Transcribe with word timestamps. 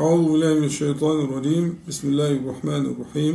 أعوذ 0.00 0.32
بالله 0.32 0.52
من 0.54 0.68
الشيطان 0.72 1.16
الرجيم. 1.28 1.84
بسم 1.88 2.08
الله 2.08 2.32
الرحمن 2.40 2.84
الرحيم. 2.92 3.34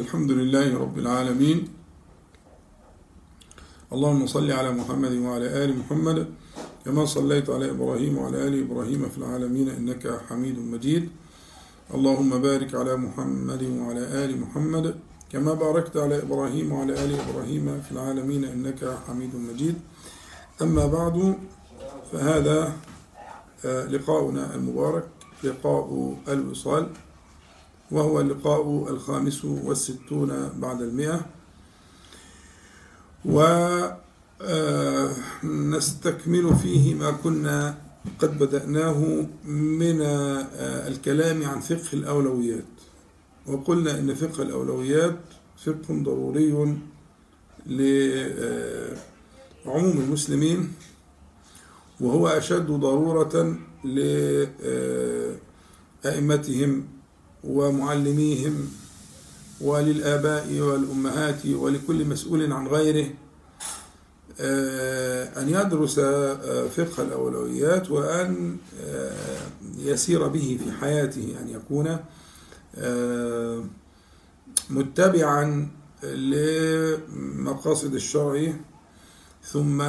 الحمد 0.00 0.30
لله 0.40 0.68
رب 0.80 0.96
العالمين. 1.04 1.58
اللهم 3.92 4.22
صل 4.26 4.48
على 4.48 4.70
محمد 4.72 5.12
وعلى 5.12 5.46
آل 5.64 5.70
محمد 5.80 6.18
كما 6.84 7.04
صليت 7.04 7.50
على 7.50 7.70
إبراهيم 7.76 8.18
وعلى 8.18 8.48
آل 8.48 8.54
إبراهيم 8.64 9.02
في 9.12 9.18
العالمين 9.18 9.68
إنك 9.68 10.04
حميد 10.28 10.56
مجيد. 10.56 11.04
اللهم 11.94 12.30
بارك 12.48 12.70
على 12.80 12.96
محمد 12.96 13.62
وعلى 13.62 14.02
آل 14.24 14.30
محمد 14.40 14.86
كما 15.32 15.52
باركت 15.52 15.96
على 15.96 16.16
إبراهيم 16.24 16.72
وعلى 16.72 16.92
آل 17.04 17.12
إبراهيم 17.12 17.66
في 17.84 17.90
العالمين 17.92 18.42
إنك 18.44 18.80
حميد 19.04 19.32
مجيد. 19.36 19.76
أما 20.64 20.84
بعد 20.86 21.36
فهذا 22.12 22.72
لقاؤنا 23.64 24.54
المبارك 24.54 25.08
لقاء 25.44 26.16
الوصال 26.28 26.90
وهو 27.90 28.20
اللقاء 28.20 28.86
الخامس 28.90 29.44
والستون 29.44 30.48
بعد 30.56 30.82
المئة. 30.82 31.26
ونستكمل 35.44 36.56
فيه 36.62 36.94
ما 36.94 37.10
كنا 37.10 37.78
قد 38.18 38.38
بدأناه 38.38 39.26
من 39.44 40.02
الكلام 40.62 41.44
عن 41.44 41.60
فقه 41.60 41.92
الأولويات. 41.92 42.64
وقلنا 43.46 43.98
إن 43.98 44.14
فقه 44.14 44.42
الأولويات 44.42 45.20
فقه 45.66 46.02
ضروري 46.02 46.76
لعموم 47.66 48.98
المسلمين. 49.98 50.72
وهو 52.00 52.28
أشد 52.28 52.66
ضرورة 52.66 53.56
لأئمتهم 56.04 56.84
ومعلميهم 57.44 58.68
وللآباء 59.60 60.60
والأمهات 60.60 61.46
ولكل 61.46 62.04
مسؤول 62.04 62.52
عن 62.52 62.66
غيره 62.68 63.10
أن 65.40 65.48
يدرس 65.48 66.00
فقه 66.76 67.02
الأولويات 67.02 67.90
وأن 67.90 68.56
يسير 69.78 70.28
به 70.28 70.58
في 70.64 70.72
حياته 70.72 71.34
أن 71.42 71.48
يكون 71.48 71.96
متبعا 74.70 75.68
لمقاصد 76.02 77.94
الشرع 77.94 78.52
ثم 79.52 79.82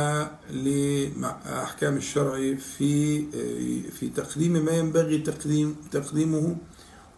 لأحكام 0.51 1.97
الشرع 1.97 2.55
في 2.55 3.21
في 3.91 4.09
تقديم 4.09 4.65
ما 4.65 4.71
ينبغي 4.71 5.17
تقديم 5.17 5.75
تقديمه 5.91 6.57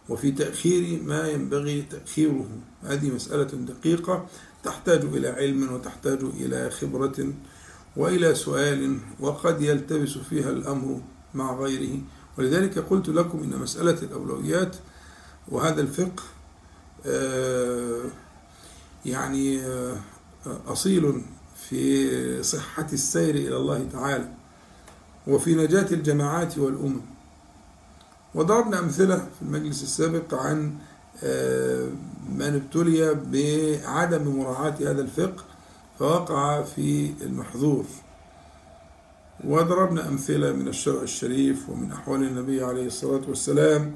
وفي 0.08 0.30
تأخير 0.30 1.02
ما 1.02 1.28
ينبغي 1.28 1.82
تأخيره. 1.82 2.48
هذه 2.82 3.10
مسألة 3.10 3.44
دقيقة 3.44 4.26
تحتاج 4.64 5.00
إلى 5.04 5.28
علم 5.28 5.72
وتحتاج 5.72 6.18
إلى 6.22 6.70
خبرة 6.70 7.32
وإلى 7.96 8.34
سؤال 8.34 8.98
وقد 9.20 9.62
يلتبس 9.62 10.18
فيها 10.18 10.50
الأمر 10.50 11.00
مع 11.34 11.56
غيره. 11.56 12.00
ولذلك 12.38 12.78
قلت 12.78 13.08
لكم 13.08 13.42
إن 13.42 13.58
مسألة 13.58 14.02
الأولويات 14.02 14.76
وهذا 15.48 15.80
الفقه 15.80 16.22
يعني 19.06 19.62
أصيل 20.46 21.22
في 21.68 22.42
صحة 22.42 22.86
السير 22.92 23.34
إلى 23.34 23.56
الله 23.56 23.86
تعالى 23.92 24.28
وفي 25.26 25.54
نجاة 25.54 25.86
الجماعات 25.92 26.58
والأمم. 26.58 27.00
وضربنا 28.34 28.78
أمثلة 28.78 29.16
في 29.16 29.42
المجلس 29.42 29.82
السابق 29.82 30.34
عن 30.34 30.74
من 32.28 32.62
ابتلي 32.64 33.14
بعدم 33.14 34.28
مراعاة 34.28 34.74
هذا 34.80 35.02
الفقه 35.02 35.44
فوقع 35.98 36.62
في 36.62 37.12
المحظور. 37.20 37.84
وضربنا 39.44 40.08
أمثلة 40.08 40.52
من 40.52 40.68
الشرع 40.68 41.02
الشريف 41.02 41.68
ومن 41.68 41.92
أحوال 41.92 42.22
النبي 42.22 42.64
عليه 42.64 42.86
الصلاة 42.86 43.22
والسلام 43.28 43.94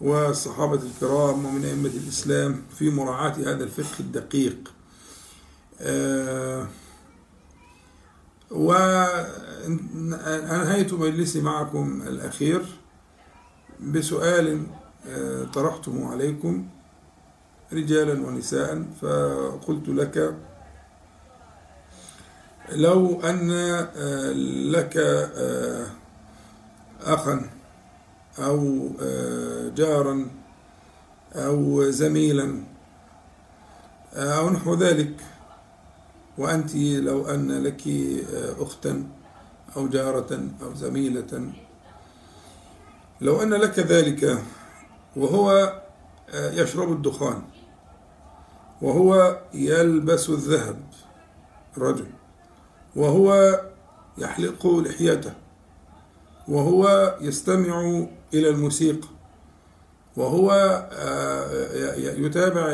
والصحابة 0.00 0.80
الكرام 0.82 1.46
ومن 1.46 1.64
أئمة 1.64 1.90
الإسلام 2.04 2.62
في 2.78 2.90
مراعاة 2.90 3.32
هذا 3.32 3.64
الفقه 3.64 4.00
الدقيق. 4.00 4.72
وأنهيت 8.50 10.12
مجلسي 10.92 11.40
معكم 11.40 12.02
الأخير 12.02 12.62
بسؤال 13.80 14.62
طرحته 15.54 16.08
عليكم 16.12 16.68
رجالا 17.72 18.26
ونساء 18.26 18.84
فقلت 19.02 19.88
لك 19.88 20.36
لو 22.72 23.20
أن 23.20 23.50
لك 24.72 24.96
أخا 27.04 27.50
أو 28.38 28.88
جارا 29.76 30.26
أو 31.34 31.90
زميلا 31.90 32.62
أو 34.14 34.50
نحو 34.50 34.74
ذلك 34.74 35.14
وأنت 36.38 36.74
لو 36.76 37.26
أن 37.26 37.62
لك 37.62 37.82
أختا 38.60 39.06
أو 39.76 39.88
جارة 39.88 40.48
أو 40.62 40.74
زميلة. 40.74 41.52
لو 43.20 43.42
أن 43.42 43.54
لك 43.54 43.78
ذلك 43.78 44.42
وهو 45.16 45.72
يشرب 46.34 46.92
الدخان 46.92 47.42
وهو 48.82 49.40
يلبس 49.54 50.30
الذهب 50.30 50.82
رجل 51.78 52.06
وهو 52.96 53.60
يحلق 54.18 54.66
لحيته 54.66 55.32
وهو 56.48 57.14
يستمع 57.20 58.06
إلى 58.34 58.48
الموسيقى 58.48 59.08
وهو 60.16 60.52
يتابع 61.96 62.66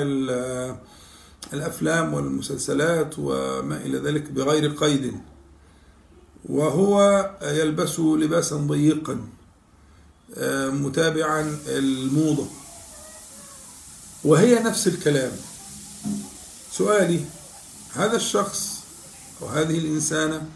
الأفلام 1.53 2.15
والمسلسلات 2.15 3.15
وما 3.19 3.77
إلى 3.77 3.99
ذلك 3.99 4.31
بغير 4.31 4.71
قيد. 4.71 5.15
وهو 6.45 7.31
يلبس 7.43 8.01
لباسا 8.01 8.57
ضيقا 8.57 9.29
متابعا 10.71 11.59
الموضة. 11.67 12.47
وهي 14.25 14.55
نفس 14.55 14.87
الكلام. 14.89 15.33
سؤالي 16.71 17.25
هذا 17.93 18.17
الشخص 18.17 18.85
أو 19.43 19.47
هذه 19.47 19.79
الإنسانة 19.79 20.49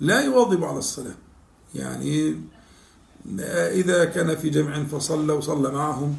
لا 0.00 0.20
يواظب 0.20 0.64
على 0.64 0.78
الصلاة. 0.78 1.14
يعني 1.74 2.40
إذا 3.70 4.04
كان 4.04 4.36
في 4.36 4.50
جمع 4.50 4.84
فصلى 4.84 5.32
وصلى 5.32 5.70
معهم 5.70 6.18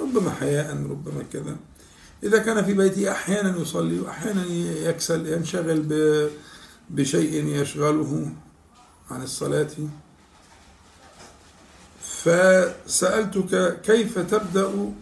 ربما 0.00 0.30
حياء 0.30 0.70
ربما 0.70 1.22
كذا. 1.32 1.56
إذا 2.24 2.38
كان 2.38 2.64
في 2.64 2.74
بيته 2.74 3.10
أحيانا 3.12 3.58
يصلي 3.58 4.00
وأحيانا 4.00 4.44
يكسل 4.88 5.26
ينشغل 5.26 5.82
بشيء 6.90 7.46
يشغله 7.46 8.32
عن 9.10 9.22
الصلاة. 9.22 9.70
فسألتك 12.00 13.80
كيف 13.80 14.18
تبدأ 14.18 14.92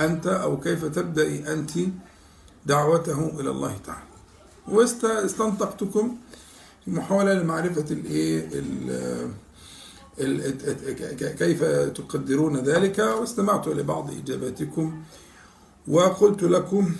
أنت 0.00 0.26
أو 0.26 0.60
كيف 0.60 0.84
تبدأ 0.84 1.52
أنت 1.52 1.70
دعوته 2.66 3.40
إلى 3.40 3.50
الله 3.50 3.78
تعالى؟ 3.86 4.14
واستنطقتكم 4.68 6.16
في 6.84 6.90
محاولة 6.90 7.34
لمعرفة 7.34 7.86
الإيه 7.90 8.48
كيف 11.38 11.64
تقدرون 11.98 12.56
ذلك 12.56 12.98
واستمعت 12.98 13.68
لبعض 13.68 14.10
إجاباتكم 14.10 15.02
وقلت 15.88 16.42
لكم 16.42 16.94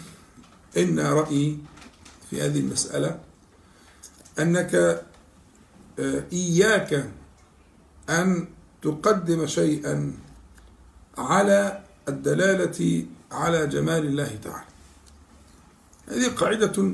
إن 0.76 1.00
رأيي 1.00 1.58
في 2.30 2.42
هذه 2.42 2.60
المسألة 2.60 3.20
أنك 4.38 5.04
إياك 6.32 7.10
أن 8.10 8.48
تقدم 8.82 9.46
شيئا 9.46 10.12
على 11.18 11.84
الدلالة 12.08 13.06
على 13.32 13.66
جمال 13.66 14.06
الله 14.06 14.38
تعالى. 14.44 14.66
هذه 16.08 16.28
قاعدة 16.28 16.92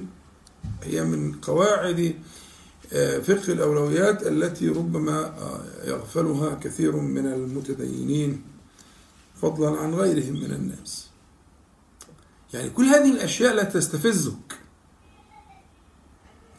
هي 0.82 1.04
من 1.04 1.32
قواعد 1.32 2.14
فقه 3.22 3.52
الأولويات 3.52 4.26
التي 4.26 4.68
ربما 4.68 5.34
يغفلها 5.84 6.54
كثير 6.54 6.96
من 6.96 7.26
المتدينين 7.26 8.42
فضلا 9.42 9.78
عن 9.78 9.94
غيرهم 9.94 10.34
من 10.34 10.52
الناس. 10.52 11.09
يعني 12.54 12.70
كل 12.70 12.84
هذه 12.84 13.12
الأشياء 13.12 13.54
لا 13.54 13.62
تستفزك. 13.62 14.60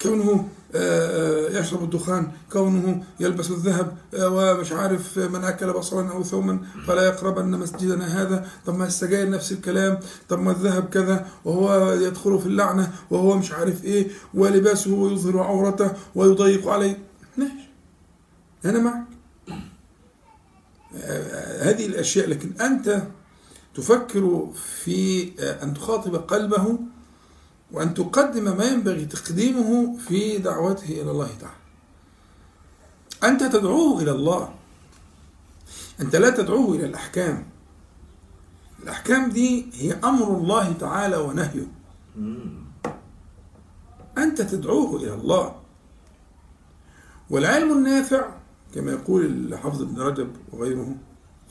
كونه 0.02 0.50
آه، 0.76 1.60
يشرب 1.60 1.84
الدخان 1.84 2.32
كونه 2.52 3.04
يلبس 3.20 3.52
الذهب 3.52 3.98
آه، 4.14 4.30
ومش 4.30 4.72
عارف 4.72 5.20
من 5.20 5.44
أكل 5.44 5.74
بصرا 5.74 6.12
أو 6.12 6.24
ثوما 6.24 6.60
فلا 6.88 7.04
يقربن 7.04 7.60
مسجدنا 7.60 8.22
هذا. 8.22 8.48
طب 8.66 8.76
ما 8.78 8.88
السجاير 8.88 9.30
نفس 9.30 9.52
الكلام. 9.52 10.00
طب 10.30 10.40
ما 10.40 10.52
الذهب 10.52 10.90
كذا 10.90 11.28
وهو 11.46 11.94
يدخل 11.94 12.40
في 12.40 12.46
اللعنة 12.46 12.92
وهو 13.10 13.38
مش 13.38 13.52
عارف 13.52 13.84
إيه 13.84 14.08
ولباسه 14.34 15.12
يظهر 15.12 15.40
عورته 15.40 15.92
ويضيق 16.16 16.68
عليه. 16.68 16.98
ماشي. 17.38 17.70
أنا 18.66 18.80
معك. 18.80 19.06
هذه 21.62 21.86
الأشياء. 21.86 22.30
لكن 22.30 22.62
أنت 22.62 23.04
تفكر 23.76 24.50
في 24.54 25.32
أن 25.64 25.74
تخاطب 25.74 26.16
قلبه 26.16 26.80
وأن 27.72 27.94
تقدم 27.94 28.58
ما 28.58 28.66
ينبغي 28.66 29.06
تقديمه 29.06 29.98
في 29.98 30.38
دعوته 30.38 31.02
إلى 31.02 31.12
الله 31.12 31.30
تعالى. 31.40 31.56
أنت 33.24 33.44
تدعوه 33.44 34.02
إلى 34.02 34.12
الله. 34.12 34.54
أنت 36.02 36.16
لا 36.16 36.30
تدعوه 36.30 36.76
إلى 36.76 36.86
الأحكام. 36.86 37.46
الأحكام 38.84 39.30
دي 39.30 39.66
هي 39.74 39.94
أمر 39.94 40.38
الله 40.38 40.74
تعالى 40.74 41.18
ونهيه. 41.18 41.68
أنت 44.18 44.42
تدعوه 44.42 44.96
إلى 44.96 45.14
الله. 45.14 45.56
والعلم 47.30 47.72
النافع 47.72 48.30
كما 48.76 48.92
يقول 48.92 49.26
الحافظ 49.26 49.82
ابن 49.82 50.02
رجب 50.02 50.36
وغيره 50.52 50.96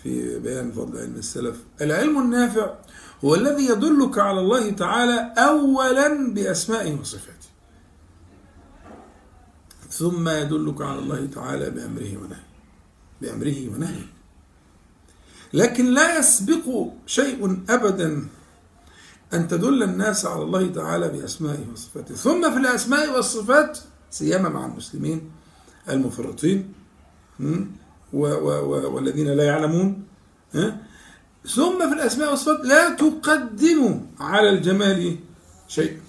في 0.02 0.38
بيان 0.38 0.73
فضل 0.73 0.99
علم 0.99 1.14
السلف. 1.14 1.56
العلم 1.81 2.19
النافع 2.19 2.75
هو 3.25 3.35
الذي 3.35 3.64
يدلك 3.67 4.19
على 4.19 4.41
الله 4.41 4.70
تعالى 4.70 5.35
أولا 5.38 6.35
بأسمائه 6.35 7.00
وصفاته. 7.00 7.50
ثم 9.91 10.29
يدلك 10.29 10.82
على 10.82 10.99
الله 10.99 11.26
تعالى 11.26 11.70
بأمره 11.70 12.17
ونهيه. 12.19 12.47
بأمره 13.20 13.69
ونهيه. 13.75 14.06
لكن 15.52 15.85
لا 15.85 16.19
يسبق 16.19 16.88
شيء 17.06 17.62
أبدا 17.69 18.29
أن 19.35 19.49
تدل 19.49 19.82
الناس 19.82 20.26
على 20.26 20.43
الله 20.43 20.67
تعالى 20.73 21.08
بأسمائه 21.08 21.67
وصفاته. 21.73 22.14
ثم 22.14 22.50
في 22.50 22.56
الأسماء 22.56 23.17
والصفات 23.17 23.79
سيما 24.11 24.49
مع 24.49 24.67
المسلمين 24.67 25.31
المفرطين 25.88 26.73
والذين 28.12 29.29
لا 29.29 29.45
يعلمون 29.45 30.07
ثم 31.55 31.79
في 31.89 31.95
الأسماء 31.95 32.31
والصفات 32.31 32.67
لا 32.67 32.95
تقدم 32.95 34.07
على 34.21 34.49
الجمال 34.51 35.19
شيء. 35.69 36.01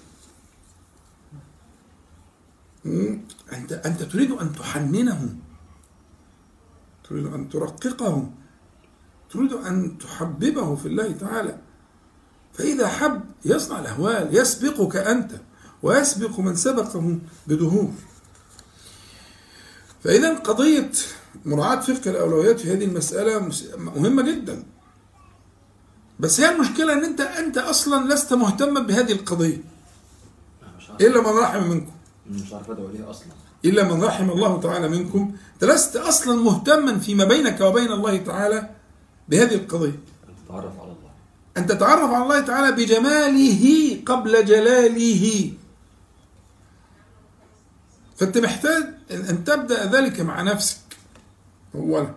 أنت 3.52 3.72
أنت 3.72 4.02
تريد 4.02 4.30
أن 4.30 4.52
تحننه. 4.52 5.36
تريد 7.08 7.26
أن 7.26 7.48
ترققه. 7.48 8.30
تريد 9.30 9.52
أن 9.52 9.98
تحببه 9.98 10.76
في 10.76 10.86
الله 10.86 11.12
تعالى. 11.12 11.58
فإذا 12.52 12.88
حب 12.88 13.22
يصنع 13.44 13.80
الأهوال 13.80 14.36
يسبقك 14.36 14.96
أنت 14.96 15.30
ويسبق 15.82 16.40
من 16.40 16.56
سبقه 16.56 17.18
بدهور. 17.46 17.92
فإذا 20.04 20.34
قضية 20.38 20.92
مراعاة 21.44 21.80
فقه 21.80 22.10
الأولويات 22.10 22.60
في 22.60 22.72
هذه 22.72 22.84
المسألة 22.84 23.50
مهمة 23.78 24.22
جدا. 24.22 24.64
بس 26.20 26.40
هي 26.40 26.54
المشكلة 26.54 26.92
إن 26.92 27.04
انت 27.04 27.20
أنت 27.20 27.58
أصلا 27.58 28.14
لست 28.14 28.32
مهتما 28.32 28.80
بهذه 28.80 29.12
القضية. 29.12 29.64
إلا 31.00 31.20
من 31.20 31.38
رحم 31.38 31.70
منكم. 31.70 31.92
مش 32.30 32.52
عارف 32.52 32.70
أدعو 32.70 32.88
ليه 32.88 33.10
أصلا. 33.10 33.26
إلا 33.64 33.82
من 33.94 34.02
رحم 34.02 34.30
الله 34.30 34.60
تعالى 34.60 34.88
منكم. 34.88 35.34
أنت 35.54 35.64
لست 35.64 35.96
أصلا 35.96 36.42
مهتما 36.42 36.98
فيما 36.98 37.24
بينك 37.24 37.60
وبين 37.60 37.92
الله 37.92 38.16
تعالى 38.16 38.70
بهذه 39.28 39.54
القضية. 39.54 39.98
ان 40.28 40.34
تتعرف 40.46 40.80
على 40.80 40.92
الله. 40.92 41.10
ان 41.56 41.66
تتعرف 41.66 42.10
على 42.10 42.22
الله 42.22 42.40
تعالى 42.40 42.72
بجماله 42.72 43.98
قبل 44.06 44.44
جلاله. 44.44 45.52
فأنت 48.16 48.38
محتاج 48.38 48.84
أن 49.10 49.44
تبدأ 49.44 49.84
ذلك 49.90 50.20
مع 50.20 50.42
نفسك. 50.42 50.81
اولا. 51.74 52.14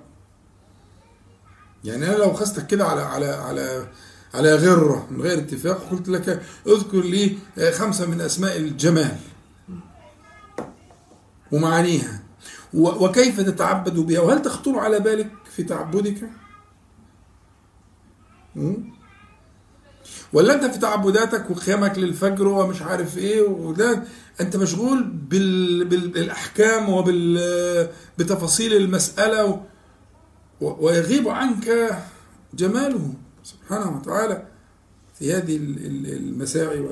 يعني 1.83 2.05
أنا 2.05 2.15
لو 2.15 2.33
خستك 2.33 2.67
كده 2.67 2.85
على 2.85 3.01
على 3.01 3.25
على 3.25 3.87
على 4.33 4.55
غره 4.55 5.07
من 5.11 5.21
غير 5.21 5.37
اتفاق 5.39 5.89
قلت 5.91 6.09
لك 6.09 6.41
اذكر 6.67 7.01
لي 7.01 7.37
خمسة 7.71 8.05
من 8.05 8.21
أسماء 8.21 8.57
الجمال 8.57 9.17
ومعانيها. 11.51 12.19
وكيف 12.73 13.41
تتعبد 13.41 13.99
بها؟ 13.99 14.19
وهل 14.19 14.41
تخطر 14.41 14.79
على 14.79 14.99
بالك 14.99 15.31
في 15.55 15.63
تعبدك؟ 15.63 16.29
ولا 20.35 20.55
انت 20.55 20.73
في 20.73 20.79
تعبداتك 20.79 21.51
وقيامك 21.51 21.97
للفجر 21.97 22.47
ومش 22.47 22.81
عارف 22.81 23.17
إيه 23.17 23.41
وده 23.41 24.03
انت 24.41 24.55
مشغول 24.55 25.03
بال... 25.03 25.85
بالأحكام 25.85 26.89
وبال 26.89 27.89
بتفاصيل 28.17 28.73
المسألة 28.73 29.61
ويغيب 30.61 31.27
عنك 31.27 31.97
جماله 32.53 33.13
سبحانه 33.43 33.97
وتعالى 33.97 34.47
في 35.19 35.33
هذه 35.33 35.55
المساعي 35.55 36.89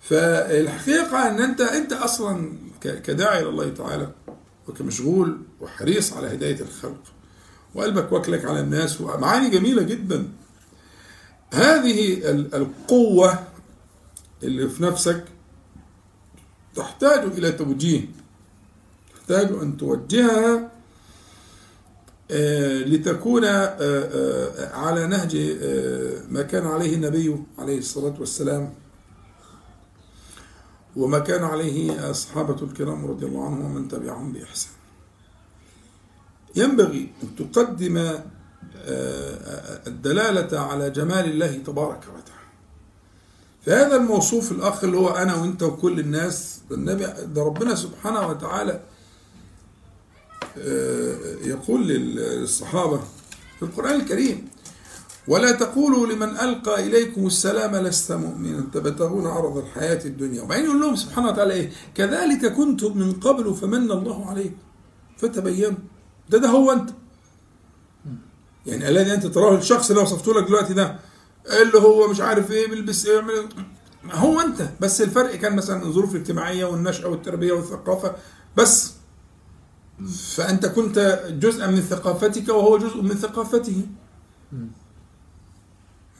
فالحقيقة 0.00 1.28
أن 1.28 1.40
أنت 1.40 1.60
أنت 1.60 1.92
أصلا 1.92 2.52
كداعي 2.82 3.40
إلى 3.40 3.48
الله 3.48 3.68
تعالى 3.68 4.10
وكمشغول 4.68 5.38
وحريص 5.60 6.12
على 6.12 6.26
هداية 6.34 6.60
الخلق 6.60 7.02
وقلبك 7.74 8.12
واكلك 8.12 8.44
على 8.44 8.60
الناس 8.60 9.00
ومعاني 9.00 9.50
جميلة 9.50 9.82
جدا. 9.82 10.28
هذه 11.54 12.30
القوة 12.30 13.38
اللي 14.42 14.68
في 14.68 14.82
نفسك 14.82 15.24
تحتاج 16.74 17.22
إلى 17.24 17.52
توجيه. 17.52 18.08
تحتاج 19.14 19.52
أن 19.52 19.76
توجهها 19.76 20.70
آه، 22.30 22.78
لتكون 22.78 23.44
آه، 23.44 23.76
آه، 23.80 24.76
على 24.76 25.06
نهج 25.06 25.36
ما 26.30 26.42
كان 26.42 26.66
عليه 26.66 26.94
النبي 26.94 27.36
عليه 27.58 27.78
الصلاة 27.78 28.14
والسلام 28.20 28.74
وما 30.96 31.18
كان 31.18 31.44
عليه 31.44 32.10
الصحابة 32.10 32.62
الكرام 32.62 33.06
رضي 33.06 33.26
الله 33.26 33.44
عنهم 33.44 33.64
ومن 33.64 33.88
تبعهم 33.88 34.32
بإحسان. 34.32 34.72
ينبغي 36.56 37.12
أن 37.22 37.28
تقدم 37.36 38.18
الدلالة 39.86 40.60
على 40.60 40.90
جمال 40.90 41.24
الله 41.30 41.54
تبارك 41.66 41.98
وتعالى. 41.98 42.44
فهذا 43.66 43.96
الموصوف 43.96 44.52
الأخ 44.52 44.84
اللي 44.84 44.96
هو 44.96 45.08
أنا 45.08 45.34
وأنت 45.34 45.62
وكل 45.62 46.00
الناس 46.00 46.60
النبي 46.70 47.06
ده 47.34 47.42
ربنا 47.42 47.74
سبحانه 47.74 48.28
وتعالى 48.28 48.80
آه، 50.58 51.16
يقول 51.42 51.88
للصحابة 51.88 53.00
في 53.58 53.62
القرآن 53.62 54.00
الكريم 54.00 54.48
ولا 55.28 55.52
تقولوا 55.52 56.06
لمن 56.06 56.28
ألقى 56.28 56.86
إليكم 56.86 57.26
السلام 57.26 57.76
لست 57.76 58.12
مؤمنا 58.12 58.64
تبتغون 58.74 59.26
عرض 59.26 59.56
الحياة 59.56 60.04
الدنيا. 60.04 60.42
وبعدين 60.42 60.64
يقول 60.64 60.80
لهم 60.80 60.96
سبحانه 60.96 61.28
وتعالى 61.28 61.52
إيه؟ 61.54 61.70
كذلك 61.94 62.52
كنتم 62.52 62.98
من 62.98 63.12
قبل 63.12 63.54
فمن 63.54 63.90
الله 63.90 64.30
عليكم 64.30 64.56
فتبينوا. 65.18 65.78
ده 66.30 66.38
ده 66.38 66.48
هو 66.48 66.72
أنت. 66.72 66.90
يعني 68.66 68.88
الذي 68.88 69.14
أنت 69.14 69.26
تراه 69.26 69.58
الشخص 69.58 69.90
اللي 69.90 70.02
وصفته 70.02 70.34
لك 70.34 70.46
دلوقتي 70.46 70.74
ده 70.74 70.98
اللي 71.62 71.78
هو 71.78 72.08
مش 72.08 72.20
عارف 72.20 72.50
إيه 72.50 72.68
بيلبس 72.68 73.06
إيه 73.06 73.14
يعمل 73.16 73.48
هو 74.12 74.40
أنت. 74.40 74.68
بس 74.80 75.02
الفرق 75.02 75.34
كان 75.34 75.56
مثلا 75.56 75.82
الظروف 75.82 76.14
الاجتماعية 76.14 76.64
والنشأة 76.64 77.08
والتربية 77.08 77.52
والثقافة. 77.52 78.14
بس 78.56 78.92
فأنت 80.36 80.66
كنت 80.66 81.24
جزءا 81.40 81.66
من 81.66 81.80
ثقافتك 81.80 82.48
وهو 82.48 82.78
جزء 82.78 83.02
من 83.02 83.14
ثقافته. 83.14 83.86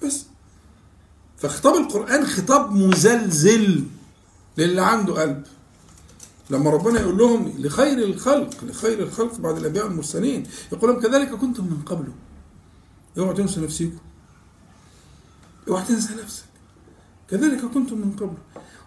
بس 0.04 0.24
فخطاب 1.36 1.74
القرآن 1.74 2.26
خطاب 2.26 2.72
مزلزل 2.72 3.84
للي 4.58 4.80
عنده 4.80 5.22
قلب. 5.22 5.42
لما 6.50 6.70
ربنا 6.70 7.00
يقول 7.00 7.18
لهم 7.18 7.54
لخير 7.58 7.98
الخلق 7.98 8.64
لخير 8.64 9.02
الخلق 9.02 9.38
بعد 9.38 9.56
الأنبياء 9.56 9.84
والمرسلين 9.86 10.46
يقول 10.72 10.90
لهم 10.90 11.00
كذلك 11.00 11.30
كنتم 11.30 11.64
من 11.64 11.82
قبل 11.86 12.04
اوعوا 13.18 13.34
تنسوا 13.34 13.62
نفسكم 13.62 13.98
اوعى 15.68 15.84
تنسى 15.84 16.14
نفسك. 16.14 16.44
كذلك 17.30 17.60
كنتم 17.64 17.98
من 17.98 18.16
قبل. 18.16 18.36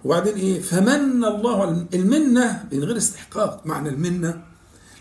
وبعدين 0.05 0.35
إيه؟ 0.35 0.61
فمن 0.61 1.25
الله 1.25 1.87
المنة 1.93 2.67
من 2.71 2.83
غير 2.83 2.97
استحقاق. 2.97 3.67
معنى 3.67 3.89
المنة 3.89 4.45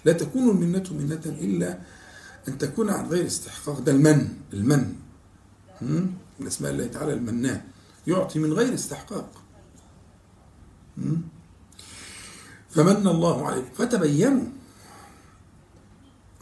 لا 0.04 0.12
تكون 0.12 0.50
المنة 0.50 0.84
منة 0.90 1.20
إلا 1.26 1.78
أن 2.48 2.58
تكون 2.58 2.90
عن 2.90 3.06
غير 3.06 3.26
استحقاق. 3.26 3.80
ده 3.80 3.92
المن 3.92 4.28
المن. 4.52 4.94
من 6.40 6.46
أسماء 6.46 6.72
الله 6.72 6.86
تعالى 6.86 7.12
المنان 7.12 7.60
يعطي 8.06 8.38
من 8.38 8.52
غير 8.52 8.74
استحقاق. 8.74 9.42
فمن 12.70 13.06
الله 13.06 13.46
عليكم. 13.46 13.74
فتبينوا. 13.74 14.44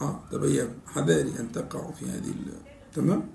آه 0.01 0.19
تبينوا. 0.31 0.73
حذاري 0.87 1.39
أن 1.39 1.51
تقعوا 1.51 1.91
في 1.91 2.05
هذه 2.05 2.29
تمام؟ 2.95 3.29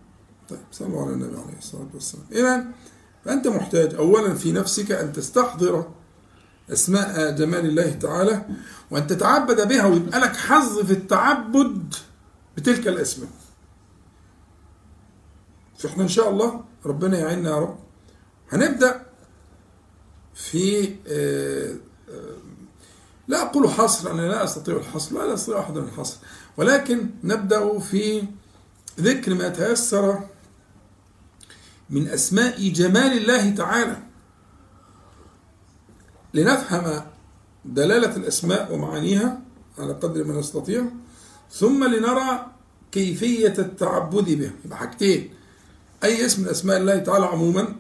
طيب 0.49 0.59
صلوا 0.73 1.03
على 1.03 1.13
النبي 1.13 1.37
عليه 1.37 1.59
الصلاة 1.59 1.89
والسلام. 1.95 2.25
اذا 2.33 2.65
فانت 3.25 3.49
محتاج 3.49 3.95
اولا 3.95 4.35
في 4.35 4.53
نفسك 4.53 4.93
أن 4.93 5.13
تستحضر 5.13 5.91
أسماء 6.73 7.31
جمال 7.31 7.67
الله 7.67 7.91
تعالى 7.91 8.45
وأن 8.91 9.07
تتعبد 9.07 9.69
بها 9.69 9.87
ويبقى 9.87 10.21
لك 10.21 10.37
حظ 10.37 10.79
في 10.79 10.93
التعبد 10.93 11.95
بتلك 12.57 12.89
الأسماء. 12.89 13.29
فإحنا 15.79 16.03
إن 16.03 16.09
شاء 16.09 16.31
الله 16.31 16.65
ربنا 16.87 17.19
يعيننا 17.19 17.51
يا 17.51 17.57
رب. 17.59 17.79
هنبدأ 18.51 19.07
في 20.35 20.95
آه، 21.09 21.75
آه، 22.11 22.37
لا 23.29 23.43
أقول 23.43 23.69
حصر 23.71 24.11
أنا 24.11 24.23
لا 24.23 24.45
أستطيع 24.45 24.77
الحصر 24.77 25.15
لا 25.19 25.35
أستطيع 25.35 25.61
أحد 25.61 25.77
الحصر 25.77 26.17
ولكن 26.57 27.11
نبدأ 27.25 27.79
في 27.79 28.25
ذكر 29.01 29.35
ما 29.35 29.49
تيسر 29.49 30.21
من 31.91 32.09
أسماء 32.09 32.69
جمال 32.69 33.13
الله 33.17 33.51
تعالى. 33.51 33.97
لنفهم 36.35 37.03
دلالة 37.65 38.17
الأسماء 38.17 38.75
ومعانيها 38.75 39.41
على 39.79 39.93
قدر 39.93 40.25
ما 40.25 40.39
نستطيع 40.39 40.85
ثم 41.53 41.85
لنرى 41.85 42.47
كيفية 42.93 43.55
التعبد 43.59 44.25
به. 44.25 44.51
يبقى 44.65 44.79
حاجتين. 44.79 45.35
أي 46.05 46.27
اسم 46.27 46.43
من 46.43 46.49
أسماء 46.49 46.77
الله 46.77 46.99
تعالى 46.99 47.27
عموما 47.27 47.77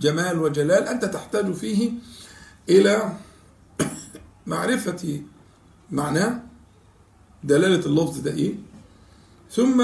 جمال 0.00 0.38
وجلال 0.38 0.88
أنت 0.88 1.04
تحتاج 1.04 1.52
فيه 1.52 1.92
إلى 2.68 3.12
معرفة 4.46 5.22
معناه 5.90 6.42
دلالة 7.44 7.86
اللفظ 7.86 8.18
ده 8.20 8.30
إيه. 8.30 8.54
ثم 9.50 9.82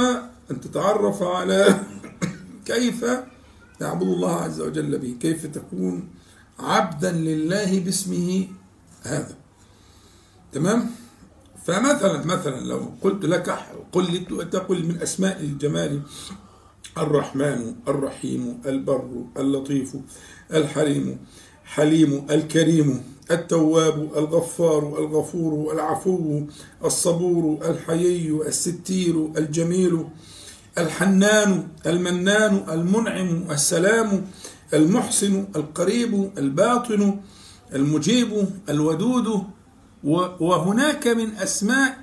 أن 0.50 0.60
تتعرف 0.60 1.22
على 1.22 1.80
كيف 2.70 3.04
تعبد 3.78 4.02
الله 4.02 4.34
عز 4.34 4.60
وجل 4.60 4.98
به 4.98 5.16
كيف 5.20 5.46
تكون 5.46 6.08
عبدا 6.58 7.12
لله 7.12 7.80
باسمه 7.80 8.46
هذا. 9.02 9.36
تمام؟ 10.52 10.90
فمثلا 11.64 12.24
مثلا 12.24 12.60
لو 12.60 12.92
قلت 13.02 13.24
لك 13.24 13.58
قل 13.92 14.26
تقل 14.50 14.86
من 14.86 15.02
أسماء 15.02 15.40
الجمال 15.40 16.02
الرحمن 16.98 17.74
الرحيم 17.88 18.60
البر 18.66 19.24
اللطيف 19.38 19.96
الحليم 20.52 21.18
حليم 21.64 22.26
الكريم 22.30 23.02
التواب 23.30 24.12
الغفار 24.16 24.98
الغفور 24.98 25.72
العفو 25.72 26.46
الصبور 26.84 27.58
الحيي 27.64 28.30
الستير 28.46 29.32
الجميل 29.36 30.04
الحنان 30.78 31.68
المنان 31.86 32.64
المنعم 32.68 33.50
السلام 33.50 34.26
المحسن 34.74 35.46
القريب 35.56 36.32
الباطن 36.38 37.20
المجيب 37.74 38.48
الودود 38.68 39.44
وهناك 40.40 41.06
من 41.06 41.34
أسماء 41.36 41.98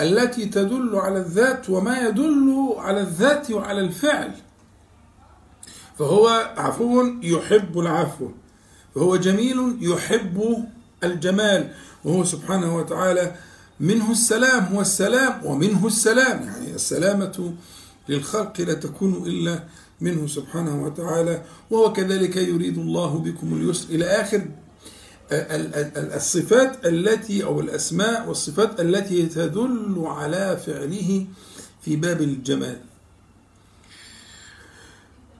التي 0.00 0.46
تدل 0.46 0.96
على 0.96 1.18
الذات 1.18 1.70
وما 1.70 2.08
يدل 2.08 2.74
على 2.78 3.00
الذات 3.00 3.50
وعلى 3.50 3.80
الفعل. 3.80 4.32
فهو 5.98 6.54
عفو 6.56 7.06
يحب 7.22 7.78
العفو 7.78 8.28
فهو 8.94 9.16
جميل 9.16 9.78
يحب 9.80 10.66
الجمال 11.04 11.72
وهو 12.04 12.24
سبحانه 12.24 12.76
وتعالى 12.76 13.34
منه 13.80 14.10
السلام 14.12 14.64
هو 14.64 14.80
السلام 14.80 15.46
ومنه 15.46 15.86
السلام. 15.86 16.42
يعني 16.42 16.74
السلامة 16.74 17.54
للخلق 18.08 18.60
لا 18.60 18.74
تكون 18.74 19.14
إلا 19.26 19.64
منه 20.00 20.26
سبحانه 20.26 20.84
وتعالى. 20.84 21.42
وهو 21.70 21.92
كذلك 21.92 22.36
يريد 22.36 22.78
الله 22.78 23.18
بكم 23.18 23.54
اليسر. 23.56 23.88
إلى 23.94 24.04
آخر 24.04 24.42
ال- 25.32 26.12
الصفات 26.14 26.86
التي 26.86 27.44
أو 27.44 27.60
الأسماء 27.60 28.28
والصفات 28.28 28.80
التي 28.80 29.26
تدل 29.26 30.02
على 30.06 30.56
فعله 30.66 31.26
في 31.82 31.96
باب 31.96 32.20
الجمال. 32.22 32.80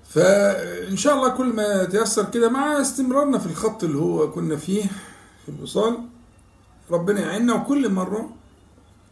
فإن 0.08 0.96
شاء 0.96 1.14
الله 1.14 1.28
كل 1.28 1.46
ما 1.46 1.82
يتيسر 1.82 2.30
كده 2.30 2.48
مع 2.48 2.80
استمرارنا 2.80 3.38
في 3.38 3.46
الخط 3.46 3.84
اللي 3.84 3.98
هو 3.98 4.30
كنا 4.30 4.56
فيه 4.56 4.82
في 5.46 5.48
الوصال. 5.48 5.98
ربنا 6.90 7.20
يعيننا. 7.20 7.54
وكل 7.54 7.88
مرة 7.88 8.30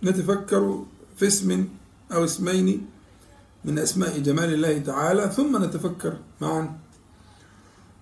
نتفكر 0.03 0.85
في 1.17 1.27
اسم 1.27 1.69
أو 2.13 2.25
اسمين 2.25 2.87
من 3.65 3.79
أسماء 3.79 4.19
جمال 4.19 4.55
الله 4.55 4.79
تعالى 4.79 5.31
ثم 5.31 5.65
نتفكر 5.65 6.19
معا 6.41 6.79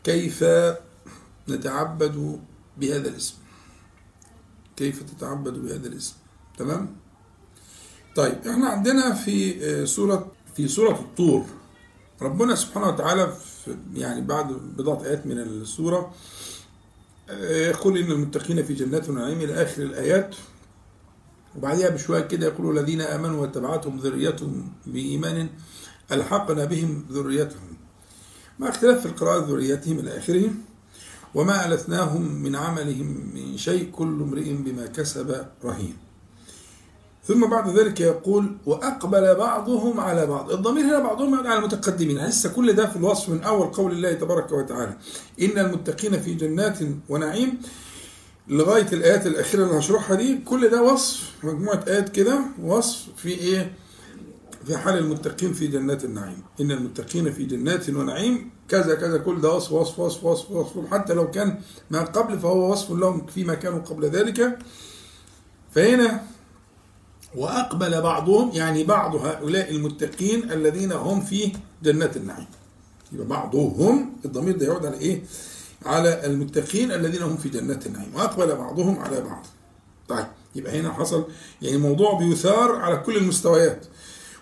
كيف 0.05 0.45
نتعبد 1.49 2.41
بهذا 2.79 3.09
الاسم. 3.09 3.35
كيف 4.77 5.03
تتعبد 5.03 5.53
بهذا 5.53 5.89
الاسم. 5.89 6.15
تمام؟ 6.59 6.97
طيب 8.17 8.47
إحنا 8.47 8.69
عندنا 8.69 9.15
في 9.15 9.87
سورة 9.87 10.33
في 10.57 10.69
سورة 10.69 10.93
الطور. 10.93 11.45
ربنا 12.23 12.55
سبحانه 12.55 12.89
وتعالى 12.89 13.37
يعني 13.95 14.21
بعد 14.21 14.53
بضعة 14.53 15.05
آيات 15.05 15.27
من 15.27 15.39
السورة 15.39 16.15
يقول 17.31 17.99
إن 17.99 18.13
المتقين 18.13 18.63
في 18.63 18.75
جنات 18.75 19.09
ونعيم 19.09 19.41
إلى 19.41 19.63
آخر 19.63 19.83
الآيات. 19.83 20.37
وبعدها 21.57 21.89
بشوية 21.89 22.21
كده 22.21 22.47
يقول 22.47 22.79
الذين 22.79 23.01
آمنوا 23.01 23.41
واتبعتهم 23.41 23.99
ذريتهم 23.99 24.73
بإيمان 24.87 25.49
ألحقنا 26.13 26.65
بهم 26.65 27.07
ذريتهم. 27.11 27.77
مع 28.59 28.69
اختلاف 28.69 29.01
في 29.01 29.07
القراءة 29.07 29.47
ذريتهم 29.47 29.99
إلى 29.99 30.19
آخره 30.19 30.51
وما 31.35 31.73
ألثناهم 31.73 32.43
من 32.43 32.57
عملهم 32.57 33.31
من 33.35 33.57
شيء 33.57 33.91
كل 33.91 34.23
امرئ 34.23 34.53
بما 34.53 34.87
كسب 34.87 35.47
رهين. 35.65 35.97
ثم 37.29 37.47
بعد 37.47 37.79
ذلك 37.79 38.01
يقول 38.01 38.57
وأقبل 38.67 39.35
بعضهم 39.35 40.01
على 40.01 40.27
بعض. 40.27 40.53
الضمير 40.53 40.85
هنا 40.85 40.99
بعضهم 40.99 41.35
يعني 41.35 41.49
على 41.49 41.59
المتقدمين. 41.59 42.19
لسه 42.19 42.49
كل 42.49 42.73
ده 42.73 42.87
في 42.87 42.97
الوصف 42.97 43.29
من 43.29 43.43
أول 43.43 43.67
قول 43.67 43.93
الله 43.93 44.13
تبارك 44.13 44.53
وتعالى؟ 44.53 44.97
إن 45.43 45.59
المتقين 45.59 46.21
في 46.21 46.35
جنات 46.35 46.79
ونعيم. 47.09 47.61
لغاية 48.49 48.87
الآيات 48.93 49.27
الأخيرة 49.27 49.65
اللي 49.65 49.79
هشرحها 49.79 50.17
دي 50.17 50.39
كل 50.45 50.69
ده 50.69 50.83
وصف 50.83 51.33
مجموعة 51.43 51.85
آيات 51.89 52.09
كده 52.09 52.41
وصف 52.63 52.99
في 53.17 53.29
إيه؟ 53.29 53.73
في 54.67 54.77
حال 54.77 54.99
المتقين 54.99 55.53
في 55.53 55.67
جنات 55.67 56.05
النعيم. 56.05 56.43
إن 56.61 56.71
المتقين 56.71 57.33
في 57.33 57.45
جنات 57.45 57.91
ونعيم. 57.91 58.51
كذا 58.69 58.95
كذا 58.95 59.19
كل 59.19 59.41
ده 59.41 59.53
وصف 59.55 59.73
وصف 59.73 59.99
وصف 59.99 60.25
وصف 60.25 60.51
وصف. 60.51 60.91
حتى 60.91 61.15
لو 61.15 61.31
كان 61.31 61.59
ما 61.91 62.01
قبل 62.01 62.39
فهو 62.39 62.73
وصف 62.73 62.91
لهم 62.91 63.27
فيما 63.27 63.55
كانوا 63.55 63.79
قبل 63.79 64.05
ذلك. 64.05 64.59
فهنا 65.75 66.23
وأقبل 67.35 68.03
بعضهم 68.03 68.51
يعني 68.55 68.85
بعض 68.85 69.15
هؤلاء 69.17 69.71
المتقين 69.71 70.53
الذين 70.53 70.93
هم 70.93 71.21
في 71.21 71.53
جنات 71.83 72.17
النعيم. 72.17 72.47
يبقى 73.13 73.27
بعضهم 73.27 74.13
الضمير 74.25 74.57
ده 74.57 74.67
يعود 74.67 74.87
على 74.87 74.99
إيه؟ 74.99 75.23
على 75.87 76.27
المتقين 76.27 76.93
الذين 76.93 77.23
هم 77.23 77.37
في 77.37 77.49
جنات 77.49 77.87
النعيم. 77.87 78.15
وأقبل 78.15 78.55
بعضهم 78.55 78.99
على 78.99 79.21
بعض. 79.21 79.47
طيب 80.09 80.27
يبقى 80.55 80.81
هنا 80.81 80.93
حصل 80.93 81.25
يعني 81.63 81.77
موضوع 81.77 82.19
بيثار 82.19 82.77
على 82.77 82.97
كل 82.97 83.17
المستويات. 83.17 83.87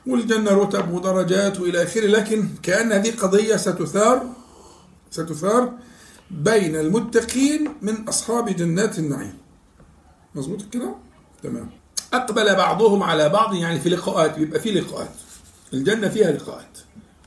والجنة 0.07 0.51
رتب 0.51 0.95
ودرجات 0.95 1.61
وإلى 1.61 1.83
آخره 1.83 2.07
لكن 2.07 2.49
كأن 2.63 2.93
هذه 2.93 3.17
قضية 3.17 3.57
ستثار 3.57 4.27
ستثار 5.11 5.73
بين 6.31 6.77
المتقين 6.77 7.69
من 7.83 8.09
أصحاب 8.09 8.49
جنات 8.57 8.99
النعيم. 8.99 9.35
مظبوط 10.35 10.63
كده؟ 10.73 10.95
تمام. 11.43 11.71
أقبل 12.17 12.55
بعضهم 12.55 13.03
على 13.03 13.29
بعض 13.29 13.55
يعني 13.55 13.81
في 13.81 13.89
لقاءات 13.89 14.39
بيبقى 14.39 14.61
في 14.61 14.71
لقاءات. 14.71 15.11
الجنة 15.73 16.09
فيها 16.09 16.31
لقاءات 16.33 16.79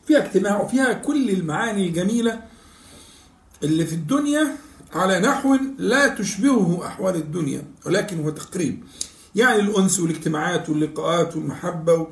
فيها 0.08 0.18
اجتماع 0.26 0.62
وفيها 0.62 0.94
كل 0.94 1.30
المعاني 1.30 1.88
الجميلة 1.88 2.40
اللي 3.64 3.86
في 3.86 3.94
الدنيا 3.96 4.48
على 4.94 5.20
نحو 5.20 5.58
لا 5.78 6.08
تشبهه 6.08 6.88
أحوال 6.88 7.16
الدنيا 7.16 7.64
ولكن 7.86 8.24
هو 8.24 8.30
تقريب. 8.30 8.84
يعني 9.36 9.60
الأنس 9.60 10.00
والاجتماعات 10.00 10.70
واللقاءات 10.70 11.36
والمحبة 11.36 12.08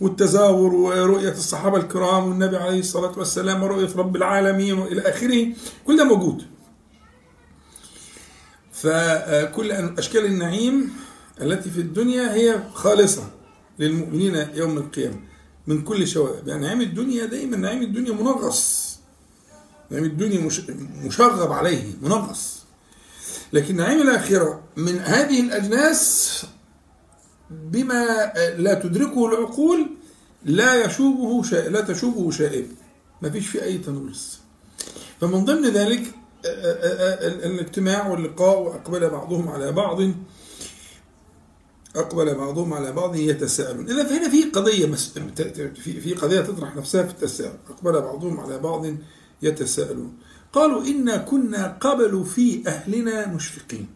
والتزاور 0.00 0.74
ورؤية 0.74 1.30
الصحابة 1.32 1.76
الكرام 1.76 2.28
والنبي 2.28 2.56
عليه 2.56 2.80
الصلاة 2.80 3.18
والسلام 3.18 3.62
ورؤية 3.62 3.88
رب 3.96 4.16
العالمين 4.16 4.78
وإلى 4.78 5.00
آخره 5.02 5.46
كل 5.86 5.96
ده 5.96 6.04
موجود. 6.04 6.42
فكل 8.72 9.70
أشكال 9.72 10.24
النعيم 10.24 10.92
التي 11.42 11.70
في 11.70 11.80
الدنيا 11.80 12.34
هي 12.34 12.62
خالصة 12.74 13.30
للمؤمنين 13.78 14.46
يوم 14.54 14.78
القيامة 14.78 15.20
من 15.66 15.82
كل 15.82 16.08
شوائب 16.08 16.48
يعني 16.48 16.66
نعيم 16.66 16.80
الدنيا 16.80 17.26
دايما 17.26 17.56
نعيم 17.56 17.82
الدنيا 17.82 18.12
منغص. 18.12 18.90
نعيم 19.90 20.04
الدنيا 20.04 20.40
مش 20.40 20.60
مشغب 21.04 21.52
عليه 21.52 21.92
منغص. 22.02 22.60
لكن 23.52 23.76
نعيم 23.76 24.00
الآخرة 24.00 24.62
من 24.76 24.98
هذه 24.98 25.40
الأجناس 25.40 26.30
بما 27.50 28.32
لا 28.58 28.74
تدركه 28.74 29.26
العقول 29.26 29.90
لا 30.44 30.84
يشوبه 30.84 31.42
شيء 31.42 31.68
لا 31.70 31.80
تشوبه 31.80 32.30
شائب. 32.30 32.66
ما 33.22 33.30
فيش 33.30 33.46
فيه 33.48 33.62
أي 33.62 33.78
تنويس 33.78 34.38
فمن 35.20 35.44
ضمن 35.44 35.70
ذلك 35.70 36.02
الاجتماع 37.44 38.06
واللقاء 38.08 38.58
وأقبل 38.62 39.10
بعضهم 39.10 39.48
على 39.48 39.72
بعض 39.72 40.00
أقبل 41.96 42.34
بعضهم 42.34 42.74
على 42.74 42.92
بعض 42.92 43.16
يتساءلون. 43.16 43.90
إذا 43.90 44.04
فهنا 44.04 44.28
في 44.30 44.44
قضية 44.44 44.86
مس... 44.86 45.18
في 45.74 46.00
في 46.00 46.14
قضية 46.14 46.40
تطرح 46.40 46.76
نفسها 46.76 47.02
في 47.02 47.10
التساؤل. 47.10 47.56
أقبل 47.70 48.00
بعضهم 48.00 48.40
على 48.40 48.58
بعض 48.58 48.86
يتساءلون. 49.42 50.18
قالوا 50.52 50.84
إنا 50.84 51.16
كنا 51.16 51.76
قبل 51.80 52.24
في 52.24 52.62
أهلنا 52.66 53.26
مشفقين. 53.26 53.88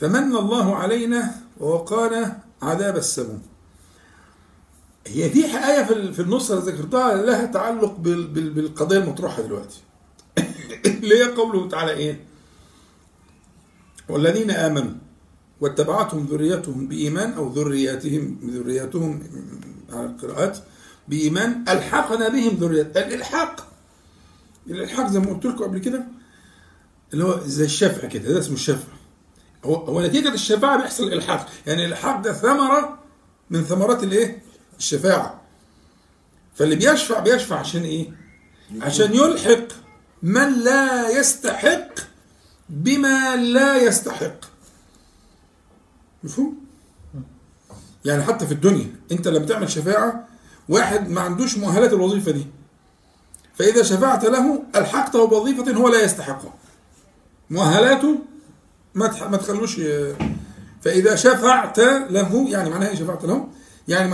فمن 0.00 0.36
الله 0.36 0.76
علينا 0.76 1.34
ووقانا 1.60 2.38
عذاب 2.62 2.96
السموم. 2.96 3.42
هي 5.06 5.30
في 5.30 5.44
آية 5.44 5.84
في 6.12 6.20
النص 6.22 6.50
اللي 6.50 6.72
ذكرتها 6.72 7.22
لها 7.22 7.46
تعلق 7.46 7.96
بال- 7.96 8.26
بال- 8.26 8.50
بالقضية 8.50 8.98
المطروحة 8.98 9.42
دلوقتي. 9.42 9.80
اللي 10.86 11.18
هي 11.18 11.24
قوله 11.24 11.68
تعالى 11.68 11.92
إيه؟ 11.92 12.24
والذين 14.08 14.50
آمنوا. 14.50 14.94
واتبعتهم 15.60 16.26
ذريتهم 16.26 16.88
بإيمان 16.88 17.32
أو 17.32 17.52
ذرياتهم 17.52 18.38
ذرياتهم 18.44 19.22
على 19.92 20.06
القراءات 20.06 20.58
بإيمان 21.08 21.64
ألحقنا 21.68 22.28
بهم 22.28 22.56
ذرية 22.56 22.82
الإلحاق. 22.96 23.68
الإلحاق 24.66 25.10
زي 25.10 25.18
ما 25.18 25.32
قلت 25.32 25.44
لكم 25.44 25.64
قبل 25.64 25.78
كده 25.78 26.04
اللي 27.12 27.24
هو 27.24 27.40
زي 27.46 27.64
الشفع 27.64 28.08
كده. 28.08 28.32
ده 28.32 28.38
اسمه 28.38 28.54
الشفع. 28.54 28.92
هو 29.64 29.74
هو 29.74 30.02
نتيجة 30.02 30.34
الشفاعة 30.34 30.76
بيحصل 30.82 31.12
إلحاق 31.12 31.48
يعني 31.66 31.84
الإلحاق 31.84 32.20
ده 32.20 32.32
ثمرة 32.32 32.98
من 33.50 33.64
ثمرات 33.64 34.02
الإيه؟ 34.02 34.42
الشفاعة. 34.78 35.40
فاللي 36.54 36.76
بيشفع 36.76 37.18
بيشفع 37.18 37.56
عشان 37.58 37.82
إيه؟ 37.82 38.10
عشان 38.80 39.14
يلحق 39.14 39.68
من 40.22 40.58
لا 40.58 41.08
يستحق 41.18 41.88
بما 42.68 43.36
لا 43.36 43.76
يستحق. 43.76 44.53
مفهوم؟ 46.24 46.54
يعني 48.04 48.22
حتى 48.22 48.46
في 48.46 48.52
الدنيا 48.52 48.86
انت 49.12 49.28
لما 49.28 49.46
تعمل 49.46 49.70
شفاعة 49.70 50.28
واحد 50.68 51.08
ما 51.10 51.20
عندوش 51.20 51.58
مؤهلات 51.58 51.92
الوظيفة 51.92 52.30
دي 52.30 52.46
فإذا 53.54 53.82
شفعت 53.82 54.24
له 54.24 54.62
ألحقته 54.76 55.26
بوظيفة 55.26 55.72
هو 55.72 55.88
لا 55.88 56.02
يستحقها 56.04 56.54
مؤهلاته 57.50 58.18
ما 58.94 59.28
ما 59.28 59.36
تخلوش 59.36 59.80
فإذا 60.82 61.14
شفعت 61.16 61.78
له 62.10 62.50
يعني 62.50 62.70
معناها 62.70 62.88
إيه 62.88 62.94
شفعت 62.96 63.24
له؟ 63.24 63.48
يعني 63.88 64.08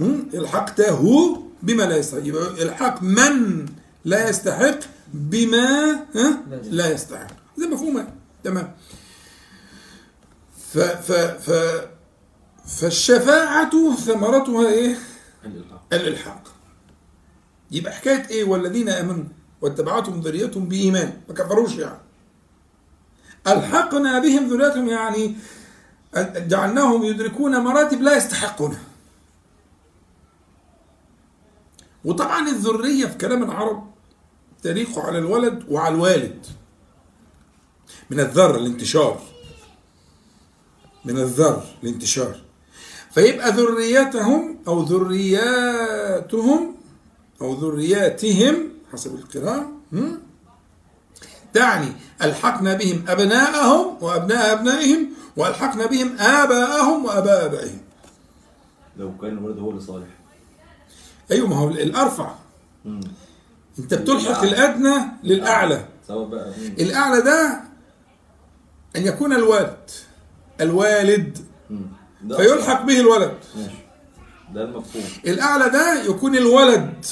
هم؟ 0.00 0.28
ألحقته 0.34 1.42
بما 1.62 1.82
لا 1.82 1.96
يستحق 1.96 2.20
يبقى 2.26 2.62
إلحاق 2.62 3.02
من 3.02 3.66
لا 4.04 4.28
يستحق 4.28 4.78
بما؟ 5.14 6.00
لا 6.70 6.92
يستحق 6.92 7.26
زي 7.56 7.66
مفهومة 7.66 8.08
تمام 8.44 8.74
ف 10.74 10.78
ف 10.78 11.12
ف 11.50 11.50
فالشفاعة 12.66 13.94
ثمرتها 13.96 14.68
إيه؟ 14.68 14.96
الإلحاق. 15.44 15.82
الإلحاق. 15.92 16.54
يبقى 17.70 17.92
حكاية 17.92 18.28
إيه؟ 18.30 18.44
والذين 18.44 18.88
آمنوا 18.88 19.24
واتبعتهم 19.60 20.20
ذريتهم 20.20 20.68
بإيمان. 20.68 21.20
ما 21.28 21.34
كفروش 21.34 21.76
يعني. 21.76 21.98
ألحقنا 23.46 24.18
بهم 24.18 24.48
ذريتهم 24.48 24.88
يعني 24.88 25.36
جعلناهم 26.36 27.04
يدركون 27.04 27.58
مراتب 27.60 28.02
لا 28.02 28.16
يستحقونها 28.16 28.82
وطبعا 32.04 32.48
الذرية 32.48 33.06
في 33.06 33.18
كلام 33.18 33.42
العرب 33.42 33.90
تليق 34.62 34.98
على 34.98 35.18
الولد 35.18 35.64
وعلى 35.68 35.94
الوالد. 35.94 36.46
من 38.10 38.20
الذر 38.20 38.56
الانتشار. 38.56 39.33
من 41.04 41.18
الذر 41.18 41.62
الانتشار 41.82 42.36
فيبقى 43.14 43.50
ذريتهم 43.50 44.58
أو 44.68 44.82
ذرياتهم 44.82 46.74
أو 47.40 47.54
ذرياتهم 47.54 48.68
حسب 48.92 49.14
القراءة؟ 49.14 49.72
تعني 51.54 51.92
ألحقنا 52.22 52.74
بهم 52.74 53.04
أبناءهم 53.08 53.96
وأبناء 54.00 54.52
أبنائهم 54.52 55.08
وألحقنا 55.36 55.86
بهم 55.86 56.16
آباءهم 56.18 57.04
وأباء 57.04 57.46
آبائهم 57.46 57.78
لو 58.96 59.18
كان 59.18 59.38
الولد 59.38 59.58
هو 59.58 59.70
اللي 59.70 59.80
صالح 59.80 60.06
أيوة 61.32 61.48
ما 61.48 61.56
هو 61.56 61.68
الأرفع 61.68 62.34
مم. 62.84 63.00
أنت 63.78 63.94
بتلحق 63.94 64.42
الأدنى 64.42 64.94
للأعلى 65.24 65.84
سواء 66.08 66.28
بقى 66.28 66.48
مم. 66.50 66.74
الأعلى 66.78 67.20
ده 67.20 67.60
أن 68.96 69.06
يكون 69.06 69.32
الوالد 69.32 69.90
الوالد. 70.60 71.38
فيلحق 72.36 72.82
به 72.82 73.00
الولد. 73.00 73.38
ماشي. 73.56 73.74
ده 74.54 74.64
المفهوم. 74.64 75.04
الأعلى 75.26 75.70
ده 75.70 76.02
يكون 76.02 76.36
الولد. 76.36 77.04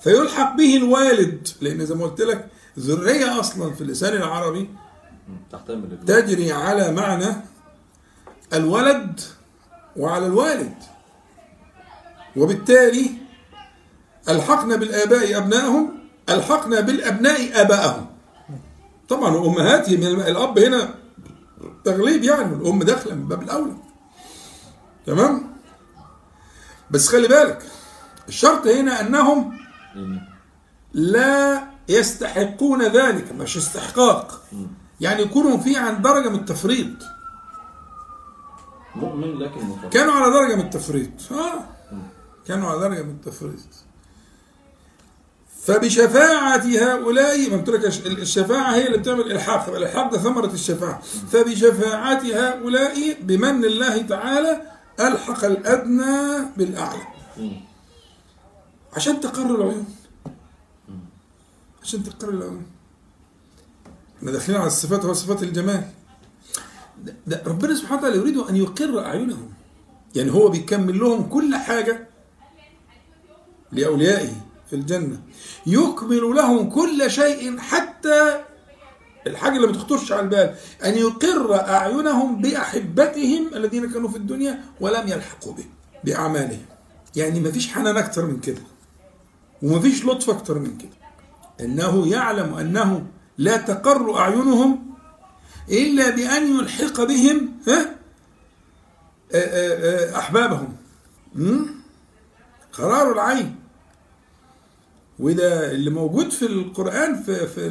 فيلحق 0.00 0.56
به 0.56 0.76
الوالد. 0.76 1.48
لأن 1.60 1.86
زي 1.86 1.94
ما 1.94 2.04
قلت 2.04 2.20
لك 2.20 2.48
ذرية 2.78 3.40
أصلا 3.40 3.74
في 3.74 3.80
اللسان 3.80 4.12
العربي. 4.12 4.70
تحتمل. 5.52 5.98
تجري 6.06 6.52
على 6.52 6.92
معنى 6.92 7.36
الولد 8.52 9.20
وعلى 9.96 10.26
الوالد. 10.26 10.74
وبالتالي 12.36 13.10
ألحقنا 14.28 14.76
بالآباء 14.76 15.36
أبنائهم 15.36 15.98
ألحقنا 16.28 16.80
بالأبناء 16.80 17.60
آباءهم. 17.60 18.06
طبعا 19.08 19.30
من 19.96 20.06
الأب 20.06 20.58
هنا 20.58 20.94
تغليب 21.88 22.24
يعني 22.24 22.54
الأم 22.54 22.82
داخلة 22.82 23.14
من 23.14 23.28
باب 23.28 23.42
الأولى 23.42 23.76
تمام 25.06 25.56
بس 26.90 27.08
خلي 27.08 27.28
بالك 27.28 27.62
الشرط 28.28 28.66
هنا 28.66 29.00
أنهم 29.00 29.58
مم. 29.94 30.20
لا 30.92 31.64
يستحقون 31.88 32.82
ذلك 32.82 33.32
مش 33.32 33.56
استحقاق. 33.56 34.42
يعني 35.00 35.22
يكونوا 35.22 35.58
في 35.58 35.76
عن 35.76 36.02
درجة 36.02 36.28
من 36.28 36.38
التفريط 36.38 36.96
مؤمن 38.96 39.38
لكن 39.38 39.64
مفرط 39.64 39.92
كانوا 39.92 40.12
على 40.14 40.32
درجة 40.32 40.54
من 40.54 40.60
التفريط 40.64 41.32
آه. 41.32 41.64
كانوا 42.46 42.70
على 42.70 42.80
درجة 42.80 43.02
من 43.02 43.10
التفريط 43.10 43.60
فبشفاعة 45.68 46.56
هؤلاء 46.66 47.50
ما 47.50 47.56
الش- 47.86 48.06
الشفاعة 48.06 48.74
هي 48.74 48.86
اللي 48.86 48.98
بتعمل 48.98 49.32
الحاق 49.32 49.68
الإلحاق 49.68 50.12
ده 50.12 50.18
ثمرة 50.18 50.46
الشفاعة. 50.52 51.00
فبشفاعة 51.32 52.20
هؤلاء 52.24 53.22
بمن 53.22 53.64
الله 53.64 54.02
تعالى 54.02 54.62
ألحق 55.00 55.44
الأدنى 55.44 56.44
بالأعلى. 56.56 57.02
عشان 58.92 59.20
تقر 59.20 59.54
العيون 59.54 59.84
عشان 61.82 62.02
تقر 62.04 62.28
العيون 62.28 62.66
إحنا 64.18 64.30
داخلين 64.30 64.58
على 64.58 64.66
الصفات 64.66 65.04
هو 65.04 65.12
صفات 65.12 65.42
الجمال. 65.42 65.82
ده, 67.26 67.42
ربنا 67.46 67.74
سبحانه 67.74 67.98
وتعالى 68.00 68.16
يريد 68.16 68.36
أن 68.36 68.56
يقر 68.56 69.04
أعينهم. 69.04 69.50
يعني 70.16 70.30
هو 70.32 70.48
بيكمل 70.48 70.98
لهم 70.98 71.28
كل 71.28 71.56
حاجة 71.56 72.08
لأوليائه. 73.72 74.47
في 74.70 74.76
الجنة. 74.76 75.20
يكمل 75.66 76.20
لهم 76.20 76.70
كل 76.70 77.10
شيء 77.10 77.58
حتى 77.58 78.44
الحاجة 79.26 79.56
اللي 79.56 79.66
ما 79.66 79.72
تخطرش 79.72 80.12
على 80.12 80.20
البال 80.20 80.54
أن 80.84 80.94
يقر 80.94 81.54
أعينهم 81.54 82.40
بأحبتهم 82.40 83.54
الذين 83.54 83.90
كانوا 83.92 84.08
في 84.08 84.16
الدنيا 84.16 84.64
ولم 84.80 85.08
يلحقوا 85.08 85.52
به 85.52 85.64
بأعمالهم. 86.04 86.66
يعني 87.16 87.40
ما 87.40 87.50
فيش 87.50 87.68
حنان 87.68 87.96
أكتر 87.96 88.26
من 88.26 88.40
كده 88.40 88.62
وما 89.62 89.80
فيش 89.80 90.04
لطف 90.04 90.30
أكتر 90.30 90.58
من 90.58 90.78
كده. 90.78 90.98
إنه 91.60 92.08
يعلم 92.08 92.54
أنه 92.54 93.06
لا 93.38 93.56
تقر 93.56 94.18
أعينهم 94.18 94.88
إلا 95.70 96.10
بأن 96.10 96.56
يلحق 96.58 97.02
بهم 97.04 97.52
ها؟ 97.68 97.94
مم؟ 101.34 101.66
قرار 102.72 103.12
العين. 103.12 103.56
وده 105.18 105.70
اللي 105.70 105.90
موجود 105.90 106.30
في 106.30 106.46
القرآن 106.46 107.22
في 107.22 107.46
في 107.46 107.66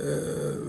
آه، 0.00 0.62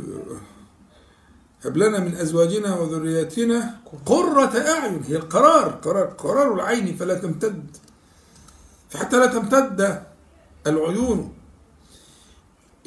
هب 1.66 1.78
لنا 1.78 2.00
من 2.00 2.16
أزواجنا 2.16 2.76
وذرياتنا 2.76 3.78
قرة 4.06 4.60
أعين. 4.60 5.04
هي 5.04 5.16
القرار 5.16 5.70
قرار 5.70 6.06
قرار 6.06 6.54
العين 6.54 6.96
فلا 6.98 7.14
تمتد. 7.14 7.66
فحتى 8.90 9.20
لا 9.20 9.26
تمتد 9.26 10.04
العيون 10.68 11.34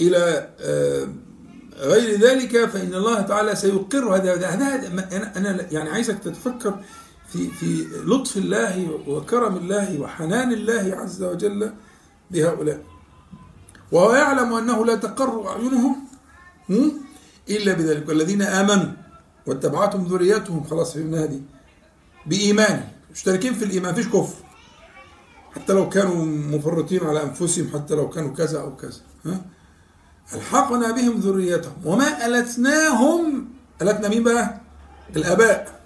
إلى 0.01 0.49
آه، 0.61 1.09
غير 1.77 2.21
ذلك 2.21 2.65
فإن 2.65 2.95
الله 2.95 3.21
تعالى 3.21 3.57
سيقر 3.57 4.17
هذا. 4.17 4.47
هذا 4.47 4.55
أنا 5.17 5.37
أنا 5.37 5.73
يعني 5.73 5.91
عايزك 5.91 6.19
تتفكر 6.19 6.81
في 7.29 7.51
في 7.51 7.87
لطف 8.05 8.37
الله 8.37 9.01
وكرم 9.07 9.57
الله 9.57 10.01
وحنان 10.01 10.53
الله 10.53 10.97
عز 10.97 11.23
وجل 11.23 11.73
بهؤلاء 12.31 12.83
وهو 13.93 14.15
يعلم 14.15 14.55
أنه 14.55 14.87
لا 14.87 14.95
تقر 14.95 15.49
أعينهم 15.49 15.97
هم؟ 16.71 16.93
إلا 17.49 17.73
بذلك. 17.73 18.09
والذين 18.09 18.43
آمنوا 18.43 18.93
واتبعتهم 19.47 20.05
ذريتهم 20.05 20.65
خلاص 20.65 20.93
في 20.93 21.17
هذه 21.17 21.41
بإيمان. 22.27 22.89
مشتركين 23.13 23.55
في 23.55 23.65
الإيمان 23.65 23.95
فيش 23.95 24.09
كفر. 24.09 24.35
حتى 25.55 25.73
لو 25.73 25.89
كانوا 25.89 26.25
مفرطين 26.25 27.05
على 27.05 27.23
أنفسهم 27.23 27.71
حتى 27.75 27.95
لو 27.95 28.09
كانوا 28.09 28.35
كذا 28.35 28.61
أو 28.61 28.77
كذا. 28.77 29.01
ها؟ 29.27 29.45
ألحقنا 30.35 30.91
بهم 30.91 31.21
ذريتهم. 31.21 31.77
وما 31.85 32.27
ألتناهم 32.27 33.49
ألتنا 33.83 34.09
مين 34.09 34.25
بقى؟ 34.25 34.61
الآباء. 35.17 35.81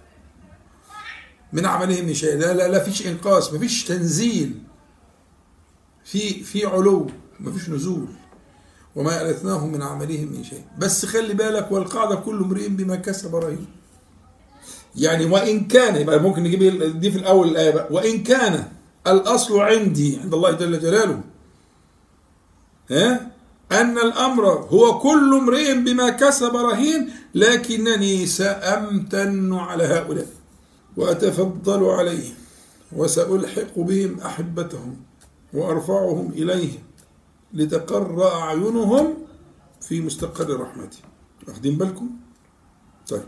من 1.52 1.66
عملهم 1.66 2.04
من 2.04 2.14
شيء 2.14 2.36
لا 2.38 2.54
لا 2.54 2.68
لا 2.68 2.78
فيش 2.78 3.06
إنقاص 3.06 3.52
ما 3.52 3.58
فيش 3.58 3.84
تنزيل. 3.84 4.62
في 6.10 6.44
في 6.44 6.66
علو 6.66 7.06
ما 7.40 7.52
فيش 7.52 7.68
نزول. 7.70 8.06
وما 8.96 9.22
ألتناهم 9.30 9.72
من 9.72 9.82
عملهم 9.82 10.28
من 10.32 10.44
شيء. 10.44 10.62
بس 10.78 11.06
خلي 11.06 11.34
بالك 11.34 11.72
والقاعدة 11.72 12.14
كل 12.14 12.38
امرئ 12.44 12.68
بما 12.68 12.96
كسب 12.96 13.34
رهين. 13.36 13.66
يعني 14.96 15.24
وإن 15.24 15.68
كان 15.68 15.96
يبقى 16.00 16.18
ممكن 16.20 16.42
نجيب 16.42 16.82
دي 17.00 17.10
في 17.10 17.18
الأول 17.18 17.48
الآية 17.48 17.70
بقى. 17.70 17.88
وإن 17.90 18.22
كان 18.22 18.68
الأصل 19.06 19.60
عندي 19.60 20.18
عند 20.22 20.34
الله 20.34 20.50
جل 20.50 20.80
جلاله 20.80 21.20
ها؟ 22.90 23.30
أن 23.72 23.98
الأمر 23.98 24.46
هو 24.48 24.98
كل 24.98 25.34
امرئ 25.34 25.74
بما 25.74 26.10
كسب 26.10 26.56
رهين 26.56 27.10
لكنني 27.34 28.26
سأمتن 28.26 29.54
على 29.54 29.84
هؤلاء 29.84 30.26
وأتفضل 30.96 31.84
عليهم 31.84 32.34
وسألحق 32.92 33.74
بهم 33.78 34.20
أحبتهم. 34.20 34.96
وأرفعهم 35.54 36.32
إليهم 36.32 36.82
لتقر 37.52 38.32
أعينهم 38.32 39.14
في 39.80 40.00
مستقر 40.00 40.60
رحمتي 40.60 41.02
واخدين 41.48 41.78
بالكم؟ 41.78 42.10
طيب. 43.08 43.22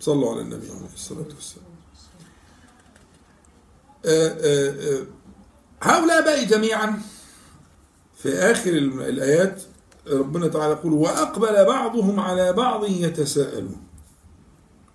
صلوا 0.00 0.32
على 0.32 0.40
النبي 0.40 0.66
عليه 0.70 0.94
الصلاة 0.94 1.26
والسلام. 1.34 1.64
آه، 4.06 4.28
آه، 4.28 4.98
آه، 4.98 5.06
هؤلاء 5.82 6.24
بقى 6.24 6.44
جميعا 6.44 7.02
في 8.16 8.28
آخر 8.34 8.70
الآيات 8.70 9.62
ربنا 10.06 10.48
تعالى 10.48 10.72
يقول 10.72 10.92
وأقبل 10.92 11.64
بعضهم 11.64 12.20
على 12.20 12.52
بعض 12.52 12.84
يتساءلون. 12.84 13.82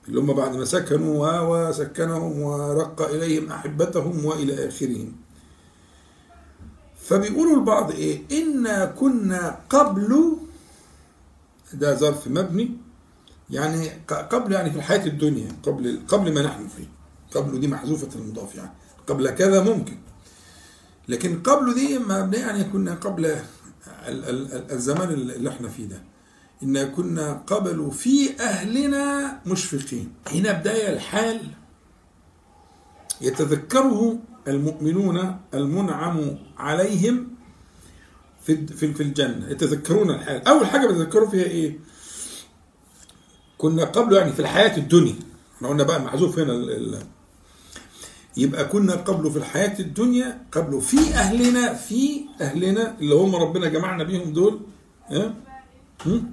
اللي 0.07 0.19
هم 0.19 0.33
بعد 0.33 0.55
ما 0.55 0.65
سكنوا 0.65 1.39
وسكنهم 1.41 2.41
ورق 2.41 3.01
إليهم 3.01 3.51
أحبتهم 3.51 4.25
وإلى 4.25 4.67
آخرهم. 4.67 5.24
فبيقولوا 7.05 7.55
البعض 7.55 7.91
إيه؟ 7.91 8.21
إنا 8.43 8.85
كنا 8.85 9.59
قبل 9.69 10.37
ده 11.73 11.95
ظرف 11.95 12.27
مبني 12.27 12.71
يعني 13.49 13.89
قبل 14.31 14.51
يعني 14.53 14.71
في 14.71 14.75
الحياة 14.77 15.05
الدنيا 15.05 15.47
قبل 15.63 16.01
قبل 16.07 16.33
ما 16.33 16.41
نحن 16.41 16.67
فيه. 16.67 16.87
قبل 17.35 17.59
دي 17.59 17.67
محذوفة 17.67 18.09
المضاف 18.15 18.55
يعني. 18.55 18.71
قبل 19.07 19.29
كذا 19.29 19.63
ممكن. 19.63 19.97
لكن 21.07 21.43
قبل 21.43 21.73
دي 21.73 21.99
مبنية 21.99 22.37
يعني 22.39 22.63
كنا 22.63 22.93
قبل 22.95 23.25
ال- 23.25 23.39
ال- 24.07 24.53
ال- 24.53 24.71
الزمان 24.71 25.09
اللي 25.09 25.49
إحنا 25.49 25.69
فيه 25.69 25.85
ده. 25.85 26.03
إنا 26.63 26.83
كنا 26.83 27.33
قبل 27.33 27.91
في 27.91 28.39
أهلنا 28.39 29.39
مشفقين. 29.45 30.13
هنا 30.31 30.51
بداية 30.51 30.93
الحال. 30.93 31.41
يتذكره 33.21 34.19
المؤمنون 34.47 35.39
المنعم 35.53 36.37
عليهم 36.57 37.27
في 38.43 38.67
في 38.67 39.03
الجنة. 39.03 39.49
يتذكرون 39.49 40.09
الحال 40.11 40.47
أول 40.47 40.67
حاجة 40.67 40.87
بيتذكروا 40.87 41.29
فيها 41.29 41.43
إيه؟ 41.43 41.79
كنا 43.57 43.83
قبل 43.83 44.15
يعني 44.15 44.33
في 44.33 44.39
الحياة 44.39 44.77
الدنيا. 44.77 45.15
إحنا 45.57 45.67
قلنا 45.67 45.83
بقى 45.83 46.01
محذوف 46.01 46.39
هنا 46.39 46.53
ال- 46.53 46.71
ال- 46.71 47.03
يبقى 48.37 48.65
كنا 48.65 48.93
قبل 48.95 49.31
في 49.31 49.37
الحياة 49.37 49.79
الدنيا 49.79 50.41
قبل 50.51 50.81
في 50.81 50.97
أهلنا 51.13 51.73
في 51.73 52.21
أهلنا 52.41 52.97
اللي 52.99 53.15
هم 53.15 53.35
ربنا 53.35 53.67
جمعنا 53.67 54.03
بيهم 54.03 54.33
دول. 54.33 54.59
ها؟ 55.09 55.33
هم؟ 56.05 56.31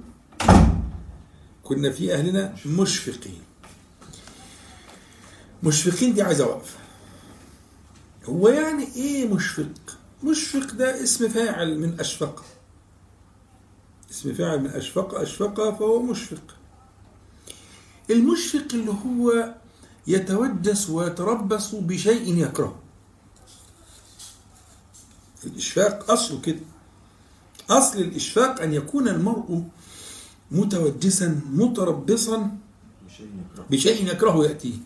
كنا 1.63 1.89
في 1.91 2.13
أهلنا 2.13 2.55
مشفقين. 2.65 3.41
مشفقين 5.63 6.13
دي 6.13 6.21
عايزة 6.21 6.47
وقفة. 6.47 6.77
هو 8.25 8.47
يعني 8.47 8.83
إيه 8.95 9.27
مشفق؟ 9.33 9.97
مشفق 10.23 10.73
ده 10.73 11.03
اسم 11.03 11.29
فاعل 11.29 11.79
من 11.79 11.99
أشفق. 11.99 12.43
اسم 14.11 14.33
فاعل 14.33 14.59
من 14.59 14.69
أشفق 14.69 15.15
أشفق 15.15 15.69
فهو 15.79 16.01
مشفق. 16.01 16.55
المشفق 18.09 18.67
اللي 18.73 18.91
هو 19.05 19.55
يتوجس 20.07 20.89
ويتربص 20.89 21.75
بشيء 21.75 22.37
يكرهه 22.37 22.75
الإشفاق 25.45 26.11
أصله 26.11 26.41
كده. 26.41 26.59
أصل 27.69 27.97
الإشفاق 28.01 28.61
أن 28.61 28.73
يكون 28.73 29.07
المرء 29.07 29.63
متوجسا 30.51 31.41
متربصا 31.49 32.57
بشيء 33.69 34.07
يكرهه 34.11 34.43
يأتيه. 34.43 34.77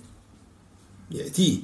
يأتيه. 1.12 1.60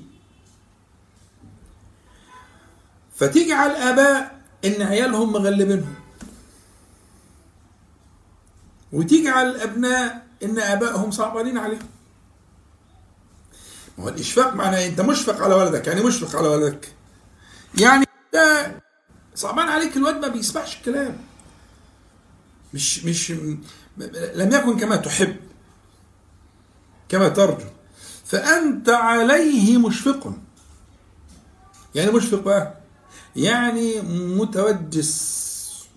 فتيجي 3.16 3.54
على 3.54 3.72
الآباء 3.72 4.40
إن 4.66 4.82
عيالهم 4.82 5.34
مغلبينهم. 5.34 5.96
وتيجي 8.92 9.30
على 9.30 9.50
الأبناء 9.50 10.28
إن 10.44 10.60
آبائهم 10.60 11.12
صعبانين 11.12 11.58
عليهم. 11.58 11.90
ما 13.98 14.04
هو 14.04 14.10
الإشفاق 14.10 14.54
معناه 14.54 14.78
إيه؟ 14.78 14.88
أنت 14.88 15.02
مشفق 15.02 15.42
على 15.42 15.56
ولدك. 15.56 15.88
يعني 15.88 16.02
مشفق 16.02 16.36
على 16.40 16.48
ولدك؟ 16.48 16.94
يعني 17.80 18.06
ده 18.34 18.76
صعبان 19.36 19.70
عليك 19.70 19.98
الواد 19.98 20.16
ما 20.16 20.28
بيسمعش 20.28 20.78
الكلام. 20.78 21.18
مش 22.74 23.06
مش 23.06 23.32
لم 24.36 24.52
يكن 24.54 24.80
كما 24.80 24.96
تحب 24.96 25.36
كما 27.10 27.30
ترجو. 27.30 27.66
فأنت 28.26 28.90
عليه 28.90 29.78
مشفق. 29.78 30.34
يعني 31.96 32.12
مشفق 32.12 32.40
بقى؟ 32.40 32.83
يعني 33.36 34.02
متوجس 34.42 35.34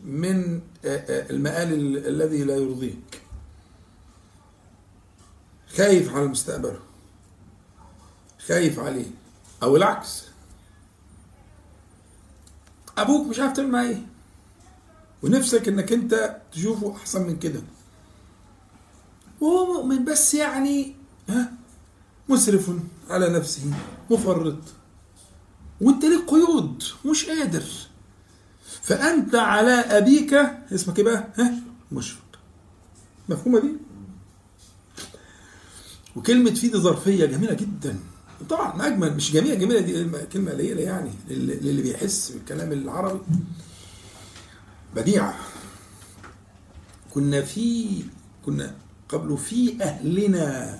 من 0.04 0.54
آه، 0.84 0.96
آه، 0.96 1.30
المآل 1.30 1.72
ال- 1.72 2.06
الذي 2.06 2.44
لا 2.44 2.56
يرضيك. 2.56 3.22
خايف 5.76 6.14
على 6.14 6.26
مستقبله. 6.26 6.78
خايف 8.46 8.78
عليه. 8.78 9.06
أو 9.62 9.76
العكس. 9.76 10.24
أبوك 12.98 13.26
مش 13.26 13.38
عارف 13.38 13.52
تعمل 13.52 13.74
إيه. 13.78 14.06
ونفسك 15.22 15.68
إنك 15.68 15.92
أنت 15.92 16.36
تشوفه 16.52 16.96
أحسن 16.96 17.22
من 17.26 17.38
كده. 17.38 17.60
وهو 19.40 19.72
مؤمن 19.74 20.04
بس 20.04 20.34
يعني 20.34 20.94
ها 21.28 21.52
مسرف 22.28 22.70
على 23.10 23.28
نفسه 23.28 23.62
مفرط. 24.10 24.58
وانت 25.80 26.04
ليك 26.04 26.20
قيود 26.26 26.82
مش 27.06 27.24
قادر. 27.24 27.62
فأنت 28.82 29.34
على 29.34 29.70
أبيك 29.72 30.34
اسمك 30.74 30.98
إيه 30.98 31.04
بقى؟ 31.04 31.28
ها؟ 31.38 31.54
مشفق. 31.92 32.22
مفهومة 33.28 33.60
دي؟ 33.60 33.72
وكلمة 36.16 36.50
في 36.54 36.68
دي 36.68 36.78
ظرفية 36.78 37.26
جميلة 37.26 37.54
جدا. 37.54 37.98
طبعا 38.50 38.86
أجمل 38.86 39.14
مش 39.14 39.32
جميلة 39.32 39.54
جميلة 39.54 39.80
دي 39.80 40.26
كلمة 40.32 40.50
قليلة 40.50 40.80
يعني 40.82 41.10
للي 41.28 41.82
بيحس 41.82 42.30
بالكلام 42.30 42.72
العربي. 42.72 43.20
بديعة. 44.96 45.34
كنا 47.14 47.42
في 47.42 47.86
كنا 48.46 48.74
قبل 49.08 49.38
في 49.38 49.82
أهلنا 49.82 50.78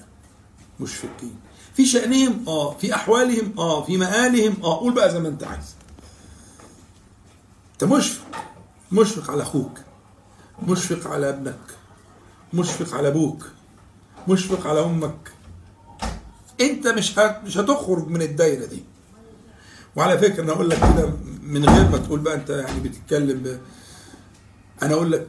مشفقين. 0.81 1.35
في 1.77 1.87
شأنهم 1.87 2.45
آه 2.49 2.75
في 2.79 2.95
أحوالهم 2.95 3.53
آه 3.59 3.85
في 3.85 3.97
مآلهم 3.97 4.55
آه 4.65 4.79
قول 4.81 4.93
بقى 4.95 5.11
زي 5.13 5.19
ما 5.19 5.29
أنت 5.29 5.45
عايز. 5.45 5.75
أنت 7.73 7.85
مشفق 7.85 8.25
مشفق 8.93 9.31
على 9.31 9.43
أخوك 9.43 9.79
مشفق 10.69 11.11
على 11.11 11.29
ابنك 11.29 11.59
مشفق 12.53 12.95
على 12.97 13.09
أبوك 13.09 13.49
مشفق 14.29 14.67
على 14.67 14.81
أمك. 14.81 15.33
أنت 16.61 16.87
مش 16.89 17.19
مش 17.19 17.59
هتخرج 17.59 18.09
من 18.09 18.23
الدايرة 18.23 18.67
دي. 18.67 18.83
وعلى 19.97 20.19
فكرة 20.19 20.43
أنا 20.43 20.53
أقول 20.53 20.71
لك 20.71 20.79
كده 20.79 21.13
من 21.43 21.65
غير 21.69 21.89
ما 21.89 21.99
تقول 21.99 22.21
بقى 22.21 22.35
أنت 22.35 22.51
يعني 22.51 22.81
بتتكلم. 22.81 23.61
أنا 24.83 24.95
أقول 24.95 25.13
لك 25.13 25.27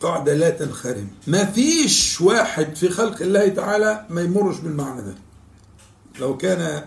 قاعدة 0.00 0.34
لا 0.34 0.50
تنخرم. 0.50 1.08
ما 1.26 1.44
فيش 1.44 2.20
واحد 2.20 2.76
في 2.76 2.88
خلق 2.88 3.22
الله 3.22 3.48
تعالى 3.48 4.06
ما 4.10 4.22
يمرش 4.22 4.56
بالمعنى 4.58 5.02
ده. 5.02 5.14
لو 6.20 6.36
كان 6.36 6.84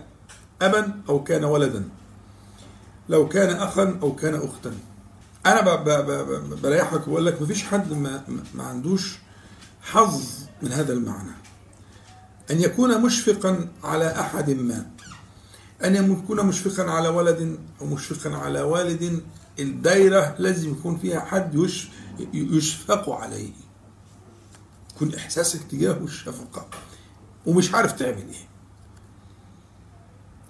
أبا 0.62 1.00
أو 1.08 1.24
كان 1.24 1.44
ولدا. 1.44 1.88
لو 3.08 3.28
كان 3.28 3.56
أخا 3.56 3.98
أو 4.02 4.14
كان 4.14 4.34
أختا. 4.34 4.74
أنا 5.46 5.76
بريحك 6.62 7.08
وأقول 7.08 7.26
لك 7.26 7.40
ما 7.40 7.46
فيش 7.46 7.64
حد 7.64 7.92
ما, 7.92 8.24
ما 8.54 8.64
عندوش 8.64 9.18
حظ 9.82 10.22
من 10.62 10.72
هذا 10.72 10.92
المعنى. 10.92 11.32
أن 12.50 12.60
يكون 12.60 13.02
مشفقا 13.02 13.68
على 13.84 14.20
أحد 14.20 14.50
ما. 14.50 14.86
أن 15.84 15.96
يكون 15.96 16.46
مشفقا 16.46 16.90
على 16.90 17.08
ولد 17.08 17.58
أو 17.80 17.86
مشفقا 17.86 18.36
على 18.36 18.62
والد. 18.62 19.22
الدايرة 19.58 20.34
لازم 20.38 20.70
يكون 20.70 20.96
فيها 20.96 21.20
حد 21.20 21.54
يش 21.54 21.88
يشفق 22.32 23.10
عليه. 23.10 23.52
يكون 24.94 25.14
إحساسك 25.14 25.60
تجاهه 25.70 26.04
الشفقة. 26.04 26.66
ومش 27.46 27.74
عارف 27.74 27.92
تعمل 27.92 28.16
إيه. 28.16 28.53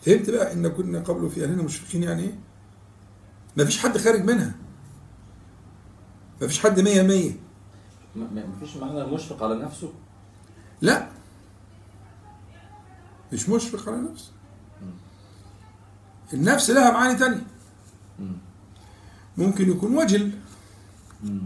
فهمت 0.07 0.31
بقى 0.31 0.53
إن 0.53 0.69
كنا 0.69 0.99
قبل 1.01 1.31
في 1.31 1.45
أهلنا 1.45 1.63
مشفقين 1.63 2.03
يعني 2.03 2.23
إيه؟ 2.23 2.39
مفيش 3.57 3.79
حد 3.79 3.99
خارج 3.99 4.25
منها. 4.25 4.55
مفيش 6.43 6.61
حد 6.61 6.81
مية 6.81 7.03
مية. 7.03 7.33
ما 8.17 8.25
ما- 8.31 8.47
مفيش 8.47 8.77
معنى 8.77 9.03
المشفق 9.03 9.43
على 9.43 9.55
نفسه؟ 9.63 9.93
لا. 10.81 11.09
مش 13.33 13.49
مشفق 13.49 13.89
على 13.89 14.01
نفسه. 14.01 14.31
النفس 16.33 16.71
لها 16.71 16.91
معاني 16.91 17.19
تانية. 17.19 17.47
مم. 18.19 18.37
ممكن 19.39 19.71
يكون 19.71 19.97
وجل. 19.97 20.31
مم. 21.25 21.43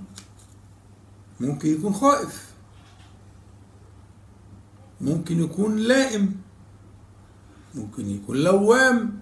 ممكن 1.40 1.68
يكون 1.68 1.92
خائف. 1.94 2.52
ممكن 5.00 5.44
يكون 5.44 5.76
لائم. 5.76 6.40
ممكن 7.74 8.10
يكون 8.10 8.36
لوام 8.36 9.18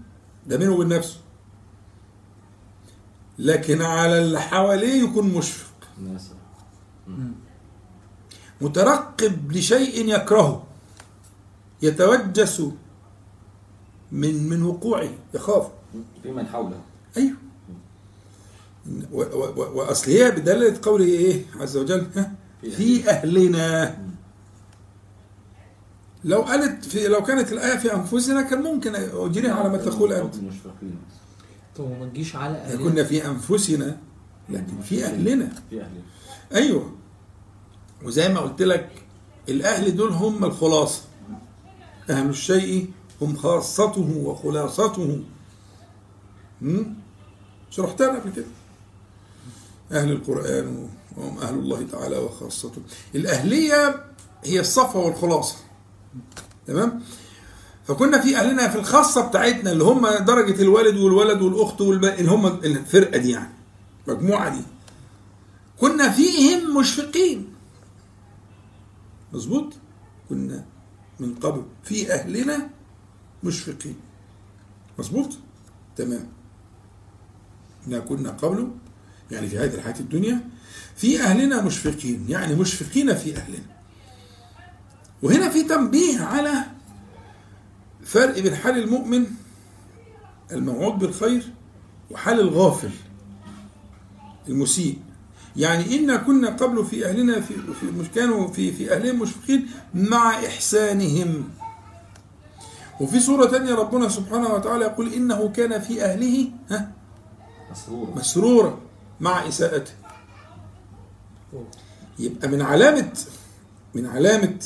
ده 0.47 0.57
بينه 0.57 0.73
وبين 0.73 0.89
نفسه. 0.89 1.19
لكن 3.39 3.83
على 3.83 4.19
اللي 4.19 4.41
حواليه 4.41 5.03
يكون 5.03 5.29
مشفق. 5.29 5.73
مترقب 8.61 9.53
لشيء 9.53 10.09
يكرهه. 10.15 10.67
يتوجس 11.83 12.63
من 14.13 14.49
من 14.49 14.63
وقوعه. 14.63 15.09
يخاف. 15.35 15.69
في 16.23 16.31
من 16.33 16.47
حوله. 16.47 16.81
أيوه. 17.17 17.37
وأصل 19.13 20.11
هي 20.11 20.31
بدلاله 20.31 20.79
قوله 20.83 21.05
إيه؟ 21.05 21.45
عز 21.61 21.77
وجل؟ 21.77 22.07
ها؟ 22.17 22.33
في 22.61 22.71
في 22.71 23.11
أهلنا. 23.11 24.06
لو 26.25 26.43
قالت 26.43 26.85
في 26.85 27.09
لو 27.09 27.23
كانت 27.23 27.53
الآية 27.53 27.79
في 27.79 27.95
أنفسنا 27.95 28.43
كان 28.43 28.63
ممكن 28.63 28.95
أجريها 28.95 29.55
على 29.55 29.69
ما 29.69 29.77
تقول 29.77 30.13
أنت. 30.13 30.35
المشفقين 30.35 30.99
طب 31.77 31.91
ما 32.01 32.07
تجيش 32.07 32.37
على 32.37 32.67
آلهة 32.67 32.77
كنا 32.77 33.05
في 33.05 33.27
أنفسنا 33.27 33.99
لكن 34.49 34.81
في 34.81 35.05
أهلنا. 35.05 35.53
في 35.71 35.81
اهله 35.81 36.03
أيوه. 36.55 36.93
وزي 38.05 38.29
ما 38.29 38.41
قلت 38.41 38.63
لك 38.63 38.91
الأهل 39.49 39.97
دول 39.97 40.11
هم 40.13 40.45
الخلاصة. 40.45 41.03
أهل 42.11 42.29
الشيء 42.29 42.91
هم 43.23 43.37
خاصته 43.37 44.11
وخلاصته. 44.25 45.21
هم؟ 46.63 46.95
شرحتها 47.71 48.21
قبل 48.21 48.33
كده؟ 48.37 48.45
أهل 49.93 50.13
القرآن 50.13 50.89
وهم 51.17 51.39
أهل 51.39 51.55
الله 51.55 51.87
تعالى 51.93 52.19
وخاصته. 52.19 52.83
الأهلية 53.15 54.05
هي 54.45 54.61
الصفوه 54.61 55.05
والخلاصة. 55.07 55.57
تمام؟ 56.67 57.03
فكنا 57.87 58.21
في 58.21 58.37
أهلنا 58.37 58.69
في 58.69 58.79
الخاصة 58.79 59.29
بتاعتنا 59.29 59.73
اللي 59.73 59.85
هم 59.85 60.07
درجة 60.07 60.63
الوالد 60.63 60.97
والولد 60.97 61.43
والأخت 61.43 61.81
والباقي 61.81 62.21
اللي 62.21 62.31
هم 62.31 62.47
الفرقة 62.47 63.19
دي 63.19 63.31
يعني 63.31 63.53
المجموعه 64.09 64.57
دي. 64.57 64.63
كنا 65.81 66.11
فيهم 66.11 66.79
مشفقين. 66.79 67.49
مظبوط؟ 69.33 69.75
كنا 70.29 70.65
من 71.21 71.35
قبل 71.35 71.63
في 71.85 72.13
أهلنا 72.13 72.71
مشفقين. 73.45 73.97
مظبوط؟ 74.99 75.39
تمام. 75.97 76.29
إنا 77.87 77.99
كنا 77.99 78.31
قبل 78.31 78.71
يعني 79.31 79.49
في 79.49 79.59
هذه 79.59 79.75
الحياة 79.75 80.01
الدنيا 80.01 80.49
في 80.97 81.21
أهلنا 81.21 81.63
مشفقين. 81.63 82.27
يعني 82.29 82.55
مشفقين 82.55 83.15
في 83.15 83.37
أهلنا. 83.37 83.76
وهنا 85.27 85.49
في 85.49 85.63
تنبيه 85.63 86.21
على 86.23 86.53
فرق 88.05 88.39
بين 88.39 88.55
حال 88.55 88.79
المؤمن 88.79 89.27
الموعود 90.53 90.99
بالخير 90.99 91.53
وحال 92.11 92.41
الغافل 92.41 92.91
المسيء. 94.49 94.99
يعني 95.57 95.99
إنا 95.99 96.17
كنا 96.17 96.49
قبل 96.51 96.85
في 96.87 97.07
أهلنا 97.07 97.41
في, 97.41 97.55
في 97.55 98.09
كانوا 98.15 98.49
في 98.49 98.73
في 98.73 98.95
أهلهم 98.95 99.19
مشفقين 99.19 99.67
مع 99.95 100.31
إحسانهم. 100.47 101.49
وفي 103.01 103.21
سورة 103.21 103.47
تانية 103.47 103.75
ربنا 103.75 104.09
سبحانه 104.09 104.49
وتعالى 104.55 104.85
يقول 104.85 105.13
إنه 105.13 105.49
كان 105.49 105.81
في 105.81 106.05
أهله 106.05 106.49
ها؟ 106.71 106.93
مسرور 107.71 108.11
مسرورا 108.17 108.79
مع 109.21 109.49
إساءته. 109.49 109.93
يبقى 112.19 112.49
من 112.49 112.63
علامة 112.63 113.13
من 113.95 114.07
علامة 114.07 114.59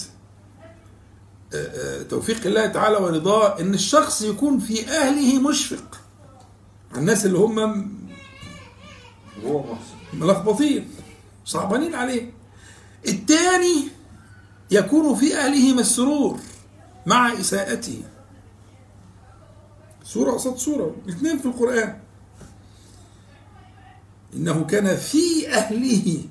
توفيق 2.09 2.47
الله 2.47 2.67
تعالى 2.67 2.97
ورضاه 2.97 3.61
إن 3.61 3.75
الشخص 3.75 4.23
يكون 4.23 4.59
في 4.59 4.89
أهله 4.89 5.41
مشفق. 5.41 6.01
الناس 6.97 7.27
اللي 7.27 7.39
هم 7.39 7.91
ملخبطين 10.13 10.91
صعبانين 11.45 11.95
عليه. 11.95 12.33
الثاني 13.09 13.89
يكون 14.71 15.15
في 15.15 15.37
أهله 15.37 15.75
مسرور 15.75 16.41
مع 17.07 17.33
إساءته. 17.33 18.03
سورة 20.05 20.33
قصاد 20.33 20.57
سورة 20.57 20.97
الاثنين 21.07 21.39
في 21.39 21.47
القرآن. 21.47 22.01
إنه 24.35 24.65
كان 24.65 24.97
في 24.97 25.49
أهله 25.55 26.25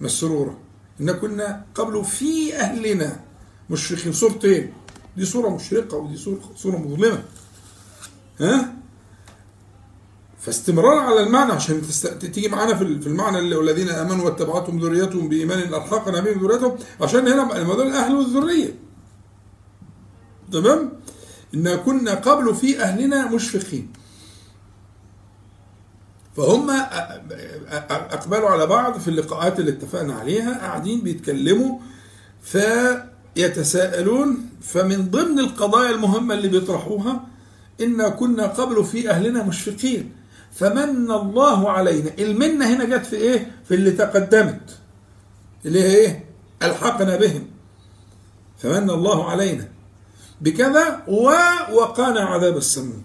مسرورا. 0.00 0.58
إن 1.00 1.12
كنا 1.12 1.66
قبل 1.74 2.04
في 2.04 2.56
أهلنا 2.56 3.23
مشرقين. 3.70 4.12
صورتين. 4.12 4.72
دي 5.16 5.24
صورة 5.24 5.48
مشرقة 5.48 5.96
ودي 5.96 6.16
صورة 6.16 6.40
صورة 6.56 6.76
مظلمة. 6.76 7.22
ها؟ 8.40 8.74
فاستمرار 10.40 10.98
على 10.98 11.20
المعنى 11.20 11.52
عشان. 11.52 11.82
تيجي 12.20 12.48
معانا 12.48 12.74
في 12.74 12.84
المعنى 13.06 13.54
والذين 13.54 13.88
آمنوا 13.88 14.24
واتبعتهم 14.24 14.78
ذريتهم 14.78 15.28
بإيمان 15.28 15.58
الحقنا 15.58 16.20
بهم 16.20 16.46
ذريتهم. 16.46 16.76
عشان 17.00 17.28
هنا 17.28 17.56
الموضوع 17.56 17.86
الأهل 17.86 18.14
والذرية. 18.14 18.78
تمام؟ 20.52 20.92
إن 21.54 21.74
كنا 21.74 22.14
قبل 22.14 22.54
في 22.54 22.82
أهلنا 22.82 23.30
مشفقين. 23.30 23.92
فهم 26.36 26.66
أ- 26.66 26.70
أ- 26.70 27.92
أقبلوا 27.92 28.50
على 28.50 28.66
بعض 28.66 28.98
في 28.98 29.08
اللقاءات 29.08 29.60
اللي 29.60 29.70
اتفقنا 29.70 30.14
عليها 30.14 30.58
قاعدين 30.58 31.00
بيتكلموا. 31.00 31.78
فيتساءلون 33.34 34.48
فمن 34.62 35.10
ضمن 35.10 35.38
القضايا 35.38 35.90
المهمة 35.90 36.34
اللي 36.34 36.48
بيطرحوها 36.48 37.26
إنا 37.80 38.08
كنا 38.08 38.46
قبل 38.46 38.84
في 38.84 39.10
أهلنا 39.10 39.42
مشفقين. 39.42 40.12
فمن 40.54 41.10
الله 41.10 41.70
علينا. 41.70 42.10
المنة 42.18 42.74
هنا 42.74 42.84
جت 42.84 43.06
في 43.06 43.16
إيه؟ 43.16 43.50
في 43.68 43.74
اللي 43.74 43.90
تقدمت. 43.90 44.78
اللي 45.66 45.82
هي 45.82 45.96
إيه؟ 45.96 46.24
ألحقنا 46.62 47.16
بهم. 47.16 47.46
فمن 48.58 48.90
الله 48.90 49.30
علينا. 49.30 49.68
بكذا 50.40 51.02
ووقانا 51.08 52.20
عذاب 52.20 52.56
السموم. 52.56 53.02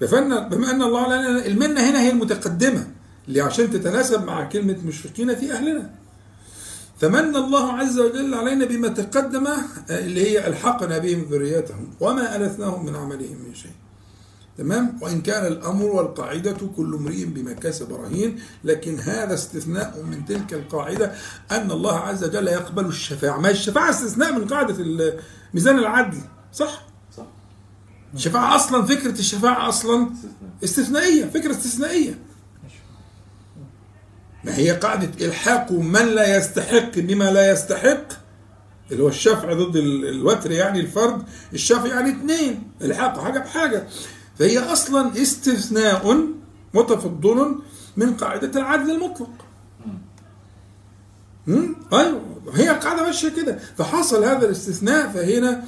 بما 0.00 0.70
أن 0.70 0.82
الله 0.82 1.00
علينا 1.00 1.46
المنة 1.46 1.90
هنا 1.90 2.00
هي 2.00 2.10
المتقدمة. 2.10 2.86
اللي 3.28 3.40
عشان 3.40 3.70
تتناسب 3.70 4.24
مع 4.24 4.44
كلمة 4.44 4.76
مشفقين 4.84 5.34
في 5.34 5.52
أهلنا. 5.52 5.90
فمن 7.00 7.36
الله 7.36 7.72
عز 7.72 7.98
وجل 7.98 8.34
علينا 8.34 8.64
بما 8.64 8.88
تقدم 8.88 9.48
اللي 9.90 10.30
هي 10.30 10.46
ألحقنا 10.46 10.98
بهم 10.98 11.26
ذريتهم 11.30 11.90
وما 12.00 12.36
ألثناهم 12.36 12.86
من 12.86 12.96
عملهم 12.96 13.36
من 13.48 13.54
شيء. 13.54 13.72
تمام؟ 14.58 14.98
وإن 15.02 15.20
كان 15.20 15.46
الأمر 15.46 15.84
والقاعدة 15.86 16.56
كل 16.76 16.94
امرئ 16.94 17.24
بما 17.24 17.52
كسب 17.52 17.92
رهين 17.92 18.40
لكن 18.64 18.98
هذا 18.98 19.34
استثناء 19.34 20.02
من 20.10 20.24
تلك 20.24 20.54
القاعدة 20.54 21.12
أن 21.50 21.70
الله 21.70 21.98
عز 21.98 22.24
وجل 22.24 22.48
يقبل 22.48 22.86
الشفاعة. 22.86 23.40
ما 23.40 23.50
الشفاعة؟ 23.50 23.90
استثناء 23.90 24.32
من 24.32 24.48
قاعدة 24.48 24.76
ميزان 25.54 25.78
العدل 25.78 26.18
صح؟ 26.52 26.86
صح. 27.16 27.26
الشفاعة 28.14 28.56
أصلا 28.56 28.86
فكرة 28.86 29.18
الشفاعة 29.18 29.68
أصلا 29.68 30.10
استثنائية 30.64 31.24
فكرة 31.24 31.50
استثنائية. 31.50 32.18
ما 34.44 34.56
هي 34.56 34.70
قاعدة 34.70 35.10
إلحاق 35.26 35.72
من 35.72 36.06
لا 36.06 36.36
يستحق 36.36 36.98
بما 36.98 37.30
لا 37.30 37.50
يستحق؟ 37.52 38.04
اللي 38.92 39.02
هو 39.02 39.08
الشفع 39.08 39.52
ضد 39.52 39.76
ال- 39.76 40.08
الوتر 40.08 40.50
يعني 40.50 40.80
الفرد 40.80 41.22
الشفع 41.52 41.86
يعني 41.86 42.10
اثنين 42.10 42.62
الحاق 42.82 43.20
حاجة 43.24 43.38
بحاجة. 43.38 43.86
فهي 44.38 44.58
أصلا 44.58 45.22
استثناء 45.22 46.26
متفضل 46.74 47.54
من 47.96 48.14
قاعدة 48.14 48.60
العدل 48.60 48.90
المطلق. 48.90 49.30
مم؟ 51.46 51.76
أيوه 51.92 52.20
هي 52.54 52.70
القاعده 52.70 53.02
ماشية 53.02 53.28
كده. 53.28 53.58
فحصل 53.78 54.24
هذا 54.24 54.46
الاستثناء 54.46 55.08
فهنا 55.08 55.64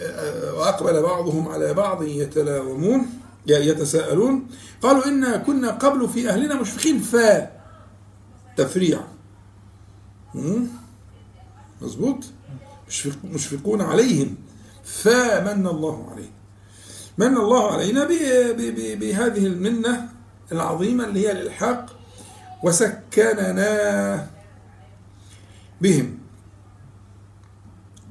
آه، 0.00 0.54
وأقبل 0.54 1.02
بعضهم 1.02 1.48
على 1.48 1.74
بعض 1.74 2.02
يتلاومون 2.02 3.06
يتساءلون. 3.46 4.46
قالوا 4.82 5.06
إنا 5.06 5.36
كنا 5.36 5.70
قبل 5.70 6.08
في 6.08 6.28
أهلنا 6.28 6.54
مشفقين 6.60 6.98
فا 7.00 7.53
تفريع؟ 8.56 9.00
مظبوط؟ 11.80 12.24
مشفق 12.88 13.18
مشفقون 13.24 13.80
عليهم. 13.80 14.36
فمن 14.84 15.66
الله 15.66 16.10
عليهم 16.10 16.32
من 17.18 17.36
الله 17.36 17.72
علينا 17.72 18.04
بهذه 18.94 19.46
المنة 19.46 20.08
العظيمة 20.52 21.04
اللي 21.04 21.26
هي 21.26 21.32
الإلحاق 21.32 21.96
وسكننا 22.62 24.30
بهم. 25.80 26.18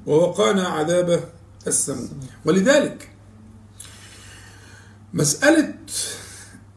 ووقانا 0.06 0.68
عذاب 0.68 1.30
السموم. 1.68 2.20
ولذلك 2.46 3.10
مسألة 5.14 5.76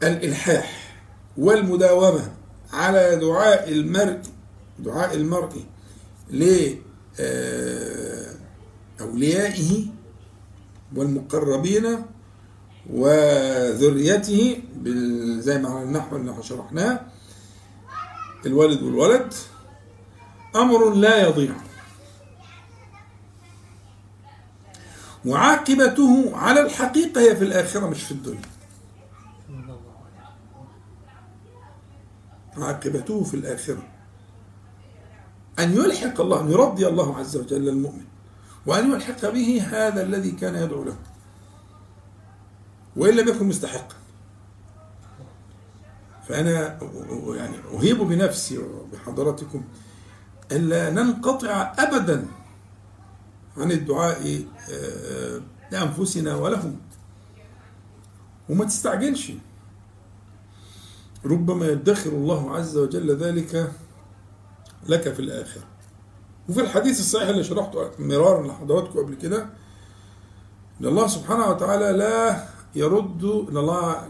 الإلحاح 0.03 0.97
والمداومة 1.37 2.36
على 2.73 3.15
دعاء 3.15 3.71
المرء 3.71 4.21
دعاء 4.79 5.15
المرء 5.15 5.63
لأوليائه 8.99 9.85
والمقربين 10.95 12.05
وذريته 12.89 14.63
زي 15.39 15.57
ما 15.57 15.69
على 15.69 15.83
النحو 15.83 16.15
اللي 16.15 16.43
شرحناه 16.43 17.01
الوالد 18.45 18.83
والولد. 18.83 19.33
أمر 20.55 20.93
لا 20.93 21.27
يضيع. 21.27 21.55
وعاقبته 25.25 26.37
على 26.37 26.61
الحقيقة 26.61 27.21
هي 27.21 27.35
في 27.35 27.43
الآخرة 27.43 27.87
مش 27.87 28.03
في 28.03 28.11
الدنيا. 28.11 28.56
عاقبته 32.63 33.23
في 33.23 33.33
الآخرة. 33.33 33.83
أن 35.59 35.73
يلحق 35.73 36.21
الله 36.21 36.41
أن 36.41 36.51
يرضي 36.51 36.87
الله 36.87 37.17
عز 37.17 37.37
وجل 37.37 37.69
المؤمن 37.69 38.05
وأن 38.65 38.91
يلحق 38.91 39.29
به 39.29 39.61
هذا 39.61 40.03
الذي 40.03 40.31
كان 40.31 40.55
يدعو 40.55 40.83
له. 40.83 40.97
وإن 42.95 43.13
لم 43.15 43.27
يكن 43.27 43.45
مستحقا. 43.45 43.95
فأنا 46.27 46.79
يعني 47.35 47.55
أهيب 47.73 47.97
بنفسي 47.97 48.57
وبحضراتكم 48.57 49.63
ألا 50.51 50.89
ننقطع 50.89 51.73
أبدا 51.79 52.25
عن 53.57 53.71
الدعاء 53.71 54.45
آه، 54.71 55.41
لأنفسنا 55.71 56.35
ولهم. 56.35 56.77
وما 58.49 58.65
تستعجلش. 58.65 59.31
ربما 61.27 61.67
يدخر 61.67 62.09
الله 62.09 62.55
عز 62.55 62.77
وجل 62.77 63.15
ذلك 63.15 63.71
لك 64.89 65.13
في 65.13 65.19
الآخرة 65.19 65.63
وفي 66.49 66.61
الحديث 66.61 66.99
الصحيح 66.99 67.27
اللي 67.29 67.43
شرحته 67.43 67.89
مرارا 67.99 68.47
لحضراتكم 68.47 68.99
قبل 68.99 69.15
كده 69.15 69.49
إن 70.81 70.85
الله 70.85 71.07
سبحانه 71.07 71.49
وتعالى 71.49 71.97
لا 71.97 72.43
يرد 72.75 73.23
إن 73.49 73.57
الله 73.57 74.07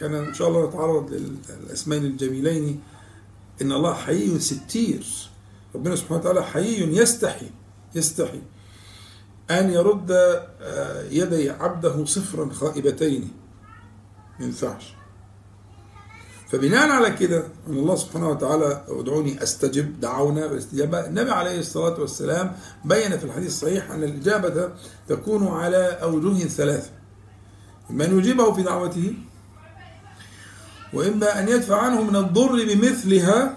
كان 0.00 0.14
إن 0.14 0.34
شاء 0.34 0.48
الله 0.48 0.68
نتعرض 0.68 1.10
للأسمين 1.60 2.04
الجميلين 2.04 2.80
إن 3.62 3.72
الله 3.72 3.94
حي 3.94 4.38
ستير. 4.38 5.06
ربنا 5.74 5.96
سبحانه 5.96 6.20
وتعالى 6.20 6.42
حي 6.44 6.96
يستحي 7.00 7.46
يستحي 7.94 8.42
أن 9.50 9.70
يرد 9.70 10.10
آه، 10.10 11.02
يدي 11.10 11.50
عبده 11.50 12.04
صفرا 12.04 12.50
خائبتين 12.52 13.30
ما 14.40 14.46
ينفعش 14.46 14.95
فبناء 16.48 16.90
على 16.90 17.10
كده 17.10 17.38
أن 17.68 17.72
الله 17.72 17.96
سبحانه 17.96 18.28
وتعالى 18.28 18.84
ادعوني 18.88 19.42
أستجب 19.42 20.00
دعونا 20.00 20.46
بالاستجابة. 20.46 21.06
النبي 21.06 21.30
عليه 21.30 21.58
الصلاة 21.58 22.00
والسلام 22.00 22.56
بين 22.84 23.18
في 23.18 23.24
الحديث 23.24 23.48
الصحيح 23.48 23.90
أن 23.90 24.02
الإجابة 24.02 24.70
تكون 25.08 25.48
على 25.48 25.86
أوجه 26.02 26.44
ثلاثة. 26.44 26.90
أن 27.90 28.18
يجيبه 28.18 28.52
في 28.52 28.62
دعوته 28.62 29.14
وإما 30.92 31.40
أن 31.40 31.48
يدفع 31.48 31.82
عنه 31.82 32.02
من 32.02 32.16
الضر 32.16 32.64
بمثلها 32.64 33.56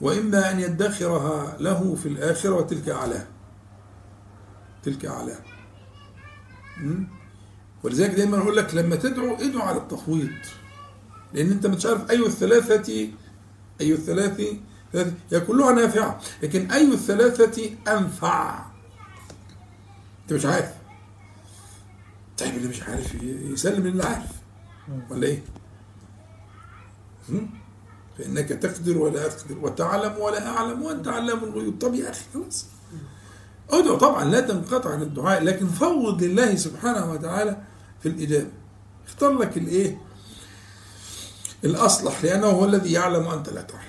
وإما 0.00 0.50
أن 0.50 0.60
يدخرها 0.60 1.56
له 1.60 1.94
في 2.02 2.08
الآخرة 2.08 2.54
وتلك 2.54 2.88
اعلاه 2.88 3.26
تلك 4.82 5.06
اعلاه? 5.06 5.38
ولذلك 7.82 8.10
دايما 8.10 8.38
أقول 8.38 8.56
لك 8.56 8.74
لما 8.74 8.96
تدعو 8.96 9.34
ادعو 9.34 9.62
على 9.62 9.76
التفويض 9.76 10.30
لأن 11.34 11.50
أنت 11.50 11.66
مش 11.66 11.86
عارف 11.86 12.10
أي 12.10 12.26
الثلاثة 12.26 13.08
أي 13.80 13.92
الثلاثة 13.92 14.56
ثلاثة- 14.94 15.32
هي 15.34 15.40
كلها 15.40 15.72
نافعة 15.72 16.20
لكن 16.42 16.70
أي 16.70 16.92
الثلاثة 16.92 17.70
أنفع. 17.88 18.64
أنت 20.22 20.32
مش 20.32 20.46
عارف. 20.46 20.70
طيب 22.38 22.56
اللي 22.56 22.68
مش 22.68 22.82
عارف 22.82 23.14
يسلم 23.22 23.86
للي 23.86 24.02
عارف. 24.04 24.30
ولا 25.10 25.36
هم؟ 27.28 27.50
فإنك 28.18 28.48
تقدر 28.48 28.98
ولا 28.98 29.26
أقدر 29.26 29.58
وتعلم 29.62 30.18
ولا 30.18 30.46
أعلم 30.48 30.82
وأنت 30.82 31.08
علام 31.08 31.44
الغيوب. 31.44 31.78
طب 31.78 31.94
يا 31.94 32.10
أخي 32.10 32.24
خلاص. 32.34 32.66
أدعو 33.70 33.96
طبعا 33.96 34.24
لا 34.24 34.40
تنقطع 34.40 34.90
عن 34.92 35.02
الدعاء 35.02 35.42
لكن 35.44 35.66
فوض 35.66 36.22
لله 36.22 36.54
سبحانه 36.54 37.10
وتعالى 37.10 37.62
في 38.02 38.08
الاجابه 38.08 38.50
اختار 39.06 39.32
لك 39.38 39.56
الإيه؟ 39.56 39.98
الأصلح 41.64 42.24
لأنه 42.24 42.46
هو 42.46 42.64
الذي 42.64 42.92
يعلم 42.92 43.26
وأنت 43.26 43.48
لا 43.48 43.62
تعلم. 43.62 43.84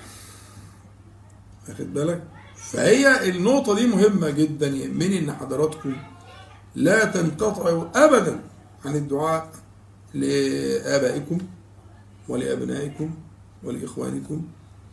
واخد 1.68 1.94
بالك؟ 1.94 2.22
فهي 2.56 3.28
النقطة 3.30 3.74
دي 3.74 3.86
مهمة 3.86 4.30
جدا 4.30 4.66
يهمني 4.66 5.18
إن 5.18 5.32
حضراتكم 5.32 5.96
لا 6.74 7.04
تنقطعوا 7.04 7.84
أبدا 7.94 8.40
عن 8.84 8.94
الدعاء 8.96 9.50
لآبائكم 10.14 11.38
ولأبنائكم 12.28 13.14
ولإخوانكم 13.62 14.42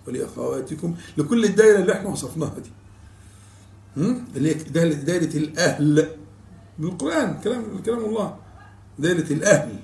ولأخواتكم 0.07 0.95
لكل 1.17 1.45
الدائرة 1.45 1.79
اللي 1.79 1.93
إحنا 1.93 2.09
وصفناها 2.09 2.53
دي؟ 2.59 2.71
اللي 4.35 4.49
هي 4.49 4.53
دائرة 4.93 5.37
الأهل. 5.37 6.07
بالقرآن 6.79 7.39
كلام 7.43 7.81
كلام 7.85 8.05
الله. 8.05 8.37
دائرة 8.99 9.33
الأهل. 9.33 9.79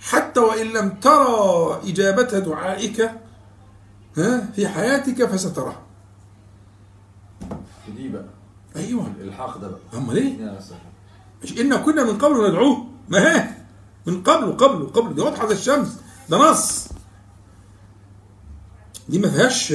حتى 0.00 0.40
وإن 0.40 0.66
لم 0.66 0.90
ترى 0.90 1.80
إجابة 1.84 2.38
دعائك 2.38 3.10
ها 4.16 4.48
في 4.56 4.68
حياتك 4.68 5.24
فستراه 5.24 5.76
في 7.86 7.92
دي 7.92 8.08
بقى. 8.08 8.24
أيوه. 8.76 9.12
الحاق 9.20 9.58
ده 9.58 9.68
بقى. 9.68 9.80
أمال 9.94 10.16
إيه؟ 10.16 10.58
مش 11.42 11.60
إن 11.60 11.76
كنا 11.76 12.04
من 12.04 12.18
قبل 12.18 12.48
ندعوه. 12.50 12.86
ما 13.08 13.18
هي 13.18 13.48
من 14.06 14.22
قبل 14.22 14.52
قبل 14.56 14.86
قبل. 14.86 15.14
دي 15.14 15.20
واضحة 15.20 15.46
زي 15.46 15.54
الشمس. 15.54 16.00
ده 16.28 16.38
نص. 16.38 16.88
دي 19.08 19.18
ما 19.18 19.28
فيهاش 19.28 19.72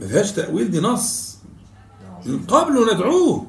ما 0.00 0.06
فيهاش 0.08 0.32
تأويل 0.32 0.70
دي 0.70 0.80
نص. 0.80 1.36
من 2.26 2.46
قبل 2.46 2.94
ندعوه. 2.94 3.46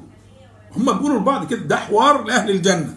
هم 0.76 0.84
بيقولوا 0.92 1.20
لبعض 1.20 1.46
كده 1.46 1.60
ده 1.60 1.76
حوار 1.76 2.24
لأهل 2.24 2.50
الجنة. 2.50 2.94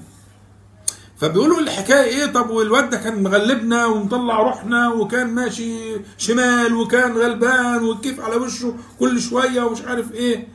فبيقولوا 1.17 1.59
الحكاية 1.59 2.03
إيه؟ 2.03 2.25
طب 2.25 2.49
والواد 2.49 2.89
ده 2.89 2.97
كان 2.97 3.23
مغلبنا 3.23 3.85
ومطلع 3.85 4.39
روحنا 4.41 4.89
وكان 4.93 5.27
ماشي 5.27 5.77
شمال 6.17 6.73
وكان 6.75 7.11
غلبان 7.17 7.83
والكيف 7.83 8.19
على 8.19 8.35
وشه 8.35 8.75
كل 8.99 9.21
شوية 9.21 9.61
ومش 9.63 9.81
عارف 9.81 10.11
إيه. 10.11 10.47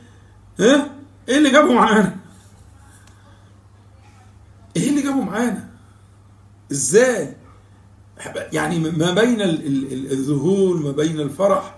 ها 0.59 0.89
إيه 1.29 1.37
اللي 1.37 1.49
جابه 1.49 1.73
معانا؟ 1.73 2.15
إيه 4.77 4.89
اللي 4.89 5.01
جابه 5.01 5.21
معانا؟ 5.21 5.69
إزاي؟ 6.71 7.35
يعني 8.53 8.79
ما 8.79 9.11
بين 9.11 9.41
ال- 9.41 9.65
ال- 9.67 9.93
ال- 9.93 10.11
الذهول 10.11 10.81
ما 10.81 10.91
بين 10.91 11.19
الفرح 11.19 11.77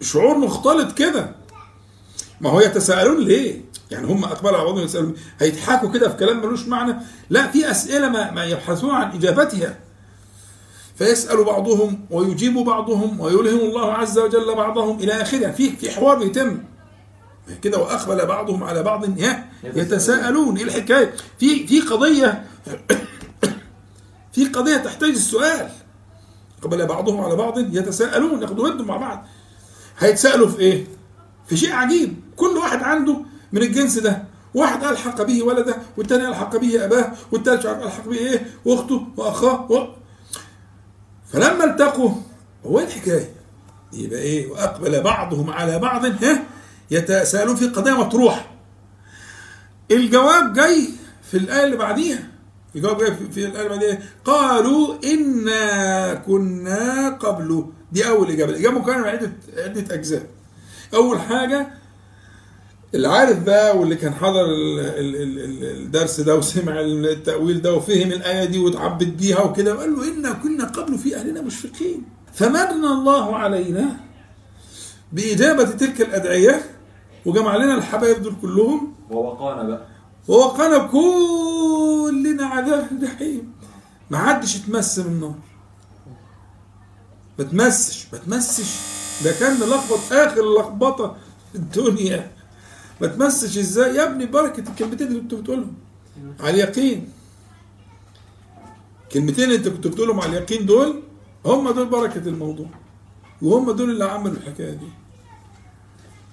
شعور 0.00 0.38
مختلط 0.38 0.98
كده. 0.98 1.34
ما 2.40 2.50
هو 2.50 2.60
يتساءلون 2.60 3.24
ليه؟ 3.24 3.60
يعني 3.90 4.06
هم 4.06 4.24
اقبل 4.24 4.54
على 4.54 4.64
بعضهم 4.64 4.84
يسألون. 4.84 5.14
هيضحكوا 5.38 5.90
كده 5.90 6.08
في 6.08 6.16
كلام 6.16 6.38
ملوش 6.38 6.66
معنى؟ 6.66 6.96
لا 7.30 7.46
في 7.46 7.70
أسئلة 7.70 8.08
ما, 8.08 8.30
ما 8.30 8.44
يبحثون 8.44 8.90
عن 8.90 9.10
إجابتها. 9.10 9.78
فيسأل 10.96 11.44
بعضهم 11.44 12.06
ويجيب 12.10 12.54
بعضهم 12.54 13.20
ويلهم 13.20 13.60
الله 13.60 13.92
عز 13.92 14.18
وجل 14.18 14.54
بعضهم 14.54 14.98
إلى 14.98 15.12
آخره. 15.12 15.50
في 15.50 15.70
في 15.70 15.90
حوار 15.90 16.18
بيتم. 16.18 16.58
كده 17.62 17.78
وأقبل 17.78 18.26
بعضهم 18.26 18.64
على 18.64 18.82
بعض. 18.82 19.04
يتساءلون. 19.64 20.56
إيه 20.56 20.64
الحكاية؟ 20.64 21.14
في 21.38 21.66
في 21.66 21.80
قضية 21.80 22.44
في 24.32 24.44
قضية 24.44 24.76
تحتاج 24.76 25.10
السؤال. 25.10 25.68
قبل 26.62 26.86
بعضهم 26.86 27.20
على 27.20 27.36
بعض 27.36 27.58
يتساءلون 27.58 28.42
ياخدوا 28.42 28.68
ودوا 28.68 28.86
مع 28.86 28.96
بعض. 28.96 29.26
هيتسألوا 29.98 30.48
في 30.48 30.58
إيه؟ 30.58 30.86
في 31.46 31.56
شيء 31.56 31.72
عجيب. 31.72 32.25
كل 32.36 32.56
واحد 32.56 32.82
عنده 32.82 33.16
من 33.52 33.62
الجنس 33.62 33.98
ده. 33.98 34.24
واحد 34.54 34.84
ألحق 34.84 35.22
به 35.22 35.42
ولده 35.42 35.76
والتاني 35.96 36.28
ألحق 36.28 36.56
به 36.56 36.84
أباه 36.84 37.12
والتالت 37.32 37.58
مش 37.58 37.66
عارف 37.66 37.82
ألحق 37.82 38.08
به 38.08 38.16
إيه 38.18 38.46
وأخته 38.64 39.06
وأخاه 39.16 39.72
و... 39.72 39.86
فلما 41.32 41.64
التقوا 41.64 42.10
هو 42.66 42.80
الحكاية. 42.80 43.30
يبقى 43.92 44.18
إيه؟ 44.18 44.50
وأقبل 44.50 45.02
بعضهم 45.02 45.50
على 45.50 45.78
بعض 45.78 46.04
ها؟ 46.24 46.42
يتساءلون 46.90 47.56
في 47.56 47.66
قضايا 47.66 47.94
مطروحة. 47.94 48.46
الجواب 49.90 50.52
جاي 50.52 50.88
في 51.30 51.36
الآية 51.36 51.64
اللي 51.64 51.76
بعديها. 51.76 52.28
الجواب 52.76 52.98
جاي 52.98 53.14
في- 53.32 53.46
الآية 53.46 53.66
اللي 53.66 53.68
بعديها. 53.76 53.98
قالوا 54.24 54.94
إنا 55.04 56.14
كنا 56.14 57.08
قبل 57.10 57.66
دي 57.92 58.08
أول 58.08 58.30
إجابة. 58.30 58.50
الإجابة 58.52 58.78
مكونة 58.78 58.98
من 58.98 59.04
عدة 59.08 59.32
عدة 59.56 59.94
أجزاء. 59.94 60.26
أول 60.94 61.20
حاجة 61.20 61.68
اللي 62.96 63.08
عارف 63.08 63.42
بقى 63.42 63.78
واللي 63.78 63.96
كان 63.96 64.14
حضر 64.14 64.44
ال- 64.44 64.80
ال- 64.80 65.16
ال- 65.22 65.38
ال- 65.44 65.64
الدرس 65.80 66.20
ده 66.20 66.36
وسمع 66.36 66.80
التأويل 66.80 67.62
ده 67.62 67.74
وفهم 67.74 68.12
الآية 68.12 68.44
دي 68.44 68.58
وتعبد 68.58 69.16
بيها 69.16 69.40
وكده 69.40 69.74
وقال 69.74 69.94
له 69.96 70.04
إنا 70.08 70.32
كنا 70.32 70.64
قبل 70.64 70.98
في 70.98 71.16
أهلنا 71.16 71.40
مشفقين. 71.42 72.02
فمن 72.34 72.84
الله 72.84 73.36
علينا 73.36 73.96
بإجابة 75.12 75.64
تلك 75.64 76.00
الأدعية 76.00 76.62
وجمع 77.26 77.56
لنا 77.56 77.74
الحبايب 77.74 78.22
دول 78.22 78.34
كلهم. 78.42 78.94
ووقانا 79.10 79.62
بقى. 79.62 79.86
ووقانا 80.28 80.78
كلنا 80.78 82.46
عذاب 82.46 82.86
الجحيم. 82.92 83.52
ما 84.10 84.18
حدش 84.18 84.56
يتمس 84.56 84.98
من 84.98 85.06
النار. 85.06 85.34
ما 87.38 87.44
تمسش 87.44 88.06
ما 88.12 88.18
تمسش. 88.18 88.74
ده 89.24 89.32
كان 89.40 89.60
ملخبط 89.60 89.98
آخر 90.12 90.54
لخبطة 90.58 91.16
في 91.52 91.58
الدنيا. 91.58 92.30
ما 93.00 93.06
تمسش 93.06 93.58
إزاي؟ 93.58 93.94
يا 93.94 94.04
ابني 94.04 94.26
بركة 94.26 94.70
الكلمتين 94.70 95.06
اللي 95.06 95.20
كنت 95.20 95.34
بتقولهم. 95.34 95.74
على 96.40 96.50
اليقين. 96.50 97.08
كلمتين 99.12 99.44
اللي 99.44 99.56
انت 99.56 99.68
كنت 99.68 99.86
بتقولهم 99.86 100.20
على 100.20 100.38
اليقين 100.38 100.66
دول 100.66 101.02
هم 101.46 101.70
دول 101.70 101.86
بركة 101.86 102.28
الموضوع. 102.28 102.66
وهم 103.42 103.70
دول 103.70 103.90
اللي 103.90 104.04
عملوا 104.04 104.36
الحكاية 104.36 104.70
دي. 104.70 104.88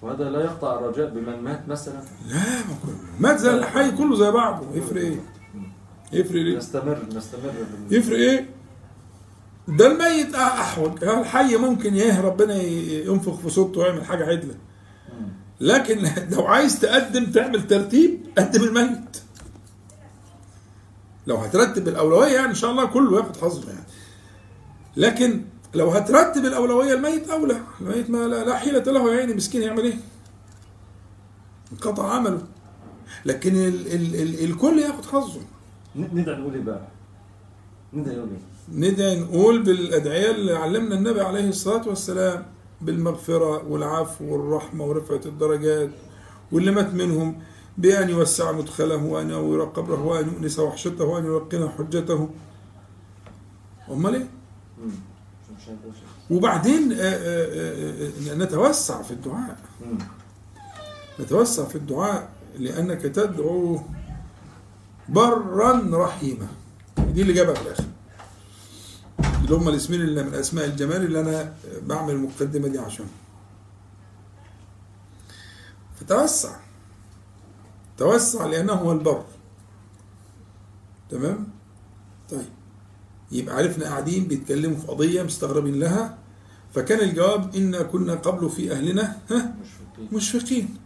وهذا 0.01 0.29
لا 0.29 0.39
يقطع 0.39 0.79
الرجاء 0.79 1.09
بمن 1.09 1.41
مات 1.43 1.67
مثلا. 1.67 2.01
لا 2.27 2.35
ما 2.35 2.75
كله 2.85 2.95
مات 3.19 3.39
زي 3.39 3.53
الحي 3.53 3.91
كله 3.91 4.15
زي 4.15 4.31
بعضه. 4.31 4.75
يفرق 4.75 5.01
إيه؟ 5.01 5.19
يفرق 6.13 6.41
ليه 6.41 6.57
نستمر 6.57 6.97
نستمر 7.15 7.53
يفرق 7.91 8.17
إيه؟ 8.17 8.49
ده 9.67 9.87
الميت 9.87 10.35
أحوج. 10.35 11.03
الحي 11.03 11.57
ممكن 11.57 11.93
إيه 11.93 12.21
ربنا 12.21 12.55
ينفخ 12.55 13.35
في 13.39 13.49
صوته 13.49 13.81
ويعمل 13.81 14.05
حاجة 14.05 14.25
عدلة. 14.25 14.55
لكن 15.63 16.07
لو 16.35 16.45
عايز 16.47 16.79
تقدم 16.79 17.25
تعمل 17.31 17.67
ترتيب 17.67 18.25
قدم 18.37 18.63
الميت. 18.63 19.17
لو 21.27 21.35
هترتب 21.35 21.87
الأولوية 21.87 22.33
يعني 22.35 22.47
إن 22.49 22.53
شاء 22.55 22.71
الله 22.71 22.85
كله 22.85 23.17
ياخد 23.17 23.37
حظه 23.37 23.69
يعني. 23.69 23.85
لكن 24.97 25.41
لو 25.73 25.89
هترتب 25.91 26.45
الأولوية 26.45 26.93
الميت 26.93 27.29
أولى. 27.29 27.61
الميت 27.81 28.09
ما 28.09 28.17
لا, 28.17 28.43
لا 28.43 28.57
حيلة 28.57 28.79
له 28.79 29.13
يا 29.13 29.17
عيني 29.19 29.33
مسكين 29.33 29.61
يعمل 29.61 29.83
إيه؟ 29.83 29.97
انقطع 31.71 32.13
عمله. 32.13 32.41
لكن 33.25 33.55
ال 33.55 33.87
ال 33.93 34.15
ال 34.15 34.43
الكل 34.43 34.79
ياخد 34.79 35.05
حظه. 35.05 35.41
ندعي 35.95 36.35
نقول 36.35 36.53
إيه 36.55 36.61
بقى؟ 36.61 36.87
ندعي 37.93 38.15
نقول 38.15 38.29
إيه؟ 38.29 38.89
ندعي 38.89 39.19
نقول 39.19 39.63
بالأدعية 39.63 40.31
اللي 40.31 40.53
علمنا 40.53 40.95
النبي 40.95 41.21
عليه 41.21 41.49
الصلاة 41.49 41.87
والسلام 41.87 42.52
بالمغفرة 42.85 43.63
والعفو 43.67 44.33
والرحمة 44.33 44.85
ورفعة 44.85 45.21
الدرجات 45.25 45.89
واللي 46.51 46.71
مات 46.71 46.93
منهم 46.93 47.39
بأن 47.77 48.09
يوسع 48.09 48.51
مدخله 48.51 49.03
وأن 49.05 49.29
ينور 49.29 49.63
قبره 49.63 50.05
وأن 50.05 50.27
يؤنس 50.33 50.59
وحشته 50.59 51.05
وأن 51.05 51.25
يلقن 51.25 51.69
حجته 51.69 52.29
أمال 53.91 54.15
إيه؟ 54.15 54.27
وبعدين 56.31 56.91
آه، 56.91 56.97
آه، 56.97 58.09
آه، 58.31 58.35
نتوسع 58.35 59.01
في 59.01 59.11
الدعاء. 59.11 59.57
نتوسع 61.19 61.65
في 61.65 61.75
الدعاء 61.75 62.29
لأنك 62.59 63.01
تدعو 63.01 63.79
برا 65.09 65.89
رحيما 65.93 66.47
دي 67.13 67.21
اللي 67.21 67.33
جابها 67.33 67.53
في 67.53 67.61
الآخر 67.61 67.83
اللي 69.43 69.55
هم 69.55 69.69
الاسمين 69.69 70.01
اللي 70.01 70.23
من 70.23 70.33
أسماء 70.33 70.65
الجمال 70.65 71.05
اللي 71.05 71.19
أنا 71.19 71.53
بعمل 71.81 72.13
المقدمة 72.13 72.67
دي 72.67 72.79
عشان. 72.79 73.05
فتوسع. 75.99 76.55
توسع 77.97 78.45
لأنه 78.45 78.73
هو 78.73 78.91
البر. 78.91 79.23
تمام؟ 81.09 81.47
طيب. 82.29 82.49
يبقى 83.31 83.55
عرفنا 83.55 83.85
قاعدين 83.85 84.23
بيتكلموا 84.27 84.77
في 84.77 84.87
قضية 84.87 85.23
مستغربين 85.23 85.79
لها. 85.79 86.17
فكان 86.73 86.99
الجواب 86.99 87.55
إنا 87.55 87.83
كنا 87.83 88.15
قبل 88.15 88.49
في 88.49 88.71
أهلنا 88.71 89.17
ها؟ 89.31 89.55
مشفقين. 90.11 90.77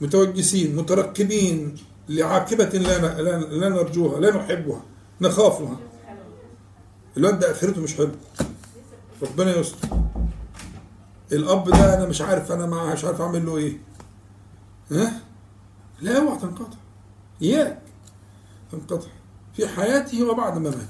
متوجسين 0.00 0.76
مترقبين 0.76 1.76
لعاقبة 2.08 2.64
لا 2.64 2.98
لا, 3.22 3.38
لا 3.40 3.68
نرجوها 3.68 4.20
لا 4.20 4.36
نحبها 4.36 4.82
نخافها. 5.20 5.78
الواد 7.16 7.38
ده 7.38 7.50
آخرته 7.50 7.80
مش 7.80 7.94
حلو 7.94 8.10
ربنا 9.22 9.56
يستر. 9.56 9.88
الأب 11.32 11.70
ده 11.70 11.94
أنا 11.94 12.06
مش 12.06 12.20
عارف 12.20 12.52
أنا 12.52 12.92
مش 12.92 13.04
عارف 13.04 13.20
أعمل 13.20 13.46
له 13.46 13.56
إيه. 13.56 13.80
ها؟ 14.90 15.20
لا 16.00 16.18
أوعى 16.18 16.38
تنقطع. 16.38 16.78
إياك 17.42 17.82
تنقطع. 18.72 19.08
في 19.54 19.68
حياته 19.68 20.24
وبعد 20.30 20.58
مماته 20.58 20.86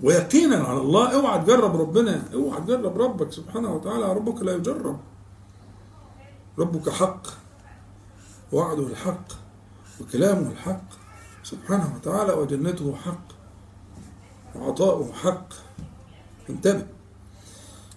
ويقينا 0.00 0.56
على 0.56 0.78
الله 0.78 1.14
أوعى 1.14 1.38
تجرب 1.38 1.80
ربنا. 1.80 2.24
أوعى 2.34 2.60
تجرب 2.60 3.00
ربك 3.00 3.32
سبحانه 3.32 3.72
وتعالى. 3.72 4.12
ربك 4.12 4.42
لا 4.42 4.52
يجرب. 4.52 5.00
ربك 6.58 6.88
حق. 6.88 7.26
وعده 8.52 8.86
الحق. 8.86 9.28
وكلامه 10.00 10.50
الحق. 10.50 10.84
سبحانه 11.42 11.94
وتعالى 11.96 12.32
وجنته 12.32 12.96
حق. 12.96 13.37
وعطاؤه 14.58 15.12
حق 15.12 15.48
انتبه. 16.50 16.86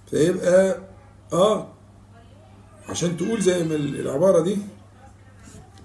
فيبقى 0.09 0.77
آه 1.33 1.67
عشان 2.89 3.17
تقول 3.17 3.41
زي 3.41 3.63
ما 3.63 3.75
العبارة 3.75 4.41
دي 4.41 4.57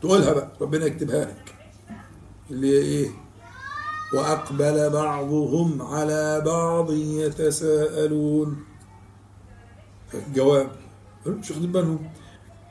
تقولها 0.02 0.32
بقى. 0.32 0.52
ربنا 0.60 0.86
يكتبها 0.86 1.24
لك. 1.24 1.54
اللي 2.50 2.68
هي 2.68 2.82
إيه؟ 2.82 3.10
وأقبل 4.14 4.90
بعضهم 4.90 5.82
على 5.82 6.42
بعض 6.46 6.92
يتساءلون. 6.92 8.64
الجواب 10.14 10.70
مش 11.26 11.50
واخدين 11.50 11.72
بالهم؟ 11.72 12.10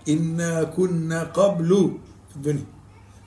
إنا 0.09 0.63
كنا 0.63 1.23
قبل. 1.23 1.97
في 2.29 2.35
الدنيا. 2.35 2.65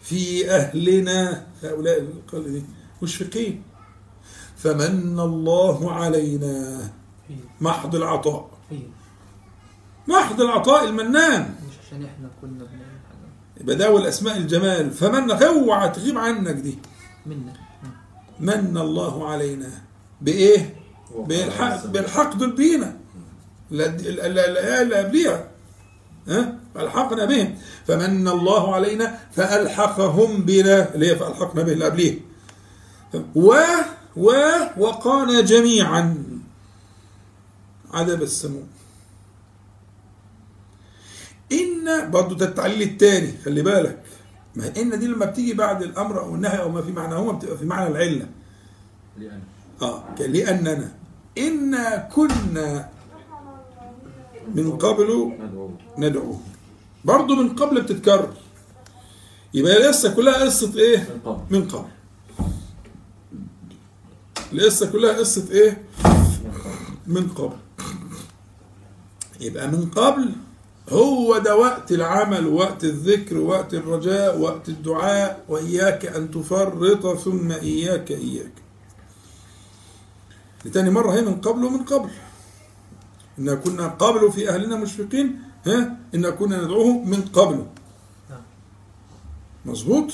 في 0.01 0.51
أهلنا. 0.51 1.47
هؤلاء 1.62 2.01
القل 2.01 2.53
دي. 2.53 2.62
مشفقين. 3.03 3.62
فمن 4.59 5.20
الله 5.20 5.92
علينا. 5.92 6.90
محض 7.61 7.94
العطاء. 7.94 8.50
محض 10.09 10.40
العطاء 10.40 10.84
المنان. 10.84 11.54
مش 11.68 11.74
عشان 11.86 12.04
إحنا 12.04 12.28
كنا 12.40 12.64
بنعمل 12.64 12.98
حاجة. 13.09 13.61
يبقى 13.61 13.76
ده 13.76 13.86
أول 13.86 14.06
أسماء 14.06 14.36
الجمال. 14.36 14.90
فمن 14.90 15.30
اوعى 15.30 15.88
تغيب 15.88 16.18
عنك 16.18 16.54
دي. 16.54 16.78
منا 17.26 17.52
من 18.40 18.78
الله 18.78 19.28
علينا. 19.28 19.70
بإيه؟ 20.20 20.76
بالحق 21.16 21.86
بالحقد 21.86 22.42
بينا. 22.56 22.96
الآية 23.72 24.82
اللي 24.82 24.94
قبليها. 24.94 25.48
ها؟ 26.28 26.59
فألحقنا 26.74 27.24
بهم. 27.24 27.54
فمن 27.86 28.28
الله 28.28 28.74
علينا 28.74 29.18
فألحقهم 29.32 30.42
بنا. 30.42 30.94
اللي 30.94 31.11
هي 31.11 31.16
فألحقنا 31.16 31.62
به 31.62 31.72
اللي 31.72 31.84
قبليه. 31.84 32.20
و 33.34 33.54
و 34.18 34.32
وقانا 34.78 35.40
جميعا. 35.40 36.04
عذاب 37.94 38.22
السموم. 38.22 38.68
إن 41.52 42.10
برضو 42.10 42.34
ده 42.34 42.46
التعليل 42.46 42.82
الثاني 42.82 43.32
خلي 43.44 43.62
بالك. 43.62 44.02
ما 44.56 44.72
إن 44.76 44.98
دي 44.98 45.06
لما 45.06 45.26
بتيجي 45.26 45.54
بعد 45.54 45.82
الأمر 45.82 46.20
أو 46.20 46.34
النهي 46.34 46.60
أو 46.60 46.68
ما 46.68 46.82
في 46.82 46.92
معناهما 46.92 47.32
بتبقى 47.32 47.58
في 47.58 47.64
معنى 47.64 47.88
العلة. 47.90 48.26
لأن. 49.18 49.42
آه 49.82 50.04
لأننا. 50.18 50.92
إنا 51.38 51.96
كنا 52.14 52.88
من 54.54 54.76
قبل 54.76 55.08
ندعو. 55.38 55.70
ندعوه 55.98 56.40
برضه 57.04 57.36
من 57.36 57.48
قبل 57.56 57.80
بتتكرر. 57.82 58.34
يبقى 59.54 59.76
القصة 59.76 60.14
كلها 60.14 60.44
قصة 60.44 60.78
إيه؟ 60.78 61.20
من 61.50 61.68
قبل. 61.68 61.88
القصة 64.53 64.90
كلها 64.90 65.12
قصة 65.18 65.51
إيه؟ 65.51 65.84
من 67.07 67.28
قبل. 67.28 67.57
يبقى 69.40 69.68
من 69.68 69.90
قبل 69.90 70.32
هو 70.88 71.38
ده 71.38 71.57
وقت 71.57 71.92
العمل 71.92 72.46
وقت 72.46 72.84
الذكر 72.84 73.38
وقت 73.38 73.74
الرجاء 73.74 74.38
وقت 74.40 74.68
الدعاء 74.68 75.44
وإياك 75.49 76.07
أن 76.07 76.30
تفرط 76.30 77.18
ثم 77.18 77.53
إياك 77.53 78.11
إياك. 78.11 78.53
لتاني 80.64 80.90
مرة 80.90 81.12
هي 81.12 81.22
من 81.22 81.40
قبل 81.40 81.64
ومن 81.64 81.84
قبل. 81.84 82.11
إنا 83.38 83.55
كنا 83.55 83.88
قبل 83.88 84.32
في 84.32 84.49
أهلنا 84.51 84.76
مشفقين 84.76 85.40
ها؟ 85.66 85.96
إنا 86.14 86.30
كنا 86.30 86.64
ندعوه 86.64 87.05
من 87.05 87.22
قبل. 87.22 87.66
مظبوط؟ 89.66 90.12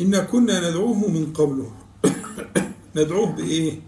إنا 0.00 0.20
كنا 0.20 0.70
ندعوه 0.70 1.08
من 1.08 1.32
قبل 1.32 1.70
ندعوه 2.96 3.32
بإيه؟ 3.32 3.80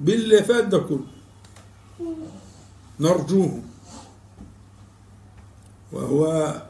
باللي 0.00 0.42
فات 0.42 0.64
ده 0.64 0.78
كله. 0.78 1.06
نرجوه. 3.00 3.62
وهو 5.92 6.26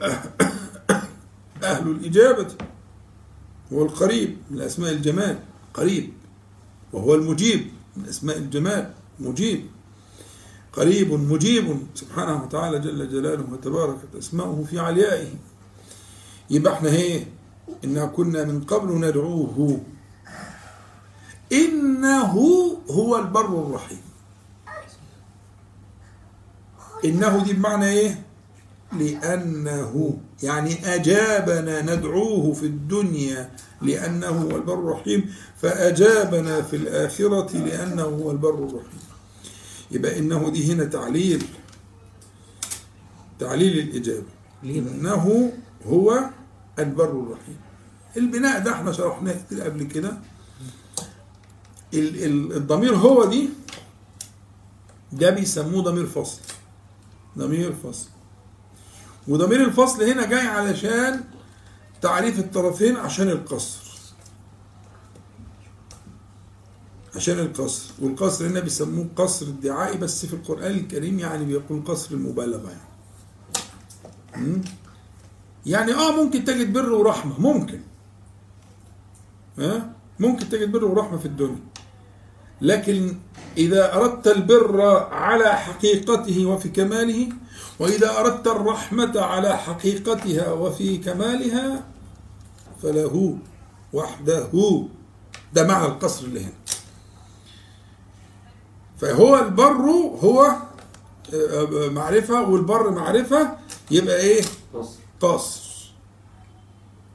أهل 1.63 1.91
الإجابة 1.91 2.49
هو 3.73 3.83
القريب 3.85 4.37
من 4.51 4.61
أسماء 4.61 4.93
الجمال. 4.93 5.39
قريب. 5.75 6.13
وهو 6.93 7.15
المجيب 7.15 7.67
من 7.97 8.05
أسماء 8.09 8.39
الجمال. 8.39 8.93
مجيب. 9.21 9.67
قريب 10.73 11.13
مجيب. 11.13 11.87
سبحانه 11.95 12.45
وتعالى 12.45 12.79
جل 12.79 13.09
جلاله 13.09 13.53
وتباركت 13.53 14.15
أسماؤه 14.19 14.65
في 14.65 14.79
عليائه. 14.79 15.29
يبقى 16.51 16.73
إحنا 16.73 16.89
إيه؟ 16.89 17.27
إنا 17.85 18.07
كنا 18.07 18.45
من 18.45 18.61
قبل 18.65 18.95
ندعوه. 18.95 19.81
إنه 21.53 22.33
هو 22.91 23.17
البر 23.17 23.47
الرحيم. 23.67 24.01
إنه 27.05 27.45
دي 27.45 27.53
بمعنى 27.53 27.87
إيه؟ 27.87 28.23
لأنه 28.93 30.19
يعني 30.43 30.95
أجابنا 30.95 31.83
ندعوه 31.83 32.53
في 32.53 32.67
الدنيا 32.67 33.51
لأنه 33.83 34.27
هو 34.27 34.57
البر 34.57 34.75
الرحيم 34.75 35.35
فأجابنا 35.63 36.63
في 36.63 36.77
الآخرة 36.77 37.57
لأنه 37.57 38.03
هو 38.03 38.31
البر 38.31 38.55
الرحيم. 38.55 39.01
يبقى 39.91 40.19
إنه 40.19 40.51
دي 40.51 40.73
هنا 40.73 40.85
تعليل 40.85 41.45
تعليل 43.39 43.79
الإجابة؟ 43.79 44.27
إنه 44.65 45.53
هو 45.87 46.31
البر 46.79 47.11
الرحيم. 47.11 47.57
البناء 48.17 48.61
ده 48.65 48.73
إحنا 48.73 48.93
شرحناه 48.93 49.35
كتير 49.47 49.61
قبل 49.63 49.83
كده. 49.85 50.19
الضمير 51.95 52.97
هو 52.97 53.25
دي 53.25 53.49
ده 55.13 55.31
بيسموه 55.31 55.83
ضمير 55.83 56.07
فصل. 56.07 56.41
ضمير 57.39 57.73
فصل. 57.73 58.09
وضمير 59.29 59.65
الفصل 59.65 60.03
هنا 60.03 60.27
جاي 60.27 60.47
علشان 60.47 61.25
تعريف 62.03 62.39
الطرفين 62.39 62.97
عشان 62.97 63.29
القصر. 63.29 63.87
عشان 67.17 67.39
القصر. 67.39 67.93
والقصر 68.03 68.47
هنا 68.47 68.61
بيسموه 68.61 69.07
قصر 69.17 69.47
الدعائي 69.47 69.99
بس 69.99 70.27
في 70.27 70.35
القرآن 70.35 70.71
الكريم 70.71 71.19
يعني 71.19 71.45
بيقول 71.45 71.85
قصر 71.85 72.15
المبالغة 72.15 72.71
يعني؟ 74.35 74.63
يعني 75.67 75.93
آه 75.95 76.25
ممكن 76.25 76.45
تجد 76.45 76.73
بر 76.73 76.93
ورحمة 76.93 77.41
ممكن. 77.41 77.81
ها؟ 79.59 79.93
ممكن 80.19 80.49
تجد 80.49 80.73
بر 80.73 80.85
ورحمة 80.85 81.19
في 81.19 81.27
الدنيا. 81.27 81.59
لكن 82.61 83.17
إذا 83.57 83.95
أردت 83.95 84.27
البر 84.27 84.81
على 85.13 85.53
حقيقته 85.57 86.47
وفي 86.47 86.69
كماله 86.69 87.29
وإذا 87.79 88.19
أردت 88.21 88.47
الرحمة 88.47 89.21
على 89.21 89.57
حقيقتها 89.57 90.53
وفي 90.53 90.97
كمالها 90.99 91.85
فله 92.83 93.39
وحده. 93.93 94.83
ده 95.55 95.67
معنى 95.67 95.87
القصر 95.87 96.25
اللي 96.25 96.41
هنا. 96.41 96.53
فهو 99.01 99.39
البر 99.39 99.91
هو 100.25 100.57
آه، 101.35 101.89
معرفة 101.89 102.49
والبر 102.49 102.91
معرفة 102.91 103.57
يبقى 103.91 104.17
إيه؟ 104.17 104.43
قصر. 104.75 104.99
قصر. 105.21 105.93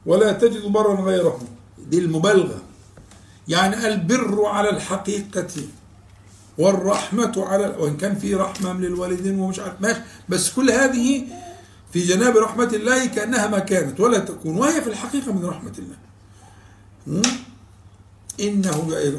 ولا 0.06 0.32
تجد 0.32 0.64
برا 0.72 1.00
غيره. 1.00 1.40
دي 1.78 1.98
المبالغة. 1.98 2.62
يعني 3.48 3.86
البر 3.86 4.44
على 4.46 4.70
الحقيقة 4.70 5.54
والرحمة 6.58 7.32
على 7.36 7.66
وإن 7.78 7.96
كان 7.96 8.14
في 8.14 8.34
رحمة 8.34 8.72
من 8.72 8.84
الوالدين 8.84 9.40
ومش 9.40 9.58
عارف 9.58 9.80
ماشي 9.80 10.00
بس 10.28 10.52
كل 10.52 10.70
هذه 10.70 11.24
في 11.92 12.00
جناب 12.00 12.36
رحمة 12.36 12.70
الله 12.74 13.06
كأنها 13.06 13.46
ما 13.46 13.58
كانت 13.58 14.00
ولا 14.00 14.18
تكون 14.18 14.58
وهي 14.58 14.80
في 14.80 14.86
الحقيقة 14.86 15.32
من 15.32 15.44
رحمة 15.44 15.72
الله? 15.78 15.96
إنه 18.40 18.70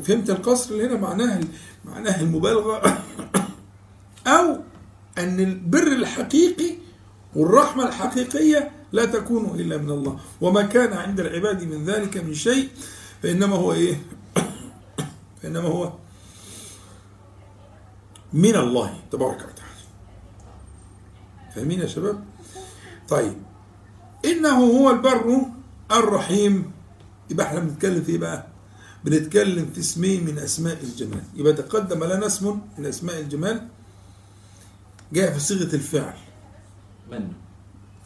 فهمت 0.01 0.29
القصر 0.29 0.71
اللي 0.73 0.87
هنا؟ 0.87 0.95
معناها 0.95 1.39
معناها 1.85 2.21
المبالغة. 2.21 2.81
أو 4.27 4.57
أن 5.17 5.39
البر 5.39 5.87
الحقيقي 5.87 6.75
والرحمة 7.35 7.87
الحقيقية 7.87 8.71
لا 8.91 9.05
تكون 9.05 9.59
إلا 9.59 9.77
من 9.77 9.89
الله. 9.89 10.19
وما 10.41 10.61
كان 10.61 10.93
عند 10.93 11.19
العباد 11.19 11.63
من 11.63 11.85
ذلك 11.85 12.17
من 12.17 12.33
شيء 12.33 12.69
فإنما 13.23 13.55
هو 13.55 13.73
إيه؟ 13.73 14.01
فإنما 15.41 15.67
هو 15.67 15.93
من 18.33 18.55
الله 18.55 18.99
تبارك 19.11 19.37
وتعالى. 19.37 19.83
فاهمين 21.55 21.79
يا 21.79 21.87
شباب؟ 21.87 22.23
طيب 23.09 23.37
إنه 24.25 24.57
هو 24.59 24.91
البر 24.91 25.41
الرحيم. 25.91 26.71
يبقى 27.29 27.45
إحنا 27.45 27.59
بنتكلم 27.59 28.03
في 28.03 28.11
إيه 28.11 28.17
بقى؟ 28.17 28.47
بنتكلم 29.03 29.65
في 29.73 29.79
اسمين 29.79 30.25
من 30.25 30.39
أسماء 30.39 30.83
الجمال. 30.83 31.23
يبقى 31.35 31.53
تقدم 31.53 32.03
لنا 32.03 32.25
اسم 32.25 32.59
من 32.77 32.85
أسماء 32.85 33.19
الجمال. 33.19 33.67
جاء 35.13 35.33
في 35.33 35.39
صيغة 35.39 35.75
الفعل. 35.75 36.17
من. 37.11 37.31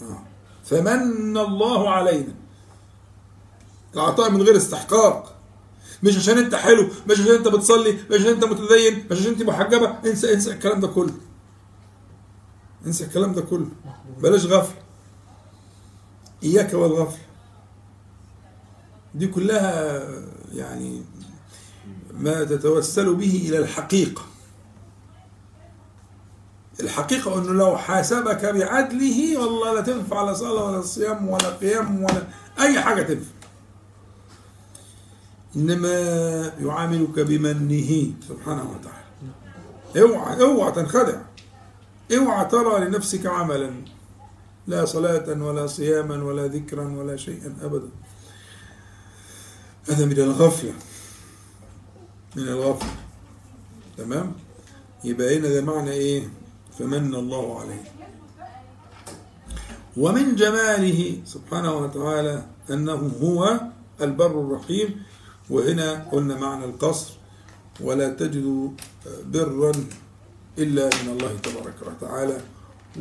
آه. 0.02 0.24
فمن 0.66 1.38
الله 1.38 1.90
علينا. 1.90 2.34
العطاء 3.98 4.30
من 4.32 4.42
غير 4.42 4.58
استحقاق. 4.58 5.34
مش 6.04 6.18
عشان 6.18 6.38
انت 6.38 6.56
حلو 6.56 6.90
مش 7.10 7.20
عشان 7.20 7.34
انت 7.36 7.48
بتصلي 7.48 7.92
مش 7.94 8.20
عشان 8.22 8.28
انت 8.34 8.46
متدين 8.46 9.06
مش 9.12 9.18
عشان 9.18 9.32
انت 9.32 9.44
محجبة. 9.44 9.96
انسى 10.06 10.34
انسى 10.34 10.52
الكلام 10.52 10.80
ده 10.80 10.88
كله. 10.88 11.14
انسى 12.86 13.04
الكلام 13.04 13.34
ده 13.34 13.42
كله. 13.42 13.68
بلاش 14.22 14.46
غفله 14.46 14.82
إياك 16.44 16.74
والغفله 16.74 17.18
دي 19.16 19.28
كلها 19.28 20.04
يعني 20.54 21.04
ما 22.14 22.44
تتوسل 22.44 23.16
به 23.16 23.46
إلى 23.50 23.58
الحقيقة. 23.58 24.22
الحقيقة 26.80 27.38
أنه 27.40 27.54
لو 27.54 27.78
حاسبك 27.78 28.46
بعدله 28.46 29.38
والله 29.38 29.74
لا 29.74 29.82
تنفع 29.82 30.22
لا 30.22 30.34
صلاة 30.34 30.64
ولا 30.64 30.82
صيام 30.82 31.28
ولا 31.30 31.50
قيام 31.50 32.04
ولا 32.04 32.28
أي 32.60 32.82
حاجة 32.82 33.02
تنفع. 33.04 33.37
إنما 35.56 35.98
يعاملك 36.60 37.20
بمنه 37.20 38.14
سبحانه 38.30 38.72
وتعالى. 38.72 39.08
اوعى 39.98 40.42
اوعى 40.42 40.72
تنخدع. 40.72 41.22
اوعى 42.18 42.46
ترى 42.46 42.86
لنفسك 42.86 43.26
عملا. 43.26 43.72
لا 44.68 44.86
صلاة 44.86 45.44
ولا 45.44 45.68
صياما 45.68 46.24
ولا 46.24 46.48
ذكرا 46.48 46.88
ولا 46.98 47.18
شيئا 47.18 47.56
أبدا. 47.62 47.90
هذا 49.90 50.06
من 50.06 50.12
الغفلة. 50.12 50.74
من 52.36 52.44
الغفلة. 52.44 52.96
تمام؟ 53.98 54.34
يبقى 55.04 55.38
هنا 55.38 55.48
ده 55.50 55.62
معنى 55.62 55.92
إيه؟ 55.92 56.30
فمن 56.80 57.16
الله 57.16 57.60
عليه. 57.60 57.84
ومن 59.98 60.36
جماله 60.36 61.22
سبحانه 61.26 61.74
وتعالى 61.74 62.46
أنه 62.70 63.12
هو 63.22 63.60
البر 64.02 64.42
الرحيم. 64.42 65.04
وهنا 65.50 66.08
قلنا 66.12 66.36
معنى 66.40 66.66
القصر 66.66 67.14
ولا 67.82 68.10
تجد 68.10 68.72
برا 69.26 69.72
إلا 70.58 70.86
من 71.04 71.10
الله 71.10 71.38
تبارك 71.44 71.76
وتعالى 71.88 72.42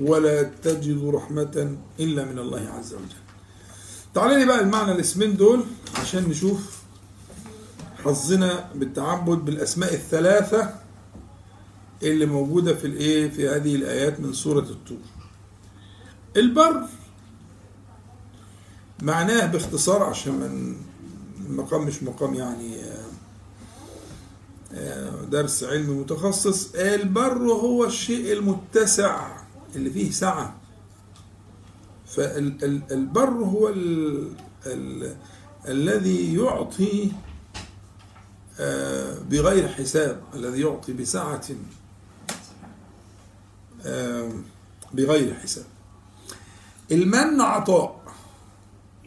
ولا 0.00 0.42
تجد 0.42 1.04
رحمة 1.04 1.76
إلا 2.00 2.24
من 2.24 2.38
الله 2.38 2.68
عز 2.68 2.94
وجل. 2.94 3.04
تعالى 4.14 4.36
لي 4.38 4.44
بقى 4.46 4.60
المعنى 4.60 4.92
الاسمين 4.92 5.36
دول 5.36 5.64
عشان 6.00 6.28
نشوف 6.28 6.82
حظنا 8.04 8.70
بالتعبد 8.74 9.38
بالأسماء 9.44 9.94
الثلاثة 9.94 10.74
اللي 12.02 12.26
موجودة 12.26 12.74
في 12.74 12.86
الإيه؟ 12.86 13.30
في 13.30 13.48
هذه 13.48 13.74
الآيات 13.76 14.20
من 14.20 14.32
سورة 14.32 14.60
الطور. 14.60 14.98
البر 16.36 16.82
معناه 19.02 19.46
باختصار 19.46 20.02
عشان 20.02 20.76
من 21.46 21.52
المقام 21.52 21.86
مش 21.86 22.02
مقام 22.02 22.34
يعني 22.34 22.80
آه، 22.84 23.06
آه، 24.74 25.24
درس 25.24 25.64
علمي 25.64 25.94
متخصص. 25.94 26.74
البر 26.74 27.38
هو 27.38 27.84
الشيء 27.84 28.32
المتسع 28.32 29.36
اللي 29.76 29.90
فيه 29.90 30.10
سعة. 30.10 30.56
فالبر 32.06 33.28
هو 33.30 33.68
ال 33.68 34.30
ال 34.66 35.16
الذي 35.68 36.34
يعطي 36.34 37.12
آه، 38.60 39.18
بغير 39.18 39.68
حساب 39.68 40.22
الذي 40.34 40.60
يعطي 40.60 40.92
بسعة 40.92 41.46
بغير 44.94 45.34
حساب. 45.34 45.64
المن 46.92 47.40
عطاء 47.40 48.00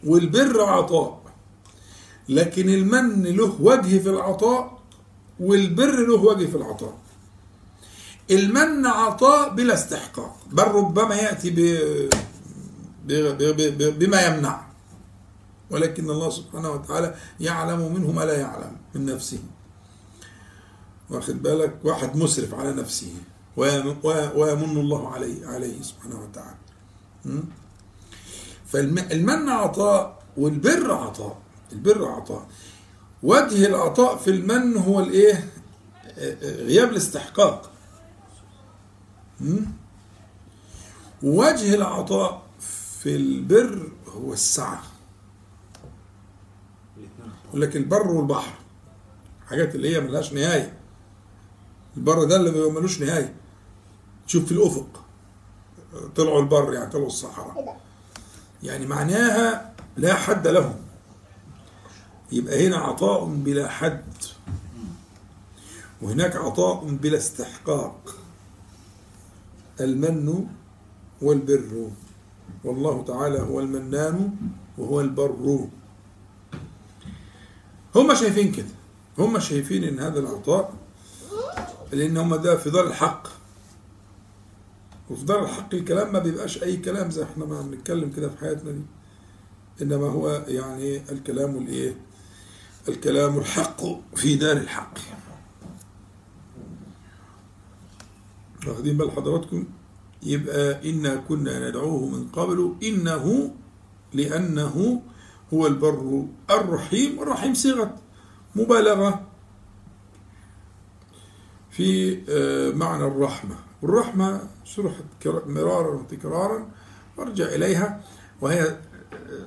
والبر 0.04 0.62
عطاء. 0.62 1.19
لكن 2.30 2.68
المن 2.68 3.22
له 3.22 3.56
وجه 3.60 3.98
في 3.98 4.08
العطاء 4.10 4.78
والبر 5.40 6.06
له 6.08 6.14
وجه 6.14 6.46
في 6.46 6.56
العطاء. 6.56 6.94
المن 8.30 8.86
عطاء 8.86 9.54
بلا 9.54 9.74
استحقاق 9.74 10.36
بل 10.52 10.62
ربما 10.64 11.14
يأتي 11.14 11.50
ب... 11.50 11.58
ب... 13.06 13.12
ب... 13.12 13.42
ب... 13.78 13.98
بما 13.98 14.22
يمنع. 14.26 14.66
ولكن 15.70 16.10
الله 16.10 16.30
سبحانه 16.30 16.70
وتعالى 16.70 17.14
يعلم 17.40 17.94
منه 17.94 18.12
ما 18.12 18.22
لا 18.24 18.38
يعلم 18.40 18.76
من 18.94 19.06
نفسه. 19.06 19.38
واخد 21.10 21.42
بالك؟ 21.42 21.74
واحد 21.84 22.16
مسرف 22.16 22.54
على 22.54 22.72
نفسه. 22.72 23.12
ويم- 23.56 23.96
وي- 24.04 24.30
ويمن 24.36 24.76
الله 24.80 25.08
عليه 25.12 25.46
عليه 25.46 25.82
سبحانه 25.82 26.20
وتعالى? 26.22 26.56
فالمن 28.66 29.48
عطاء 29.48 30.22
والبر 30.36 30.92
عطاء. 30.92 31.38
البر 31.72 32.08
عطاء 32.08 32.48
وجه 33.22 33.66
العطاء 33.66 34.16
في 34.16 34.30
المن 34.30 34.76
هو 34.76 35.00
الإيه؟ 35.00 35.48
غياب 36.42 36.88
الاستحقاق? 36.88 37.70
وجه 41.22 41.74
العطاء 41.74 42.42
في 43.00 43.16
البر 43.16 43.92
هو 44.08 44.32
السعة. 44.32 44.82
يقول 47.48 47.60
لك 47.60 47.76
البر 47.76 48.06
والبحر. 48.06 48.54
حاجات 49.48 49.74
اللي 49.74 49.96
هي 49.96 50.00
ملهاش 50.00 50.32
نهاية. 50.32 50.78
البر 51.96 52.24
ده 52.24 52.36
اللي 52.36 52.50
ملوش 52.70 53.00
نهاية. 53.00 53.34
تشوف 54.26 54.44
في 54.44 54.52
الأفق. 54.52 55.04
طلعوا 56.16 56.40
البر 56.40 56.74
يعني 56.74 56.90
طلعوا 56.90 57.06
الصحراء. 57.06 57.80
يعني 58.62 58.86
معناها 58.86 59.74
لا 59.96 60.14
حد 60.14 60.48
له. 60.48 60.74
يبقى 62.32 62.66
هنا 62.66 62.76
عطاء 62.76 63.24
بلا 63.24 63.68
حد. 63.68 64.04
وهناك 66.02 66.36
عطاء 66.36 66.84
بلا 66.84 67.18
استحقاق. 67.18 68.16
المن 69.80 70.46
والبر. 71.22 71.90
والله 72.64 73.04
تعالى 73.04 73.40
هو 73.40 73.60
المنان 73.60 74.36
وهو 74.78 75.00
البر. 75.00 75.68
هم 77.94 78.14
شايفين 78.14 78.52
كده. 78.52 78.66
هم 79.18 79.38
شايفين 79.38 79.84
إن 79.84 79.98
هذا 80.00 80.18
العطاء 80.20 80.74
لأن 81.92 82.16
هم 82.16 82.34
ده 82.34 82.56
في 82.56 82.70
دار 82.70 82.86
الحق. 82.86 83.28
وفي 85.10 85.24
دار 85.24 85.44
الحق 85.44 85.74
الكلام 85.74 86.12
ما 86.12 86.18
بيبقاش 86.18 86.62
أي 86.62 86.76
كلام 86.76 87.10
زي 87.10 87.22
إحنا 87.22 87.44
ما 87.44 87.62
بنتكلم 87.62 88.10
كده 88.10 88.28
في 88.28 88.38
حياتنا 88.38 88.70
دي. 88.70 88.82
إنما 89.82 90.06
هو 90.06 90.44
يعني 90.48 90.96
الكلام 91.12 91.56
الإيه؟ 91.56 91.96
الكلام 92.88 93.38
الحق 93.38 93.80
في 94.16 94.36
دار 94.36 94.56
الحق. 94.56 94.94
واخدين 98.66 98.96
بال 98.96 99.10
حضراتكم؟ 99.10 99.64
يبقى 100.22 100.90
إنا 100.90 101.16
كنا 101.16 101.68
ندعوه 101.68 102.06
من 102.08 102.28
قبل 102.28 102.74
إنه 102.82 103.54
لأنه 104.12 105.02
هو 105.54 105.66
البر 105.66 106.24
الرحيم. 106.50 107.22
الرحيم 107.22 107.54
صيغة 107.54 107.96
مبالغة 108.56 109.26
في 111.70 112.18
آه، 112.28 112.70
معنى 112.70 113.04
الرحمة. 113.04 113.56
والرحمة 113.82 114.40
شرحت 114.64 115.04
مرارا 115.46 115.90
وتكرارا 115.94 116.68
وارجع 117.16 117.44
إليها 117.44 118.00
وهي 118.40 118.62
آه، 118.62 118.78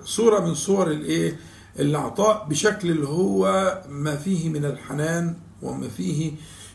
صورة 0.05 0.39
من 0.39 0.53
صور 0.55 0.91
الإيه؟ 0.91 1.39
العطاء 1.79 2.47
بشكل 2.49 2.91
اللي 2.91 3.07
هو 3.07 3.81
ما 3.89 4.15
فيه 4.15 4.49
من 4.49 4.65
الحنان 4.65 5.35
وما 5.61 5.87
فيه 5.87 6.31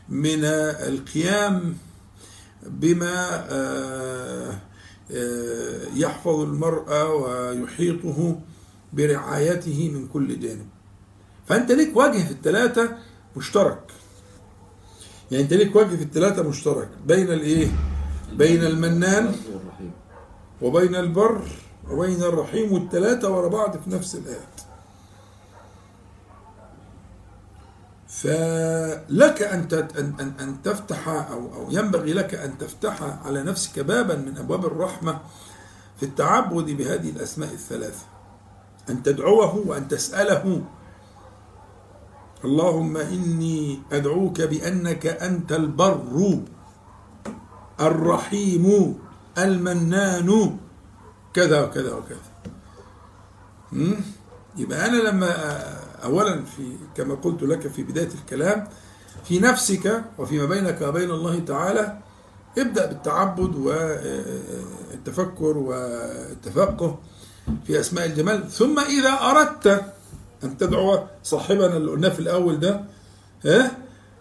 من 0.09 0.44
القيام 0.44 1.76
بما 2.66 3.46
آه، 3.51 4.59
آه، 5.11 5.86
يحفظ 5.94 6.40
المرأة 6.40 7.14
ويحيطه 7.14 8.40
برعايته 8.92 9.90
من 9.94 10.09
كل 10.09 10.40
جانب. 10.40 10.66
فأنت 11.46 11.72
ليك 11.72 11.96
وجه 11.96 12.24
في 12.24 12.30
الثلاثة 12.30 12.96
مشترك. 13.36 13.80
يعني 15.30 15.44
أنت 15.44 15.53
ليك 15.53 15.76
وجه 15.76 15.96
في 15.96 16.03
الثلاثة 16.03 16.42
مشترك. 16.42 16.88
بين 17.07 17.32
الإيه؟ 17.32 17.68
بين 18.32 18.64
المنان 18.64 19.34
وبين 20.62 20.94
البر 20.94 21.42
وبين 21.90 22.22
الرحيم 22.22 22.72
والثلاثة 22.72 23.30
ورا 23.30 23.49
بعض 23.49 23.76
في 23.76 23.90
نفس 23.90 24.14
الآيات. 24.14 24.67
فلك 28.18 29.42
أن 29.42 29.68
أن 29.98 30.32
أن 30.40 30.62
تفتح 30.62 31.08
أو 31.08 31.54
أو 31.54 31.70
ينبغي 31.70 32.12
لك 32.12 32.34
أن 32.34 32.58
تفتح 32.58 33.02
على 33.26 33.42
نفسك 33.42 33.78
بابا 33.78 34.16
من 34.16 34.38
أبواب 34.38 34.66
الرحمة 34.66 35.20
في 35.96 36.02
التعبد 36.02 36.70
بهذه 36.70 37.10
الأسماء 37.10 37.52
الثلاثة. 37.52 38.04
أن 38.90 39.02
تدعوه 39.02 39.62
وأن 39.66 39.88
تسأله. 39.88 40.62
اللهم 42.44 42.96
إني 42.96 43.82
أدعوك 43.92 44.40
بأنك 44.40 45.06
أنت 45.06 45.52
البر 45.52 46.38
الرحيم 47.80 48.98
المنان 49.38 50.58
كذا 51.34 51.62
وكذا 51.62 51.92
وكذا؟ 51.94 52.26
يبقى 54.56 54.86
أنا 54.86 54.96
لما 54.96 55.30
أولا 56.05 56.44
في 56.44 56.72
كما 56.96 57.14
قلت 57.14 57.42
لك 57.42 57.68
في 57.68 57.82
بداية 57.82 58.09
الكلام 58.24 58.68
في 59.24 59.40
نفسك 59.40 60.05
وفيما 60.18 60.44
بينك 60.44 60.80
وبين 60.82 61.11
الله 61.11 61.38
تعالى 61.38 61.99
ابدأ 62.59 62.86
بالتعبد 62.86 63.55
والتفكر 63.57 65.59
والتفقه 65.59 66.99
في 67.66 67.80
أسماء 67.80 68.07
الجمال. 68.07 68.51
ثم 68.51 68.78
إذا 68.78 69.11
أردت 69.12 69.82
أن 70.44 70.57
تدعو 70.59 70.99
صاحبنا 71.24 71.76
اللي 71.76 71.90
قلناه 71.90 72.09
في 72.09 72.20
الأول 72.20 72.61
ده 72.61 72.84
ها 73.44 73.78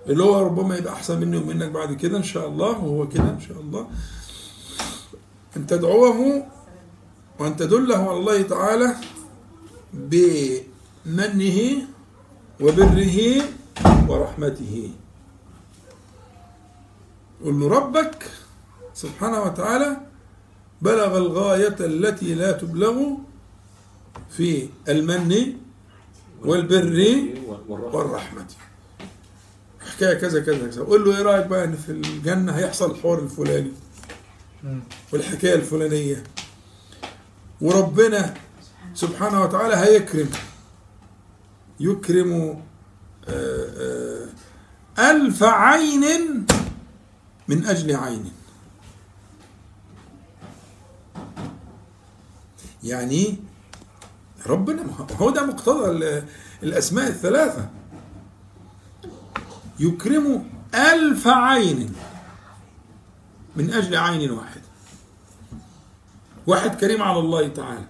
اللي 0.09 0.23
هو 0.23 0.45
ربما 0.45 0.77
يبقى 0.77 0.93
أحسن 0.93 1.19
مني 1.19 1.37
ومنك 1.37 1.71
بعد 1.71 1.93
كده 1.93 2.17
إن 2.17 2.23
شاء 2.23 2.47
الله 2.47 2.69
وهو 2.69 3.09
كده 3.09 3.23
إن 3.23 3.39
شاء 3.47 3.59
الله. 3.59 3.87
أن 5.57 5.67
تدعوه 5.67 6.43
وأن 7.39 7.57
تدله 7.57 8.09
على 8.09 8.17
الله 8.19 8.41
تعالى 8.41 8.95
بمنه 11.07 11.87
وبره 12.59 13.17
ورحمته. 14.07 14.75
قل 17.43 17.59
له 17.59 17.69
ربك 17.69 18.31
سبحانه 18.93 19.41
وتعالى 19.41 19.97
بلغ 20.81 21.17
الغاية 21.17 21.77
التي 21.79 22.35
لا 22.35 22.51
تبلغ 22.51 22.97
في 24.29 24.69
المن 24.89 25.31
والبر 26.45 26.99
والرحمة. 27.69 28.45
حكاية 29.79 30.13
كذا 30.13 30.39
كذا 30.43 30.67
كذا. 30.67 30.83
قول 30.83 31.05
له 31.05 31.17
إيه 31.17 31.23
رأيك 31.23 31.47
بقى 31.47 31.63
إن 31.63 31.75
في 31.75 31.91
الجنة 31.91 32.51
هيحصل 32.51 32.91
الحوار 32.91 33.19
الفلاني. 33.19 33.71
والحكاية 35.13 35.55
الفلانية. 35.55 36.23
وربنا 37.61 38.33
سبحانه 38.93 39.41
وتعالى 39.43 39.75
هيكرم 39.75 40.29
يكرم 41.79 42.61
آه، 43.27 44.27
آه، 44.97 45.11
ألف 45.11 45.43
عين 45.43 46.45
من 47.47 47.65
أجل 47.65 47.95
عين. 47.95 48.31
يعني 52.83 53.37
ربنا 54.47 54.83
هو 55.11 55.29
ده 55.29 55.45
مقتضى 55.45 55.91
ال- 55.91 56.23
الأسماء 56.63 57.07
الثلاثة. 57.07 57.69
يكرم 59.79 60.49
ألف 60.75 61.27
عين 61.27 61.93
من 63.55 63.73
أجل 63.73 63.95
عين 63.95 64.31
واحدة 64.31 64.61
واحد 66.47 66.75
كريم 66.75 67.01
على 67.03 67.19
الله 67.19 67.47
تعالى. 67.47 67.85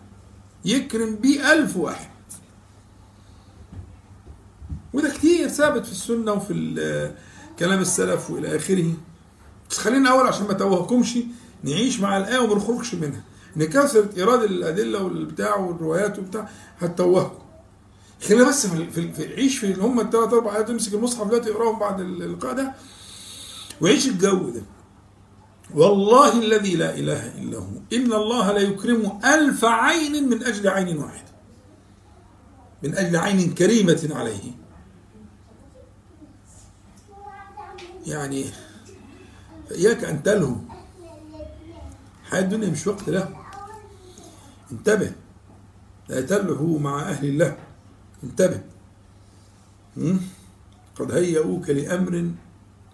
يكرم 0.66 1.16
بيه 1.16 1.54
ألف 1.54 1.78
واحد. 1.78 2.10
وده 4.98 5.10
كتير 5.10 5.48
ثابت 5.48 5.86
في 5.86 5.92
السنة 5.92 6.34
وفي 6.34 7.12
كلام 7.60 7.80
السلف 7.80 8.32
وإلى 8.32 8.56
آخره. 8.56 8.94
بس 9.70 9.78
خلينا 9.78 10.10
أول 10.10 10.28
عشان 10.28 10.48
ما 10.48 10.54
توهكمش 10.54 11.18
نعيش 11.64 12.00
مع 12.00 12.18
الآية 12.18 12.40
وما 12.40 12.56
نخرجش 12.56 12.96
منها. 12.96 13.24
إن 13.58 13.64
كثرة 13.64 14.10
إيراد 14.18 14.44
الأدلة 14.44 15.04
والبتاع 15.04 15.56
والروايات 15.56 16.20
وبتاع 16.20 16.50
هتتوهكم. 16.80 17.40
خلينا 18.28 18.50
بس 18.50 18.68
في, 18.68 18.90
في, 18.92 19.14
في 19.14 19.34
عيش 19.36 19.58
في 19.58 19.74
هم 19.74 20.00
الثلاث 20.00 20.34
أربع 20.34 20.56
آيات 20.56 20.70
امسك 20.70 20.94
المصحف 20.94 21.28
دلوقتي 21.28 21.52
اقراهم 21.52 21.80
بعد 21.80 22.00
اللقاء 22.00 22.54
ده 22.54 22.74
وعيش 23.82 24.08
الجو 24.08 24.50
ده. 24.50 24.62
والله 25.76 26.40
الذي 26.40 26.76
لا 26.76 26.96
إله 26.96 27.38
إلا 27.38 27.58
هو. 27.58 27.68
إن 27.94 28.14
الله 28.14 28.52
لا 28.52 28.60
يكرم 28.60 29.20
ألف 29.26 29.66
عين 29.66 30.30
من 30.30 30.44
أجل 30.44 30.68
عين 30.68 30.98
واحدة. 30.98 31.32
من 32.84 32.96
أجل 32.98 33.16
عين 33.16 33.54
كريمة 33.54 34.10
عليه. 34.12 34.67
يعني 38.08 38.46
إياك 39.72 40.04
أن 40.04 40.24
تلهو 40.24 40.56
حياة 42.30 42.42
الدنيا 42.42 42.70
مش 42.70 42.88
وقت 42.88 43.10
له 43.10 43.30
انتبه. 44.72 45.12
لا 46.10 46.22
تلهو 46.22 46.78
مع 46.78 47.02
أهل 47.02 47.28
الله. 47.28 47.58
انتبه? 48.24 48.62
قد 50.96 51.12
هيئوك 51.12 51.70
لأمر 51.70 52.32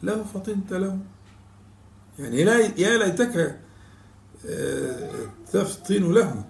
لو 0.03 0.24
فطنت 0.24 0.74
له 0.74 0.99
يعني 2.20 2.43
لا 2.43 2.59
يا 2.59 2.97
ليتك 2.97 3.59
آه، 4.49 5.09
تفطن 5.51 6.11
له 6.11 6.43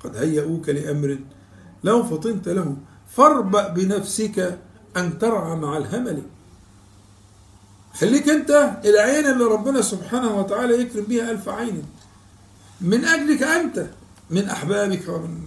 قد 0.00 0.16
هيئوك 0.16 0.68
لأمر 0.68 1.18
لو 1.84 2.02
فطنت 2.02 2.48
له 2.48 2.76
فاربأ 3.08 3.68
بنفسك 3.68 4.58
أن 4.96 5.18
ترعى 5.18 5.56
مع 5.56 5.76
الهمل. 5.76 6.22
خليك 7.94 8.28
أنت 8.28 8.50
العين 8.84 9.26
اللي 9.26 9.44
ربنا 9.44 9.82
سبحانه 9.82 10.38
وتعالى 10.38 10.80
يكرم 10.80 11.04
بها 11.04 11.30
ألف 11.30 11.48
عين 11.48 11.82
من 12.80 13.04
أجلك 13.04 13.42
أنت 13.42 13.86
من 14.30 14.48
أحبابك 14.48 15.08
ومن 15.08 15.38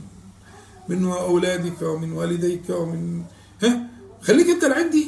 من 0.89 1.05
أولادك 1.11 1.81
ومن 1.81 2.11
والديك 2.11 2.69
ومن 2.69 3.23
ها 3.63 3.87
خليك 4.21 4.49
أنت 4.49 4.63
العين 4.63 4.89
دي 4.89 5.07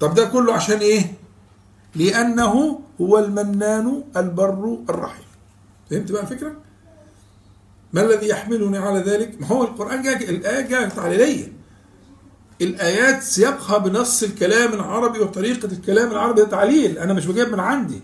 طب 0.00 0.14
ده 0.14 0.24
كله 0.24 0.52
عشان 0.54 0.78
إيه؟ 0.78 1.14
لأنه 1.94 2.80
هو 3.00 3.18
المنان 3.18 4.04
البر 4.16 4.78
الرحيم 4.90 5.24
فهمت 5.90 6.12
بقى 6.12 6.22
الفكرة؟ 6.22 6.56
ما 7.92 8.02
الذي 8.02 8.28
يحملني 8.28 8.78
على 8.78 8.98
ذلك؟ 9.00 9.40
ما 9.40 9.46
هو 9.46 9.64
القرآن 9.64 10.02
جاء 10.02 10.30
الآية 10.30 10.60
جاءت 10.60 10.92
تعليلية 10.92 11.52
الآيات 12.60 13.22
سياقها 13.22 13.78
بنص 13.78 14.22
الكلام 14.22 14.72
العربي 14.72 15.18
وطريقة 15.18 15.66
الكلام 15.66 16.10
العربي 16.10 16.42
ده 16.42 16.48
تعليل. 16.48 16.98
أنا 16.98 17.12
مش 17.12 17.26
بجيب 17.26 17.52
من 17.52 17.60
عندي. 17.60 18.02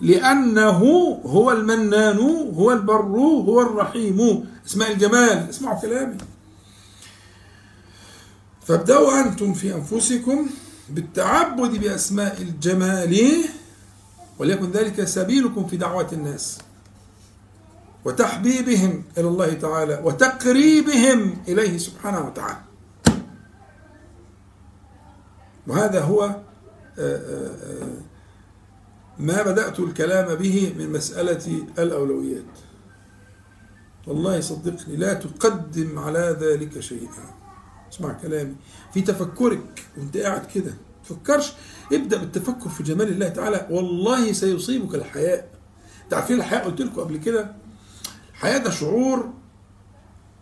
لأنه 0.00 0.68
هو 1.26 1.52
المنان 1.52 2.18
هو 2.54 2.72
البر 2.72 3.02
هو 3.16 3.62
الرحيم. 3.62 4.46
اسماء 4.66 4.92
الجمال 4.92 5.48
اسمعوا 5.50 5.80
كلامي. 5.80 6.16
فابدأوا 8.66 9.20
أنتم 9.20 9.54
في 9.54 9.74
أنفسكم 9.74 10.46
بالتعبد 10.88 11.80
بأسماء 11.80 12.42
الجمال 12.42 13.44
وليكن 14.38 14.70
ذلك 14.70 15.04
سبيلكم 15.04 15.66
في 15.66 15.76
دعوة 15.76 16.08
الناس. 16.12 16.58
وتحبيبهم 18.04 19.04
إلى 19.18 19.28
الله 19.28 19.52
تعالى 19.52 20.00
وتقريبهم 20.04 21.42
إليه 21.48 21.78
سبحانه 21.78 22.26
وتعالى. 22.26 22.69
وهذا 25.70 26.00
هو 26.00 26.22
آه، 26.22 26.36
آه، 26.98 27.82
آه، 27.82 28.00
ما 29.18 29.42
بدأت 29.42 29.80
الكلام 29.80 30.34
به 30.34 30.74
من 30.78 30.92
مسألة 30.92 31.64
الأولويات. 31.78 32.58
والله 34.06 34.40
صدقني 34.40 34.96
لا 34.96 35.14
تقدم 35.14 35.98
على 35.98 36.36
ذلك 36.40 36.80
شيئا. 36.80 37.34
اسمع 37.92 38.12
كلامي. 38.12 38.54
في 38.94 39.00
تفكرك 39.00 39.84
وانت 39.98 40.16
قاعد 40.16 40.46
كده 40.46 40.74
تفكرش 41.04 41.52
ابدأ 41.92 42.16
بالتفكر 42.16 42.68
في 42.68 42.82
جمال 42.82 43.08
الله 43.08 43.28
تعالى. 43.28 43.66
والله 43.70 44.32
سيصيبك 44.32 44.94
الحياء. 44.94 45.48
تعرفين 46.10 46.36
الحياء 46.36 46.64
قلت 46.64 46.80
لكم 46.80 47.00
قبل 47.00 47.16
كده؟ 47.16 47.52
الحياء 48.32 48.64
ده 48.64 48.70
شعور 48.70 49.30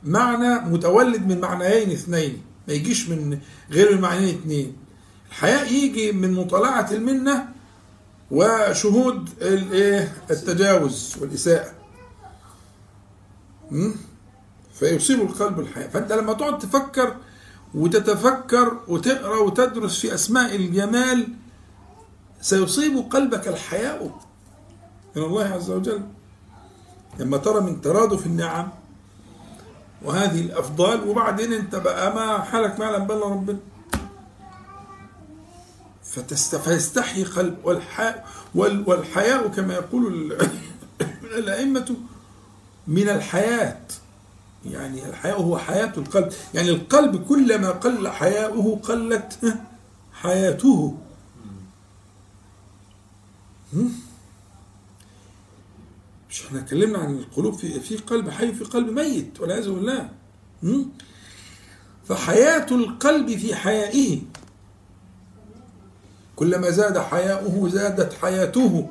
معنى 0.04 0.70
متولد 0.70 1.26
من 1.26 1.40
معنيين 1.40 1.90
اثنين. 1.90 2.42
ما 2.68 2.74
يجيش 2.74 3.08
من 3.08 3.38
غير 3.70 3.90
المعنيين 3.90 4.38
اثنين. 4.38 4.87
الحياء 5.28 5.72
يجي 5.72 6.12
من 6.12 6.34
مطالعة 6.34 6.88
المنة 6.92 7.48
وشهود 8.30 9.28
الايه 9.42 10.12
التجاوز 10.30 11.16
والإساءة? 11.20 11.72
فيصيب 14.74 15.20
القلب 15.20 15.60
الحياء 15.60 15.88
فأنت 15.88 16.12
لما 16.12 16.32
تقعد 16.32 16.58
تفكر 16.58 17.16
وتتفكر 17.74 18.80
وتقرأ 18.88 19.36
وتدرس 19.38 20.00
في 20.00 20.14
أسماء 20.14 20.56
الجمال 20.56 21.28
سيصيب 22.40 22.98
قلبك 23.10 23.48
الحياء 23.48 24.20
من 25.16 25.22
الله 25.22 25.44
عز 25.44 25.70
وجل 25.70 26.00
لما 27.18 27.36
ترى 27.36 27.60
من 27.60 27.80
ترادف 27.80 28.26
النعم 28.26 28.68
وهذه 30.04 30.40
الأفضال 30.40 31.08
وبعدين 31.08 31.52
أنت 31.52 31.76
بقى 31.76 32.14
ما 32.14 32.42
حالك 32.42 32.78
ما 32.80 32.84
يعلم 32.84 33.04
بالله 33.06 33.30
ربنا. 33.32 33.58
فيستحي 36.64 37.24
قلب 37.24 37.56
والحياء 37.64 38.28
وال... 38.54 38.84
والحياء 38.88 39.48
كما 39.48 39.74
يقول 39.74 40.06
ال- 40.32 40.48
الأئمة 41.38 41.96
من 42.86 43.08
الحياة. 43.08 43.80
يعني 44.66 45.08
الحياء 45.08 45.40
هو 45.40 45.58
حياة 45.58 45.92
القلب. 45.96 46.32
يعني 46.54 46.70
القلب 46.70 47.24
كلما 47.28 47.70
قل 47.70 48.08
حياؤه 48.08 48.80
قلت 48.82 49.38
حياته. 50.12 50.98
هم؟ 53.74 53.92
مش 56.30 56.42
إحنا 56.46 56.60
اتكلمنا 56.60 56.98
عن 56.98 57.14
القلوب 57.18 57.54
في 57.54 57.80
في 57.80 57.96
قلب 57.96 58.30
حي 58.30 58.48
وفي 58.50 58.64
قلب 58.64 58.88
ميت 58.90 59.40
والعياذ 59.40 59.70
بالله؟ 59.70 60.10
فحياة 62.08 62.66
القلب 62.70 63.36
في 63.38 63.54
حيائه. 63.54 64.20
كلما 66.38 66.70
زاد 66.70 66.98
حياؤه 66.98 67.68
زادت 67.68 68.12
حياته. 68.22 68.88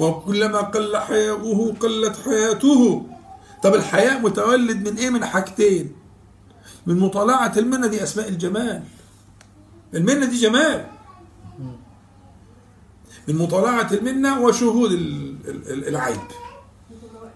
وكلما 0.00 0.60
قل 0.60 0.96
حياؤه 0.96 1.74
قلت 1.80 2.16
حياته. 2.24 3.06
طب 3.62 3.74
الحياء 3.74 4.20
متولد 4.20 4.88
من 4.88 4.96
إيه؟ 4.96 5.10
من 5.10 5.24
حاجتين. 5.24 5.92
من 6.86 6.98
مطالعة 6.98 7.52
المنة 7.56 7.86
دي 7.86 8.02
أسماء 8.02 8.28
الجمال. 8.28 8.82
المنة 9.94 10.26
دي 10.26 10.40
جمال. 10.40 10.86
من 13.28 13.34
مطالعة 13.36 13.88
المنة 13.92 14.40
وشهود 14.40 14.92
ال- 14.92 15.36
ال- 15.48 15.88
العيب 15.88 16.20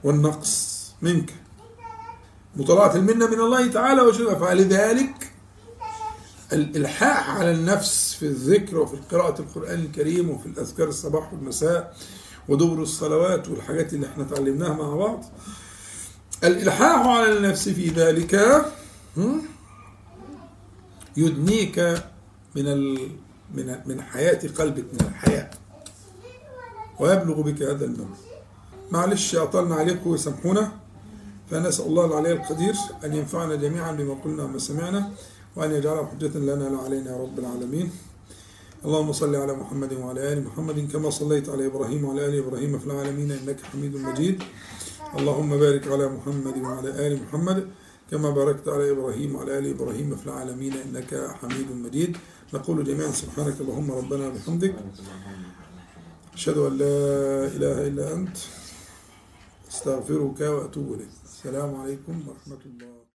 والنقص 0.05 0.83
منك. 1.03 1.35
مطالعة 2.57 2.97
المنة 2.97 3.27
من 3.27 3.41
الله 3.41 3.67
تعالى 3.67 4.01
وشهود 4.03 4.35
فلذلك 4.35 5.32
الإلحاح 6.53 7.31
على 7.31 7.51
النفس 7.53 8.15
في 8.15 8.27
الذكر 8.27 8.79
وفي 8.79 8.97
قراءة 9.11 9.41
القرآن 9.41 9.81
الكريم 9.81 10.31
وفي 10.31 10.47
الأذكار 10.47 10.89
الصباح 10.89 11.33
والمساء 11.33 11.97
ودبر 12.49 12.83
الصلوات 12.83 13.49
والحاجات 13.49 13.93
اللي 13.95 14.07
إحنا 14.07 14.25
اتعلمناها 14.25 14.73
مع 14.73 14.95
بعض. 14.97 15.25
الإلحاح 16.45 17.07
على 17.07 17.37
النفس 17.37 17.69
في 17.69 17.89
ذلك 17.89 18.65
يدنيك 21.17 21.79
من 22.57 22.67
ال 22.69 23.09
من 23.55 23.77
من 23.87 24.03
حياة 24.03 24.41
قلبك 24.59 24.85
من 24.93 25.01
الحياة. 25.09 25.51
ويبلغ 27.01 27.41
بك 27.41 27.63
هذا 27.63 27.85
المبلغ 27.85 28.17
معلش 28.91 29.35
أطلنا 29.35 29.75
عليكم 29.75 30.11
وسامحونا 30.11 30.73
فنسأل 31.51 31.87
الله 31.87 32.05
العلي 32.07 32.33
القدير 32.33 32.75
أن 33.05 33.15
ينفعنا 33.15 33.55
جميعا 33.55 33.93
بما 33.93 34.15
قلنا 34.15 34.45
وما 34.45 34.59
سمعنا. 34.59 35.11
وأن 35.57 35.71
يجعله 35.71 36.07
حجة 36.07 36.39
لنا 36.39 36.65
لا 36.65 36.79
علينا 36.79 37.11
يا 37.13 37.17
رب 37.17 37.39
العالمين. 37.39 37.91
اللهم 38.85 39.13
صل 39.13 39.35
على 39.37 39.53
محمد 39.53 39.93
وعلى 39.93 40.33
آل 40.33 40.39
محمد 40.45 40.79
كما 40.93 41.11
صليت 41.11 41.49
على 41.49 41.67
إبراهيم 41.67 42.05
وعلى 42.05 42.27
آل 42.29 42.35
إبراهيم 42.39 42.79
في 42.79 42.87
العالمين 42.87 43.31
إنك 43.31 43.61
حميد 43.61 43.97
مجيد. 43.97 44.43
اللهم 45.19 45.51
بارك 45.57 45.85
على 45.89 46.09
محمد 46.09 46.57
وعلى 46.59 46.91
آل 47.07 47.23
محمد 47.23 47.59
كما 48.11 48.31
باركت 48.31 48.69
على 48.69 48.91
إبراهيم 48.91 49.35
وعلى 49.35 49.59
آل 49.59 49.67
إبراهيم 49.71 50.17
في 50.17 50.27
العالمين 50.27 50.73
إنك 50.73 51.11
حميد 51.41 51.69
مجيد. 51.85 52.17
نقول 52.55 52.85
جميعا 52.85 53.11
سبحانك 53.11 53.61
اللهم 53.61 53.89
ربنا 53.93 54.29
بحمدك. 54.29 54.75
أشهد 56.35 56.59
أن 56.59 56.73
لا 56.83 56.97
إله 57.57 57.77
إلا 57.89 58.05
أنت. 58.15 58.37
أستغفرك 59.71 60.41
وأتوب 60.41 60.89
إليك. 60.95 61.15
السلام 61.25 61.71
عليكم 61.81 62.15
ورحمة 62.29 62.63
الله 62.67 62.92